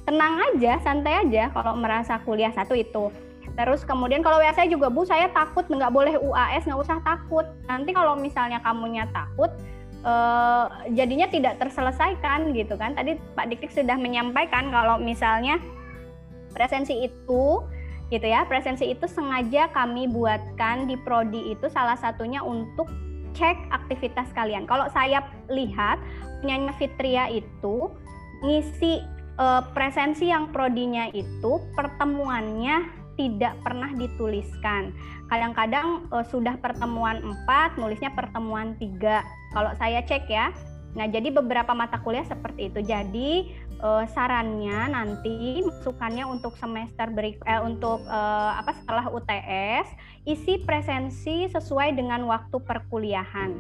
tenang 0.07 0.39
aja, 0.55 0.78
santai 0.87 1.26
aja 1.26 1.51
kalau 1.51 1.74
merasa 1.74 2.22
kuliah 2.22 2.55
satu 2.55 2.78
itu. 2.78 3.11
Terus 3.57 3.88
kemudian 3.88 4.20
kalau 4.20 4.36
WA 4.36 4.52
saya 4.52 4.68
juga 4.68 4.92
Bu, 4.92 5.09
saya 5.09 5.32
takut 5.32 5.64
nggak 5.64 5.88
boleh 5.88 6.14
UAS, 6.20 6.68
nggak 6.68 6.80
usah 6.80 7.00
takut. 7.00 7.48
Nanti 7.64 7.96
kalau 7.96 8.12
misalnya 8.12 8.61
kamunya 8.61 9.09
takut, 9.16 9.48
eh, 10.04 10.64
jadinya 10.92 11.24
tidak 11.32 11.57
terselesaikan 11.57 12.52
gitu 12.52 12.76
kan. 12.76 12.92
Tadi 12.92 13.16
Pak 13.32 13.48
Dikdik 13.48 13.72
sudah 13.72 13.96
menyampaikan 13.96 14.68
kalau 14.68 15.00
misalnya 15.00 15.57
presensi 16.52 17.09
itu 17.09 17.64
gitu 18.12 18.26
ya, 18.28 18.44
presensi 18.44 18.86
itu 18.92 19.09
sengaja 19.09 19.72
kami 19.72 20.07
buatkan 20.07 20.86
di 20.86 20.94
prodi 21.00 21.57
itu 21.57 21.66
salah 21.72 21.96
satunya 21.96 22.44
untuk 22.44 22.92
cek 23.32 23.72
aktivitas 23.72 24.28
kalian. 24.36 24.68
Kalau 24.68 24.84
saya 24.92 25.24
lihat 25.48 25.96
punyanya 26.44 26.76
Fitria 26.76 27.32
itu 27.32 27.88
ngisi 28.44 29.00
eh, 29.40 29.62
presensi 29.72 30.28
yang 30.28 30.52
prodinya 30.52 31.09
itu 31.16 31.57
pertemuannya 31.72 33.05
tidak 33.16 33.56
pernah 33.64 33.90
dituliskan. 33.96 34.92
Kadang-kadang 35.32 36.06
eh, 36.12 36.26
sudah 36.30 36.54
pertemuan 36.60 37.20
4, 37.48 37.80
nulisnya 37.80 38.12
pertemuan 38.14 38.76
3. 38.78 39.24
Kalau 39.56 39.72
saya 39.76 40.04
cek 40.04 40.28
ya. 40.28 40.52
Nah, 40.96 41.04
jadi 41.04 41.28
beberapa 41.28 41.76
mata 41.76 42.00
kuliah 42.00 42.24
seperti 42.24 42.72
itu. 42.72 42.80
Jadi 42.80 43.52
eh, 43.84 44.04
sarannya 44.16 44.96
nanti 44.96 45.60
masukannya 45.60 46.24
untuk 46.24 46.56
semester 46.56 47.12
berik 47.12 47.36
eh, 47.44 47.60
untuk 47.60 48.00
eh, 48.08 48.52
apa 48.56 48.72
setelah 48.72 49.12
UTS 49.12 49.86
isi 50.24 50.64
presensi 50.64 51.46
sesuai 51.52 51.92
dengan 51.92 52.24
waktu 52.24 52.56
perkuliahan. 52.64 53.52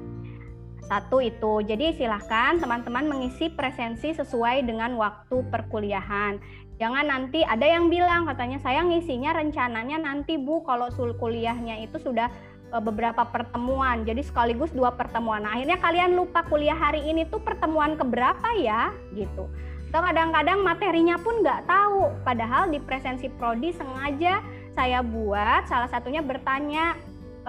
Satu 0.86 1.18
itu. 1.18 1.66
Jadi 1.66 1.98
silahkan 1.98 2.62
teman-teman 2.62 3.10
mengisi 3.10 3.50
presensi 3.50 4.14
sesuai 4.14 4.64
dengan 4.64 4.94
waktu 4.96 5.42
perkuliahan. 5.50 6.38
Jangan 6.76 7.08
nanti 7.08 7.40
ada 7.40 7.64
yang 7.64 7.88
bilang 7.88 8.28
katanya 8.28 8.60
saya 8.60 8.84
ngisinya 8.84 9.32
rencananya 9.32 9.96
nanti 9.96 10.36
Bu 10.36 10.60
kalau 10.60 10.92
sul 10.92 11.16
kuliahnya 11.16 11.80
itu 11.80 11.96
sudah 11.96 12.28
e, 12.68 12.76
beberapa 12.84 13.24
pertemuan. 13.24 14.04
Jadi 14.04 14.20
sekaligus 14.20 14.76
dua 14.76 14.92
pertemuan. 14.92 15.40
Nah, 15.40 15.56
akhirnya 15.56 15.80
kalian 15.80 16.12
lupa 16.12 16.44
kuliah 16.44 16.76
hari 16.76 17.00
ini 17.08 17.24
tuh 17.32 17.40
pertemuan 17.40 17.96
keberapa 17.96 18.52
ya 18.60 18.92
gitu. 19.16 19.48
Atau 19.88 20.00
kadang-kadang 20.04 20.60
materinya 20.60 21.16
pun 21.16 21.40
nggak 21.40 21.64
tahu. 21.64 22.12
Padahal 22.20 22.68
di 22.68 22.76
presensi 22.84 23.32
prodi 23.32 23.72
sengaja 23.72 24.44
saya 24.76 25.00
buat 25.00 25.64
salah 25.72 25.88
satunya 25.88 26.20
bertanya 26.20 26.92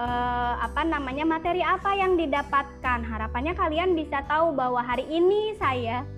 eh, 0.00 0.54
apa 0.56 0.88
namanya 0.88 1.28
materi 1.28 1.60
apa 1.60 1.92
yang 1.92 2.16
didapatkan. 2.16 3.04
Harapannya 3.04 3.52
kalian 3.52 3.92
bisa 3.92 4.24
tahu 4.24 4.56
bahwa 4.56 4.80
hari 4.80 5.04
ini 5.12 5.52
saya 5.60 6.08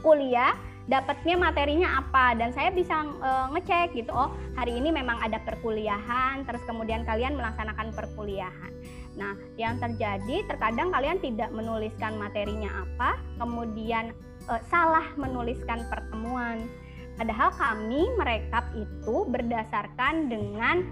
kuliah 0.00 0.56
dapatnya 0.84 1.40
materinya 1.40 2.04
apa 2.04 2.36
dan 2.36 2.52
saya 2.52 2.68
bisa 2.68 2.92
uh, 3.24 3.48
ngecek 3.56 3.96
gitu 3.96 4.12
oh 4.12 4.28
hari 4.52 4.76
ini 4.76 4.92
memang 4.92 5.16
ada 5.24 5.40
perkuliahan 5.40 6.44
terus 6.44 6.60
kemudian 6.68 7.08
kalian 7.08 7.40
melaksanakan 7.40 7.88
perkuliahan. 7.96 8.72
Nah 9.16 9.32
yang 9.56 9.80
terjadi 9.80 10.44
terkadang 10.44 10.92
kalian 10.92 11.18
tidak 11.24 11.48
menuliskan 11.56 12.20
materinya 12.20 12.84
apa 12.84 13.16
kemudian 13.40 14.12
uh, 14.52 14.60
salah 14.68 15.08
menuliskan 15.16 15.88
pertemuan. 15.88 16.68
Padahal 17.14 17.54
kami 17.54 18.10
merekap 18.18 18.74
itu 18.74 19.22
berdasarkan 19.30 20.26
dengan 20.26 20.82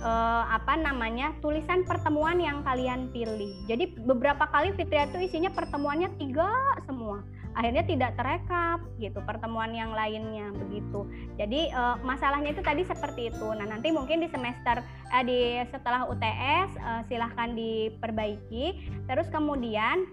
uh, 0.00 0.46
apa 0.48 0.78
namanya 0.78 1.34
tulisan 1.42 1.84
pertemuan 1.84 2.38
yang 2.40 2.64
kalian 2.64 3.10
pilih. 3.12 3.52
Jadi 3.68 4.00
beberapa 4.00 4.48
kali 4.48 4.72
Fitria 4.78 5.10
itu 5.10 5.28
isinya 5.28 5.50
pertemuannya 5.52 6.08
tiga 6.16 6.48
semua 6.86 7.20
akhirnya 7.52 7.84
tidak 7.84 8.16
terekap 8.16 8.80
gitu 8.96 9.20
pertemuan 9.24 9.72
yang 9.76 9.92
lainnya 9.92 10.48
begitu 10.56 11.04
jadi 11.36 11.72
uh, 11.72 11.96
masalahnya 12.00 12.56
itu 12.56 12.62
tadi 12.64 12.82
seperti 12.84 13.28
itu 13.32 13.48
nah 13.52 13.68
nanti 13.68 13.92
mungkin 13.92 14.24
di 14.24 14.28
semester 14.32 14.80
uh, 15.12 15.22
di 15.24 15.60
setelah 15.68 16.08
UTS 16.08 16.70
uh, 16.80 16.90
eh, 16.92 17.02
silahkan 17.08 17.52
diperbaiki 17.52 18.66
terus 19.08 19.28
kemudian 19.28 20.08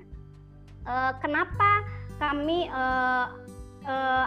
uh, 0.84 1.16
kenapa 1.24 1.88
kami 2.20 2.68
uh, 2.70 3.32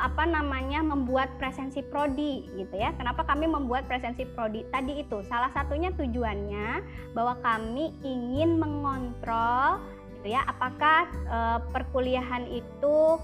apa 0.02 0.26
namanya 0.26 0.82
membuat 0.82 1.38
presensi 1.38 1.86
prodi 1.86 2.50
gitu 2.58 2.74
ya. 2.74 2.90
Kenapa 2.98 3.22
kami 3.22 3.46
membuat 3.46 3.86
presensi 3.86 4.26
prodi? 4.26 4.66
Tadi 4.74 5.06
itu 5.06 5.22
salah 5.30 5.54
satunya 5.54 5.94
tujuannya 5.94 6.82
bahwa 7.14 7.38
kami 7.46 7.94
ingin 8.02 8.58
mengontrol 8.58 9.78
ya. 10.24 10.46
Apakah 10.46 11.10
uh, 11.26 11.58
perkuliahan 11.74 12.46
itu 12.50 13.18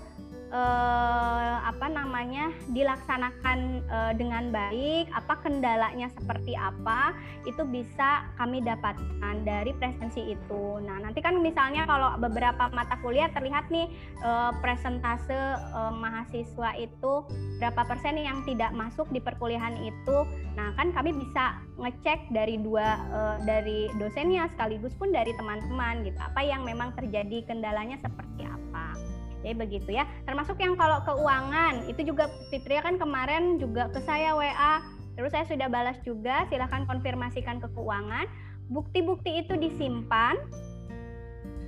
uh, 0.52 1.54
apa 1.64 1.86
namanya 1.88 2.52
dilaksanakan 2.72 3.84
uh, 3.88 4.12
dengan 4.16 4.48
baik 4.48 5.08
apa 5.12 5.34
kendalanya 5.44 6.08
seperti 6.12 6.56
apa 6.56 7.12
itu 7.44 7.62
bisa 7.68 8.28
kami 8.36 8.64
dapatkan 8.64 9.44
dari 9.44 9.72
presensi 9.76 10.32
itu. 10.32 10.80
Nah 10.84 11.00
nanti 11.04 11.20
kan 11.20 11.38
misalnya 11.40 11.84
kalau 11.84 12.16
beberapa 12.16 12.68
mata 12.72 12.96
kuliah 13.00 13.28
terlihat 13.32 13.68
nih 13.68 13.88
uh, 14.24 14.52
presentase 14.60 15.36
uh, 15.72 15.92
mahasiswa 15.92 16.76
itu 16.76 17.12
berapa 17.60 17.82
persen 17.84 18.16
yang 18.20 18.42
tidak 18.48 18.72
masuk 18.72 19.08
di 19.12 19.20
perkuliahan 19.20 19.76
itu. 19.84 20.18
Nah 20.56 20.72
kan 20.74 20.90
kami 20.92 21.14
bisa 21.14 21.60
ngecek 21.78 22.32
dari 22.34 22.58
dua 22.58 22.98
uh, 23.12 23.36
dari 23.44 23.86
dosennya 23.96 24.50
sekaligus 24.52 24.92
pun 24.98 25.14
dari 25.14 25.30
teman-teman 25.36 26.02
gitu 26.02 26.18
apa 26.18 26.40
yang 26.42 26.66
memang 26.66 26.90
terjadi 26.98 27.46
kendalanya 27.46 27.96
seperti 28.02 28.44
apa 28.44 28.98
jadi 29.42 29.54
begitu 29.54 29.90
ya 29.94 30.04
termasuk 30.26 30.58
yang 30.58 30.74
kalau 30.74 31.02
keuangan 31.06 31.86
itu 31.86 32.02
juga 32.06 32.30
Fitria 32.50 32.82
kan 32.82 32.98
kemarin 32.98 33.58
juga 33.62 33.90
ke 33.90 34.00
saya 34.02 34.34
WA 34.34 34.82
terus 35.14 35.34
saya 35.34 35.46
sudah 35.46 35.66
balas 35.66 35.98
juga 36.02 36.46
silahkan 36.50 36.86
konfirmasikan 36.86 37.58
ke 37.62 37.68
keuangan 37.74 38.26
bukti-bukti 38.70 39.46
itu 39.46 39.54
disimpan 39.58 40.38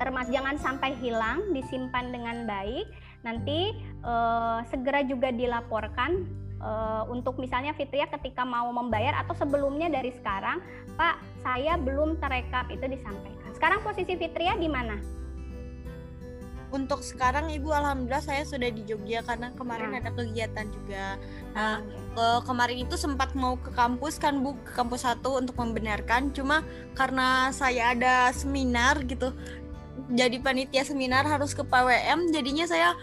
termasuk 0.00 0.32
jangan 0.32 0.56
sampai 0.56 0.96
hilang 0.98 1.52
disimpan 1.52 2.10
dengan 2.10 2.48
baik 2.48 2.88
nanti 3.20 3.76
eh, 3.84 4.58
segera 4.72 5.04
juga 5.04 5.28
dilaporkan 5.28 6.40
uh, 6.60 7.04
untuk 7.08 7.40
misalnya 7.40 7.72
Fitria 7.74 8.06
ketika 8.06 8.44
mau 8.44 8.68
membayar 8.70 9.16
atau 9.24 9.34
sebelumnya 9.34 9.88
dari 9.88 10.12
sekarang, 10.14 10.60
Pak, 10.94 11.16
saya 11.40 11.80
belum 11.80 12.20
terekap 12.20 12.68
itu 12.68 12.84
disampaikan. 12.86 13.50
Sekarang 13.56 13.80
posisi 13.82 14.14
Fitria 14.14 14.54
di 14.56 14.68
mana? 14.68 15.19
Untuk 16.70 17.02
sekarang 17.02 17.50
Ibu 17.50 17.74
alhamdulillah 17.74 18.22
saya 18.22 18.46
sudah 18.46 18.70
di 18.70 18.86
Jogja 18.86 19.26
karena 19.26 19.50
kemarin 19.58 19.90
nah. 19.90 19.98
ada 20.02 20.10
kegiatan 20.14 20.66
juga. 20.70 21.18
Nah, 21.54 21.82
ke 22.14 22.26
kemarin 22.46 22.78
itu 22.86 22.94
sempat 22.94 23.34
mau 23.34 23.58
ke 23.58 23.74
kampus 23.74 24.22
kan 24.22 24.38
Bu, 24.42 24.54
ke 24.62 24.72
kampus 24.78 25.02
satu 25.02 25.38
untuk 25.42 25.58
membenarkan, 25.58 26.30
cuma 26.30 26.62
karena 26.94 27.50
saya 27.50 27.92
ada 27.94 28.30
seminar 28.30 29.02
gitu. 29.04 29.34
Jadi 30.14 30.38
panitia 30.38 30.86
seminar 30.86 31.26
harus 31.26 31.52
ke 31.54 31.66
PWM, 31.66 32.30
jadinya 32.30 32.66
saya 32.70 32.94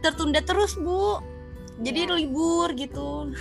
tertunda 0.00 0.40
terus, 0.40 0.72
Bu 0.80 1.20
jadi 1.80 2.08
ya. 2.08 2.12
libur 2.16 2.72
gitu 2.72 3.32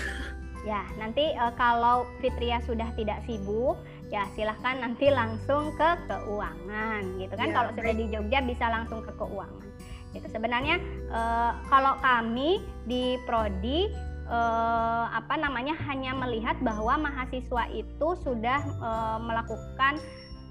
ya 0.65 0.81
nanti 0.97 1.29
uh, 1.37 1.53
kalau 1.53 2.09
Fitria 2.19 2.57
sudah 2.65 2.89
tidak 2.97 3.21
sibuk 3.29 3.77
ya 4.15 4.23
silahkan 4.31 4.79
nanti 4.79 5.11
langsung 5.11 5.75
ke 5.75 5.89
keuangan 6.07 7.03
gitu 7.19 7.33
kan? 7.35 7.51
Ya, 7.51 7.55
kalau 7.59 7.69
sudah 7.75 7.93
di 7.99 8.05
Jogja 8.07 8.39
bisa 8.47 8.65
langsung 8.71 9.03
ke 9.03 9.11
keuangan. 9.19 9.67
Itu 10.15 10.27
sebenarnya 10.31 10.79
uh, 11.11 11.51
kalau 11.67 11.99
kami 11.99 12.63
di 12.87 13.19
prodi 13.27 13.91
uh, 14.31 15.11
apa 15.11 15.35
namanya 15.35 15.75
hanya 15.91 16.15
melihat 16.15 16.55
bahwa 16.63 16.95
mahasiswa 16.95 17.67
itu 17.75 18.07
sudah 18.23 18.63
uh, 18.79 19.19
melakukan 19.19 19.99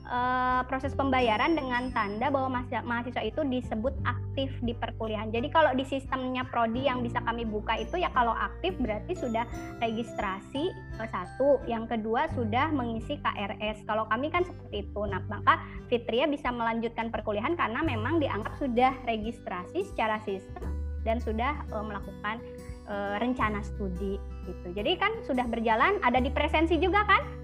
uh, 0.08 0.62
proses 0.68 0.92
pembayaran 0.92 1.56
dengan 1.56 1.88
tanda 1.92 2.28
bahwa 2.28 2.62
mahasiswa 2.64 3.22
itu 3.24 3.40
disebut 3.48 3.94
aktif 4.04 4.50
di 4.64 4.76
perkuliahan. 4.76 5.32
Jadi 5.32 5.48
kalau 5.48 5.72
di 5.72 5.84
sistemnya 5.86 6.44
prodi 6.48 6.86
yang 6.88 7.00
bisa 7.00 7.20
kami 7.24 7.44
buka 7.48 7.78
itu 7.80 8.00
ya 8.00 8.10
kalau 8.12 8.32
aktif 8.32 8.76
berarti 8.80 9.16
sudah 9.16 9.44
registrasi 9.80 10.72
ke 10.72 11.04
satu, 11.08 11.60
yang 11.64 11.88
kedua 11.88 12.28
sudah 12.32 12.68
mengisi 12.72 13.16
KRS. 13.20 13.84
Kalau 13.88 14.08
kami 14.08 14.28
kan 14.28 14.44
seperti 14.44 14.84
itu. 14.84 15.00
Nah, 15.04 15.22
maka 15.28 15.60
Fitria 15.88 16.28
bisa 16.28 16.50
melanjutkan 16.52 17.08
perkuliahan 17.08 17.56
karena 17.56 17.80
memang 17.84 18.20
dianggap 18.20 18.56
sudah 18.60 18.92
registrasi 19.08 19.86
secara 19.92 20.20
sistem 20.24 20.64
dan 21.04 21.20
sudah 21.20 21.52
uh, 21.70 21.84
melakukan 21.84 22.40
uh, 22.88 23.20
rencana 23.20 23.60
studi 23.60 24.16
gitu. 24.48 24.66
Jadi 24.72 24.96
kan 24.96 25.12
sudah 25.24 25.44
berjalan, 25.48 26.00
ada 26.00 26.18
di 26.18 26.32
presensi 26.32 26.80
juga 26.80 27.04
kan? 27.04 27.43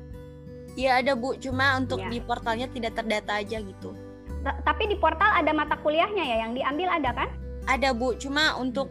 Iya 0.81 1.05
ada 1.05 1.13
Bu, 1.13 1.37
cuma 1.37 1.77
untuk 1.77 2.01
ya. 2.01 2.09
di 2.09 2.19
portalnya 2.25 2.65
tidak 2.73 2.97
terdata 2.97 3.37
aja 3.37 3.61
gitu. 3.61 3.93
T 4.41 4.47
Tapi 4.65 4.89
di 4.89 4.97
portal 4.97 5.29
ada 5.37 5.53
mata 5.53 5.77
kuliahnya 5.85 6.25
ya 6.25 6.37
yang 6.49 6.57
diambil 6.57 6.89
ada 6.89 7.13
kan? 7.13 7.29
Ada 7.69 7.93
Bu, 7.93 8.17
cuma 8.17 8.57
untuk 8.57 8.89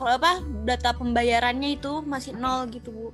apa 0.00 0.40
data 0.64 0.96
pembayarannya 0.96 1.76
itu 1.76 2.00
masih 2.08 2.32
nol 2.40 2.72
gitu 2.72 2.88
Bu. 2.88 3.08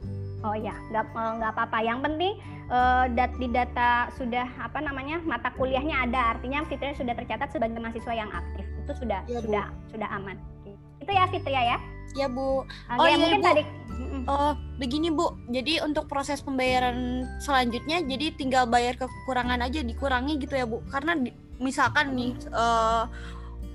Oh 0.47 0.55
ya, 0.55 0.75
nggak 0.95 1.05
eh, 1.11 1.33
nggak 1.43 1.51
apa-apa. 1.55 1.79
Yang 1.83 1.99
penting 2.07 2.33
uh, 2.71 3.05
dat 3.11 3.31
di 3.43 3.51
data 3.51 4.11
sudah 4.15 4.47
apa 4.59 4.79
namanya 4.79 5.19
mata 5.27 5.51
kuliahnya 5.59 6.07
ada, 6.07 6.39
artinya 6.39 6.63
Fitria 6.71 6.95
sudah 6.95 7.15
tercatat 7.19 7.51
sebagai 7.51 7.79
mahasiswa 7.83 8.15
yang 8.15 8.31
aktif. 8.31 8.67
Itu 8.87 8.93
sudah 9.03 9.27
ya, 9.27 9.39
sudah 9.43 9.67
sudah 9.91 10.09
aman. 10.15 10.39
Itu 11.03 11.11
ya 11.11 11.27
Fitria 11.27 11.75
ya? 11.75 11.79
Ya 12.13 12.29
Bu. 12.29 12.65
Oke, 12.65 12.99
oh, 13.01 13.07
iya, 13.09 13.17
mungkin 13.17 13.41
Bu. 13.41 13.49
tadi 13.49 13.63
Oh, 14.27 14.55
begini 14.79 15.11
Bu. 15.11 15.35
Jadi 15.51 15.83
untuk 15.83 16.07
proses 16.07 16.39
pembayaran 16.43 17.27
selanjutnya 17.43 18.03
jadi 18.07 18.35
tinggal 18.35 18.71
bayar 18.71 18.95
kekurangan 18.95 19.59
aja 19.63 19.83
dikurangi 19.83 20.39
gitu 20.39 20.55
ya 20.55 20.67
Bu. 20.67 20.83
Karena 20.91 21.19
di, 21.19 21.35
misalkan 21.59 22.15
nih 22.15 22.33
uh, 22.55 23.11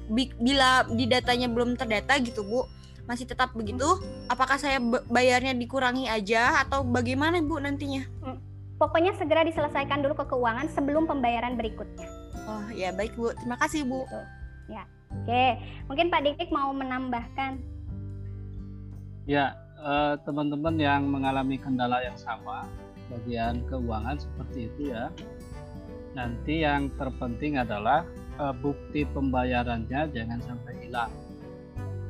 bi 0.07 0.31
bila 0.39 0.87
di 0.87 1.03
datanya 1.09 1.51
belum 1.51 1.75
terdata 1.75 2.15
gitu 2.23 2.47
Bu, 2.47 2.63
masih 3.09 3.27
tetap 3.27 3.51
begitu, 3.51 3.87
apakah 4.31 4.55
saya 4.55 4.79
bayarnya 5.11 5.51
dikurangi 5.51 6.07
aja 6.07 6.63
atau 6.63 6.83
bagaimana 6.87 7.43
Bu 7.43 7.59
nantinya? 7.59 8.07
Hmm. 8.23 8.39
Pokoknya 8.77 9.17
segera 9.17 9.41
diselesaikan 9.41 10.05
dulu 10.05 10.13
ke 10.13 10.25
keuangan 10.29 10.69
sebelum 10.69 11.09
pembayaran 11.09 11.57
berikutnya. 11.57 12.07
Oh, 12.45 12.67
ya 12.71 12.93
baik 12.93 13.17
Bu. 13.17 13.33
Terima 13.35 13.57
kasih 13.57 13.83
Bu. 13.83 14.05
Gitu. 14.05 14.21
Ya. 14.79 14.83
Oke, 15.07 15.43
mungkin 15.87 16.07
Pak 16.11 16.21
Dik 16.23 16.51
mau 16.51 16.75
menambahkan. 16.75 17.76
Ya, 19.27 19.67
Eh, 19.77 20.15
teman-teman 20.25 20.73
uh, 20.73 20.83
yang 20.89 21.05
mengalami 21.05 21.61
kendala 21.61 22.01
yang 22.01 22.17
sama 22.17 22.65
bagian 23.13 23.61
keuangan 23.69 24.17
seperti 24.17 24.73
itu 24.73 24.89
ya. 24.89 25.13
Nanti 26.17 26.65
yang 26.65 26.89
terpenting 26.97 27.61
adalah 27.61 28.01
uh, 28.41 28.49
bukti 28.57 29.05
pembayarannya 29.05 30.09
jangan 30.09 30.41
sampai 30.41 30.73
hilang. 30.81 31.13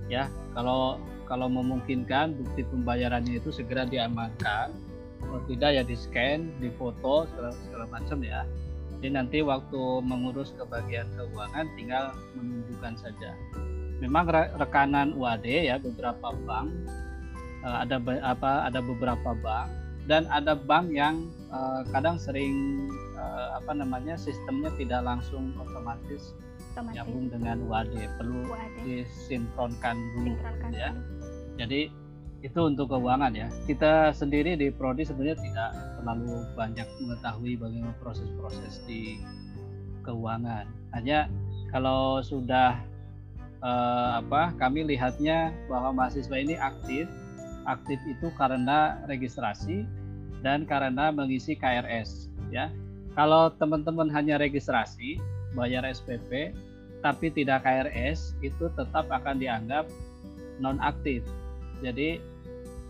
Ya 0.08 0.32
kalau 0.56 0.96
kalau 1.28 1.52
memungkinkan 1.52 2.40
bukti 2.40 2.64
pembayarannya 2.64 3.44
itu 3.44 3.52
segera 3.52 3.84
diamankan 3.84 4.72
kalau 5.20 5.44
tidak 5.52 5.76
ya 5.76 5.84
di 5.84 6.00
scan 6.00 6.48
di 6.64 6.72
foto 6.72 7.28
segala, 7.28 7.52
segala 7.68 7.86
macam 7.92 8.24
ya. 8.24 8.48
Jadi 8.96 9.12
nanti 9.12 9.38
waktu 9.44 10.02
mengurus 10.08 10.56
ke 10.56 10.64
bagian 10.64 11.06
keuangan 11.20 11.68
tinggal 11.76 12.16
menunjukkan 12.40 12.96
saja. 12.96 13.36
Memang 14.00 14.32
rekanan 14.56 15.12
UAD 15.20 15.46
ya 15.46 15.76
beberapa 15.84 16.32
bank 16.48 16.72
uh, 17.68 17.84
ada 17.84 18.00
apa 18.24 18.72
ada 18.72 18.80
beberapa 18.80 19.36
bank 19.36 19.68
dan 20.08 20.24
ada 20.32 20.56
bank 20.56 20.88
yang 20.96 21.28
uh, 21.52 21.84
kadang 21.92 22.16
sering 22.16 22.88
uh, 23.20 23.60
apa 23.60 23.76
namanya 23.76 24.16
sistemnya 24.16 24.72
tidak 24.80 25.04
langsung 25.04 25.52
otomatis, 25.60 26.32
otomatis. 26.72 26.96
nyambung 26.96 27.28
dengan 27.28 27.60
UAD 27.68 27.92
perlu 28.16 28.48
UAD. 28.48 28.76
disinkronkan 28.88 30.00
dulu 30.16 30.32
Sinkronkan 30.40 30.72
ya. 30.72 30.92
Jadi 31.60 31.92
itu 32.46 32.60
untuk 32.64 32.94
keuangan 32.94 33.34
ya. 33.34 33.50
Kita 33.66 34.14
sendiri 34.14 34.54
di 34.56 34.70
prodi 34.70 35.04
sebenarnya 35.04 35.42
tidak 35.42 35.70
terlalu 36.00 36.46
banyak 36.54 36.88
mengetahui 37.02 37.58
bagaimana 37.58 37.94
proses-proses 37.98 38.86
di 38.86 39.20
keuangan. 40.06 40.70
Hanya 40.94 41.26
kalau 41.74 42.22
sudah 42.22 42.78
eh, 43.60 44.10
apa 44.22 44.54
kami 44.56 44.86
lihatnya 44.86 45.52
bahwa 45.66 45.98
mahasiswa 45.98 46.38
ini 46.38 46.56
aktif, 46.56 47.10
aktif 47.68 48.00
itu 48.08 48.32
karena 48.40 48.98
registrasi 49.12 49.84
dan 50.42 50.64
karena 50.64 51.12
mengisi 51.12 51.54
KRS 51.54 52.32
ya. 52.50 52.72
Kalau 53.18 53.50
teman-teman 53.58 54.08
hanya 54.14 54.38
registrasi, 54.38 55.18
bayar 55.58 55.84
SPP 55.84 56.56
tapi 57.06 57.30
tidak 57.30 57.62
KRS 57.62 58.34
itu 58.42 58.72
tetap 58.74 59.06
akan 59.12 59.38
dianggap 59.38 59.86
non 60.58 60.82
aktif 60.82 61.22
jadi 61.82 62.18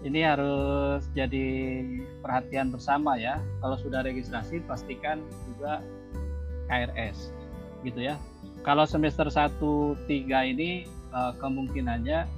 ini 0.06 0.22
harus 0.22 1.10
jadi 1.18 1.82
perhatian 2.22 2.70
bersama 2.70 3.18
ya. 3.18 3.42
Kalau 3.60 3.76
sudah 3.82 4.06
registrasi 4.06 4.62
pastikan 4.70 5.20
juga 5.50 5.82
KRS 6.70 7.34
gitu 7.82 8.06
ya. 8.06 8.16
Kalau 8.62 8.86
semester 8.86 9.26
1 9.26 9.58
3 10.06 10.54
ini 10.54 10.86
uh, 11.16 11.34
kemungkinannya 11.42 12.30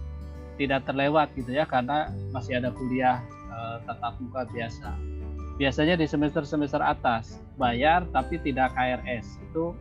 tidak 0.60 0.84
terlewat 0.84 1.32
gitu 1.40 1.56
ya 1.56 1.64
karena 1.64 2.12
masih 2.36 2.60
ada 2.60 2.76
kuliah 2.76 3.24
uh, 3.48 3.80
tatap 3.88 4.20
muka 4.20 4.44
biasa. 4.52 4.92
Biasanya 5.56 5.96
di 5.96 6.04
semester-semester 6.08 6.84
atas 6.84 7.40
bayar 7.56 8.04
tapi 8.12 8.40
tidak 8.44 8.76
KRS 8.76 9.40
itu 9.40 9.72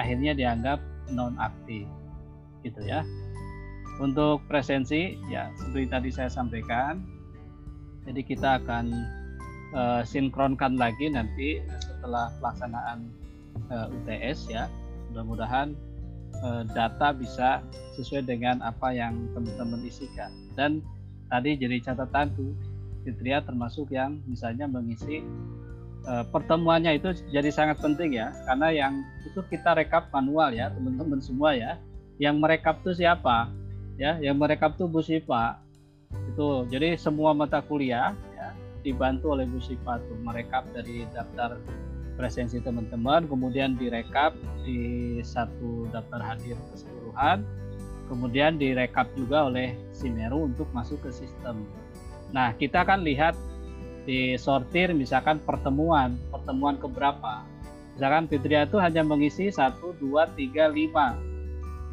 akhirnya 0.00 0.32
dianggap 0.32 0.80
non 1.12 1.36
aktif 1.36 1.84
gitu 2.64 2.80
ya. 2.88 3.04
Untuk 4.00 4.42
presensi 4.48 5.20
ya 5.28 5.52
seperti 5.54 5.86
tadi 5.86 6.10
saya 6.10 6.32
sampaikan, 6.32 7.04
jadi 8.08 8.20
kita 8.24 8.64
akan 8.64 8.90
uh, 9.76 10.02
sinkronkan 10.02 10.80
lagi 10.80 11.12
nanti 11.12 11.62
setelah 11.78 12.32
pelaksanaan 12.40 13.06
uh, 13.70 13.86
eh, 13.86 13.94
UTS 13.94 14.50
ya. 14.50 14.66
Mudah-mudahan 15.12 15.78
data 16.74 17.16
bisa 17.16 17.64
sesuai 17.96 18.26
dengan 18.26 18.60
apa 18.60 18.92
yang 18.92 19.16
teman-teman 19.32 19.80
isikan. 19.86 20.28
Dan 20.52 20.84
tadi 21.32 21.56
jadi 21.56 21.80
catatan 21.80 22.34
tuh 22.36 22.52
Fitria 23.04 23.44
termasuk 23.44 23.92
yang 23.92 24.20
misalnya 24.24 24.64
mengisi 24.64 25.20
uh, 26.08 26.24
pertemuannya 26.28 26.96
itu 26.96 27.12
jadi 27.28 27.52
sangat 27.52 27.80
penting 27.80 28.16
ya. 28.16 28.32
Karena 28.48 28.72
yang 28.72 28.92
itu 29.24 29.40
kita 29.48 29.76
rekap 29.76 30.08
manual 30.10 30.52
ya 30.52 30.72
teman-teman 30.72 31.20
semua 31.20 31.52
ya. 31.56 31.80
Yang 32.16 32.34
merekap 32.40 32.80
itu 32.84 33.04
siapa? 33.04 33.50
Ya 34.00 34.18
yang 34.18 34.40
merekap 34.40 34.74
tuh 34.80 34.88
Bu 34.88 35.04
Sipa. 35.04 35.60
Itu 36.32 36.64
jadi 36.70 36.96
semua 36.96 37.36
mata 37.36 37.60
kuliah 37.60 38.16
ya 38.34 38.48
dibantu 38.80 39.36
oleh 39.36 39.44
Bu 39.44 39.60
Sipa 39.60 40.00
tuh 40.00 40.16
merekap 40.24 40.64
dari 40.72 41.04
daftar 41.12 41.60
presensi 42.14 42.58
teman-teman 42.62 43.26
kemudian 43.26 43.74
direkap 43.78 44.34
di 44.62 45.18
satu 45.22 45.90
daftar 45.90 46.20
hadir 46.22 46.56
keseluruhan 46.72 47.42
kemudian 48.06 48.60
direkap 48.60 49.08
juga 49.18 49.48
oleh 49.48 49.74
Simeru 49.90 50.48
untuk 50.48 50.70
masuk 50.72 51.02
ke 51.04 51.10
sistem 51.10 51.66
nah 52.30 52.54
kita 52.54 52.82
akan 52.82 53.02
lihat 53.06 53.34
di 54.04 54.36
sortir 54.36 54.92
misalkan 54.92 55.40
pertemuan 55.42 56.16
pertemuan 56.28 56.76
keberapa 56.76 57.42
misalkan 57.96 58.26
Fitria 58.28 58.66
itu 58.68 58.76
hanya 58.76 59.00
mengisi 59.06 59.48
1, 59.48 59.78
2, 59.80 60.02
3, 60.02 60.70
5 60.70 61.34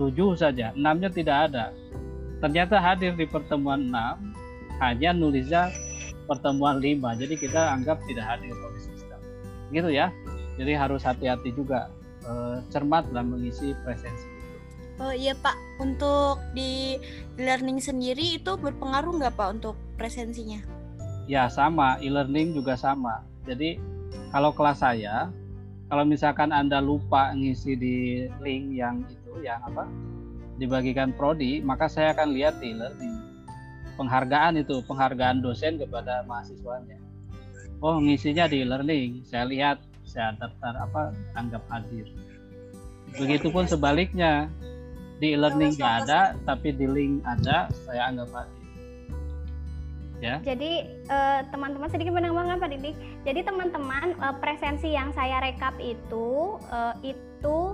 tujuh 0.01 0.33
saja, 0.33 0.73
enamnya 0.73 1.13
tidak 1.13 1.51
ada. 1.51 1.65
Ternyata 2.41 2.81
hadir 2.81 3.13
di 3.13 3.29
pertemuan 3.29 3.91
enam, 3.93 4.33
hanya 4.81 5.13
nulisnya 5.13 5.69
pertemuan 6.25 6.81
lima. 6.81 7.13
Jadi 7.13 7.37
kita 7.37 7.77
anggap 7.77 8.01
tidak 8.09 8.25
hadir 8.25 8.53
oleh. 8.57 8.81
Gitu 9.71 9.89
ya. 9.89 10.11
Jadi 10.59 10.75
harus 10.75 11.01
hati-hati 11.01 11.55
juga 11.55 11.89
e, 12.21 12.61
cermat 12.69 13.07
dalam 13.09 13.33
mengisi 13.33 13.73
presensi 13.81 14.27
itu. 14.27 14.41
Oh 15.01 15.09
iya 15.09 15.33
Pak, 15.33 15.81
untuk 15.81 16.37
di 16.53 17.01
e-learning 17.39 17.81
sendiri 17.81 18.37
itu 18.37 18.53
berpengaruh 18.53 19.17
nggak 19.17 19.33
Pak 19.33 19.49
untuk 19.57 19.73
presensinya? 19.97 20.61
Ya 21.25 21.49
sama, 21.49 21.97
e-learning 22.03 22.53
juga 22.53 22.77
sama. 22.77 23.25
Jadi 23.49 23.81
kalau 24.29 24.53
kelas 24.53 24.85
saya, 24.85 25.33
kalau 25.89 26.05
misalkan 26.05 26.53
Anda 26.53 26.77
lupa 26.77 27.33
ngisi 27.33 27.73
di 27.73 27.95
link 28.45 28.77
yang 28.77 29.01
itu 29.09 29.41
yang 29.41 29.57
apa 29.65 29.89
dibagikan 30.61 31.09
prodi, 31.17 31.65
maka 31.65 31.89
saya 31.89 32.13
akan 32.13 32.37
lihat 32.37 32.61
di 32.61 32.77
learning 32.77 33.17
penghargaan 33.97 34.61
itu, 34.61 34.85
penghargaan 34.85 35.41
dosen 35.41 35.81
kepada 35.81 36.21
mahasiswanya. 36.29 37.00
Oh, 37.81 37.97
ngisinya 37.97 38.45
di 38.45 38.61
learning. 38.61 39.25
Saya 39.25 39.49
lihat, 39.49 39.81
saya 40.05 40.37
daftar 40.37 40.77
apa 40.77 41.01
anggap 41.33 41.65
hadir. 41.73 42.05
Begitupun 43.17 43.65
sebaliknya, 43.65 44.47
di 45.17 45.33
learning 45.33 45.73
nggak 45.81 45.95
ada, 46.05 46.37
tapi 46.45 46.77
di 46.77 46.85
link 46.85 47.25
ada, 47.25 47.73
saya 47.85 48.13
anggap 48.13 48.29
hadir. 48.31 48.61
Ya. 50.21 50.37
Jadi 50.45 50.85
uh, 51.09 51.41
teman-teman 51.49 51.89
sedikit 51.89 52.13
menambahkan 52.13 52.61
Pak 52.61 52.69
Didik. 52.69 52.93
Jadi 53.25 53.41
teman-teman 53.41 54.13
uh, 54.21 54.37
presensi 54.37 54.93
yang 54.93 55.09
saya 55.17 55.41
rekap 55.41 55.73
itu 55.81 56.61
uh, 56.69 56.93
itu 57.01 57.73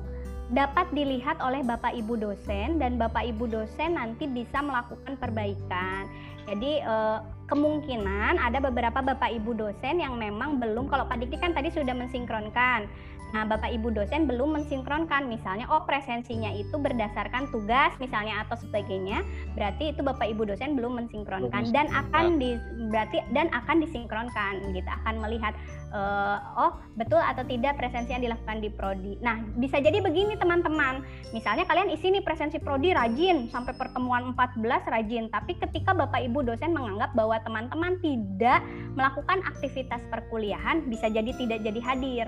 dapat 0.56 0.88
dilihat 0.96 1.44
oleh 1.44 1.60
Bapak 1.60 1.92
Ibu 1.92 2.16
dosen 2.16 2.80
dan 2.80 2.96
Bapak 2.96 3.28
Ibu 3.28 3.52
dosen 3.52 4.00
nanti 4.00 4.32
bisa 4.32 4.64
melakukan 4.64 5.20
perbaikan. 5.20 6.08
Jadi 6.48 6.80
eh, 6.80 7.18
kemungkinan 7.52 8.40
ada 8.40 8.60
beberapa 8.64 9.04
Bapak 9.04 9.36
Ibu 9.36 9.52
dosen 9.56 10.00
yang 10.00 10.16
memang 10.16 10.64
belum 10.64 10.88
kalau 10.88 11.04
Pak 11.04 11.20
Diki 11.20 11.36
kan 11.36 11.52
tadi 11.52 11.68
sudah 11.68 11.92
mensinkronkan. 11.92 12.88
Nah, 13.36 13.44
Bapak 13.44 13.68
Ibu 13.76 13.92
dosen 13.92 14.24
belum 14.24 14.56
mensinkronkan. 14.56 15.28
Misalnya 15.28 15.68
oh 15.68 15.84
presensinya 15.84 16.52
itu 16.56 16.80
berdasarkan 16.80 17.52
tugas 17.52 17.92
misalnya 18.00 18.48
atau 18.48 18.56
sebagainya, 18.56 19.24
berarti 19.58 19.92
itu 19.92 20.02
Bapak 20.04 20.32
Ibu 20.32 20.48
dosen 20.48 20.80
belum 20.80 21.04
mensinkronkan. 21.04 21.76
Dan 21.76 21.92
akan 21.92 22.40
di 22.40 22.56
berarti 22.88 23.20
dan 23.36 23.52
akan 23.52 23.84
disinkronkan 23.84 24.72
gitu, 24.72 24.88
akan 24.88 25.20
melihat 25.20 25.52
uh, 25.92 26.40
oh 26.56 26.72
betul 26.96 27.20
atau 27.20 27.44
tidak 27.44 27.76
presensi 27.76 28.16
yang 28.16 28.24
dilakukan 28.24 28.64
di 28.64 28.70
prodi. 28.72 29.14
Nah, 29.20 29.44
bisa 29.60 29.84
jadi 29.84 30.00
begini 30.00 30.40
teman-teman. 30.40 31.04
Misalnya 31.36 31.68
kalian 31.68 31.92
isi 31.92 32.08
nih 32.08 32.24
presensi 32.24 32.58
prodi 32.64 32.96
rajin 32.96 33.52
sampai 33.52 33.76
pertemuan 33.76 34.32
14 34.36 34.64
rajin, 34.88 35.28
tapi 35.28 35.60
ketika 35.60 35.92
Bapak 35.92 36.24
Ibu 36.24 36.48
dosen 36.48 36.72
menganggap 36.72 37.12
bahwa 37.12 37.36
teman-teman 37.44 38.00
tidak 38.00 38.64
melakukan 38.96 39.44
aktivitas 39.44 40.00
perkuliahan, 40.08 40.88
bisa 40.88 41.12
jadi 41.12 41.32
tidak 41.36 41.60
jadi 41.60 41.82
hadir 41.84 42.28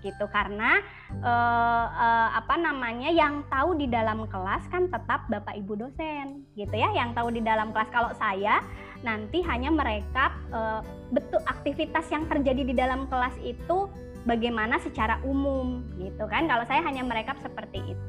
gitu. 0.00 0.24
Karena 0.28 0.80
uh, 1.20 1.86
uh, 1.90 2.28
apa 2.36 2.54
namanya 2.56 3.08
yang 3.12 3.44
tahu 3.48 3.76
di 3.76 3.86
dalam 3.86 4.26
kelas 4.28 4.64
kan 4.68 4.88
tetap 4.88 5.28
bapak 5.28 5.56
ibu 5.56 5.76
dosen 5.76 6.44
gitu 6.56 6.74
ya. 6.74 6.92
Yang 6.92 7.16
tahu 7.16 7.28
di 7.32 7.40
dalam 7.44 7.72
kelas. 7.72 7.90
Kalau 7.92 8.12
saya 8.16 8.64
nanti 9.00 9.40
hanya 9.44 9.72
merekap 9.72 10.32
uh, 10.52 10.84
betul 11.12 11.40
aktivitas 11.48 12.08
yang 12.12 12.28
terjadi 12.28 12.62
di 12.66 12.74
dalam 12.76 13.08
kelas 13.08 13.34
itu 13.40 13.88
bagaimana 14.28 14.76
secara 14.82 15.20
umum 15.24 15.84
gitu 15.96 16.24
kan. 16.28 16.44
Kalau 16.48 16.64
saya 16.68 16.84
hanya 16.84 17.04
merekap 17.04 17.40
seperti 17.40 17.96
itu. 17.96 18.06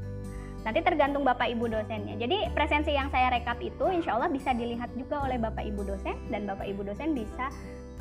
Nanti 0.62 0.80
tergantung 0.86 1.26
bapak 1.26 1.50
ibu 1.50 1.66
dosennya. 1.66 2.22
Jadi 2.22 2.54
presensi 2.54 2.94
yang 2.94 3.10
saya 3.10 3.34
rekap 3.34 3.58
itu 3.66 3.82
insya 3.90 4.14
Allah 4.14 4.30
bisa 4.30 4.54
dilihat 4.54 4.94
juga 4.94 5.26
oleh 5.26 5.42
bapak 5.42 5.66
ibu 5.66 5.82
dosen 5.82 6.14
dan 6.30 6.46
bapak 6.46 6.70
ibu 6.70 6.86
dosen 6.86 7.18
bisa 7.18 7.50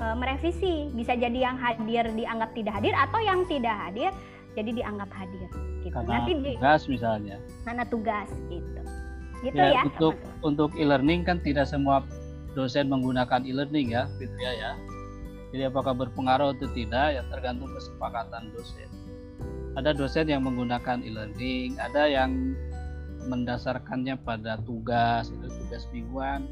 e, 0.00 0.04
merevisi. 0.16 0.88
Bisa 0.96 1.12
jadi 1.14 1.38
yang 1.52 1.56
hadir 1.60 2.08
dianggap 2.16 2.50
tidak 2.56 2.80
hadir 2.80 2.94
atau 2.96 3.20
yang 3.20 3.44
tidak 3.46 3.76
hadir 3.76 4.10
jadi 4.56 4.70
dianggap 4.82 5.10
hadir 5.14 5.46
gitu. 5.84 5.94
Karena 5.94 6.20
nanti 6.20 6.32
tugas 6.34 6.82
di, 6.82 6.90
misalnya. 6.90 7.36
Karena 7.62 7.84
tugas 7.86 8.28
gitu. 8.48 8.80
Gitu 9.40 9.56
ya, 9.56 9.72
ya 9.72 9.82
untuk 9.88 10.14
untuk 10.44 10.70
e-learning 10.76 11.24
kan 11.24 11.40
tidak 11.40 11.64
semua 11.64 12.04
dosen 12.52 12.90
menggunakan 12.92 13.40
e-learning 13.46 13.94
ya 13.94 14.08
Fitria 14.18 14.52
ya. 14.56 14.72
Jadi 15.50 15.66
apakah 15.66 15.96
berpengaruh 15.96 16.54
atau 16.54 16.68
tidak 16.76 17.18
ya 17.18 17.22
tergantung 17.32 17.70
kesepakatan 17.74 18.52
dosen. 18.54 18.88
Ada 19.78 19.94
dosen 19.94 20.26
yang 20.28 20.44
menggunakan 20.44 21.00
e-learning 21.02 21.78
ada 21.78 22.10
yang 22.10 22.54
mendasarkannya 23.28 24.16
pada 24.24 24.56
tugas 24.64 25.28
itu 25.28 25.46
tugas 25.46 25.84
mingguan 25.94 26.44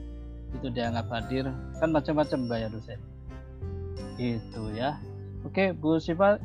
itu 0.57 0.73
dianggap 0.73 1.13
hadir. 1.13 1.51
Kan 1.83 1.93
macam-macam 1.93 2.39
gaya 2.49 2.73
dosen 2.73 2.99
itu 4.19 4.63
ya 4.75 4.99
oke 5.43 5.73
Bu 5.75 5.97
Siva 5.97 6.37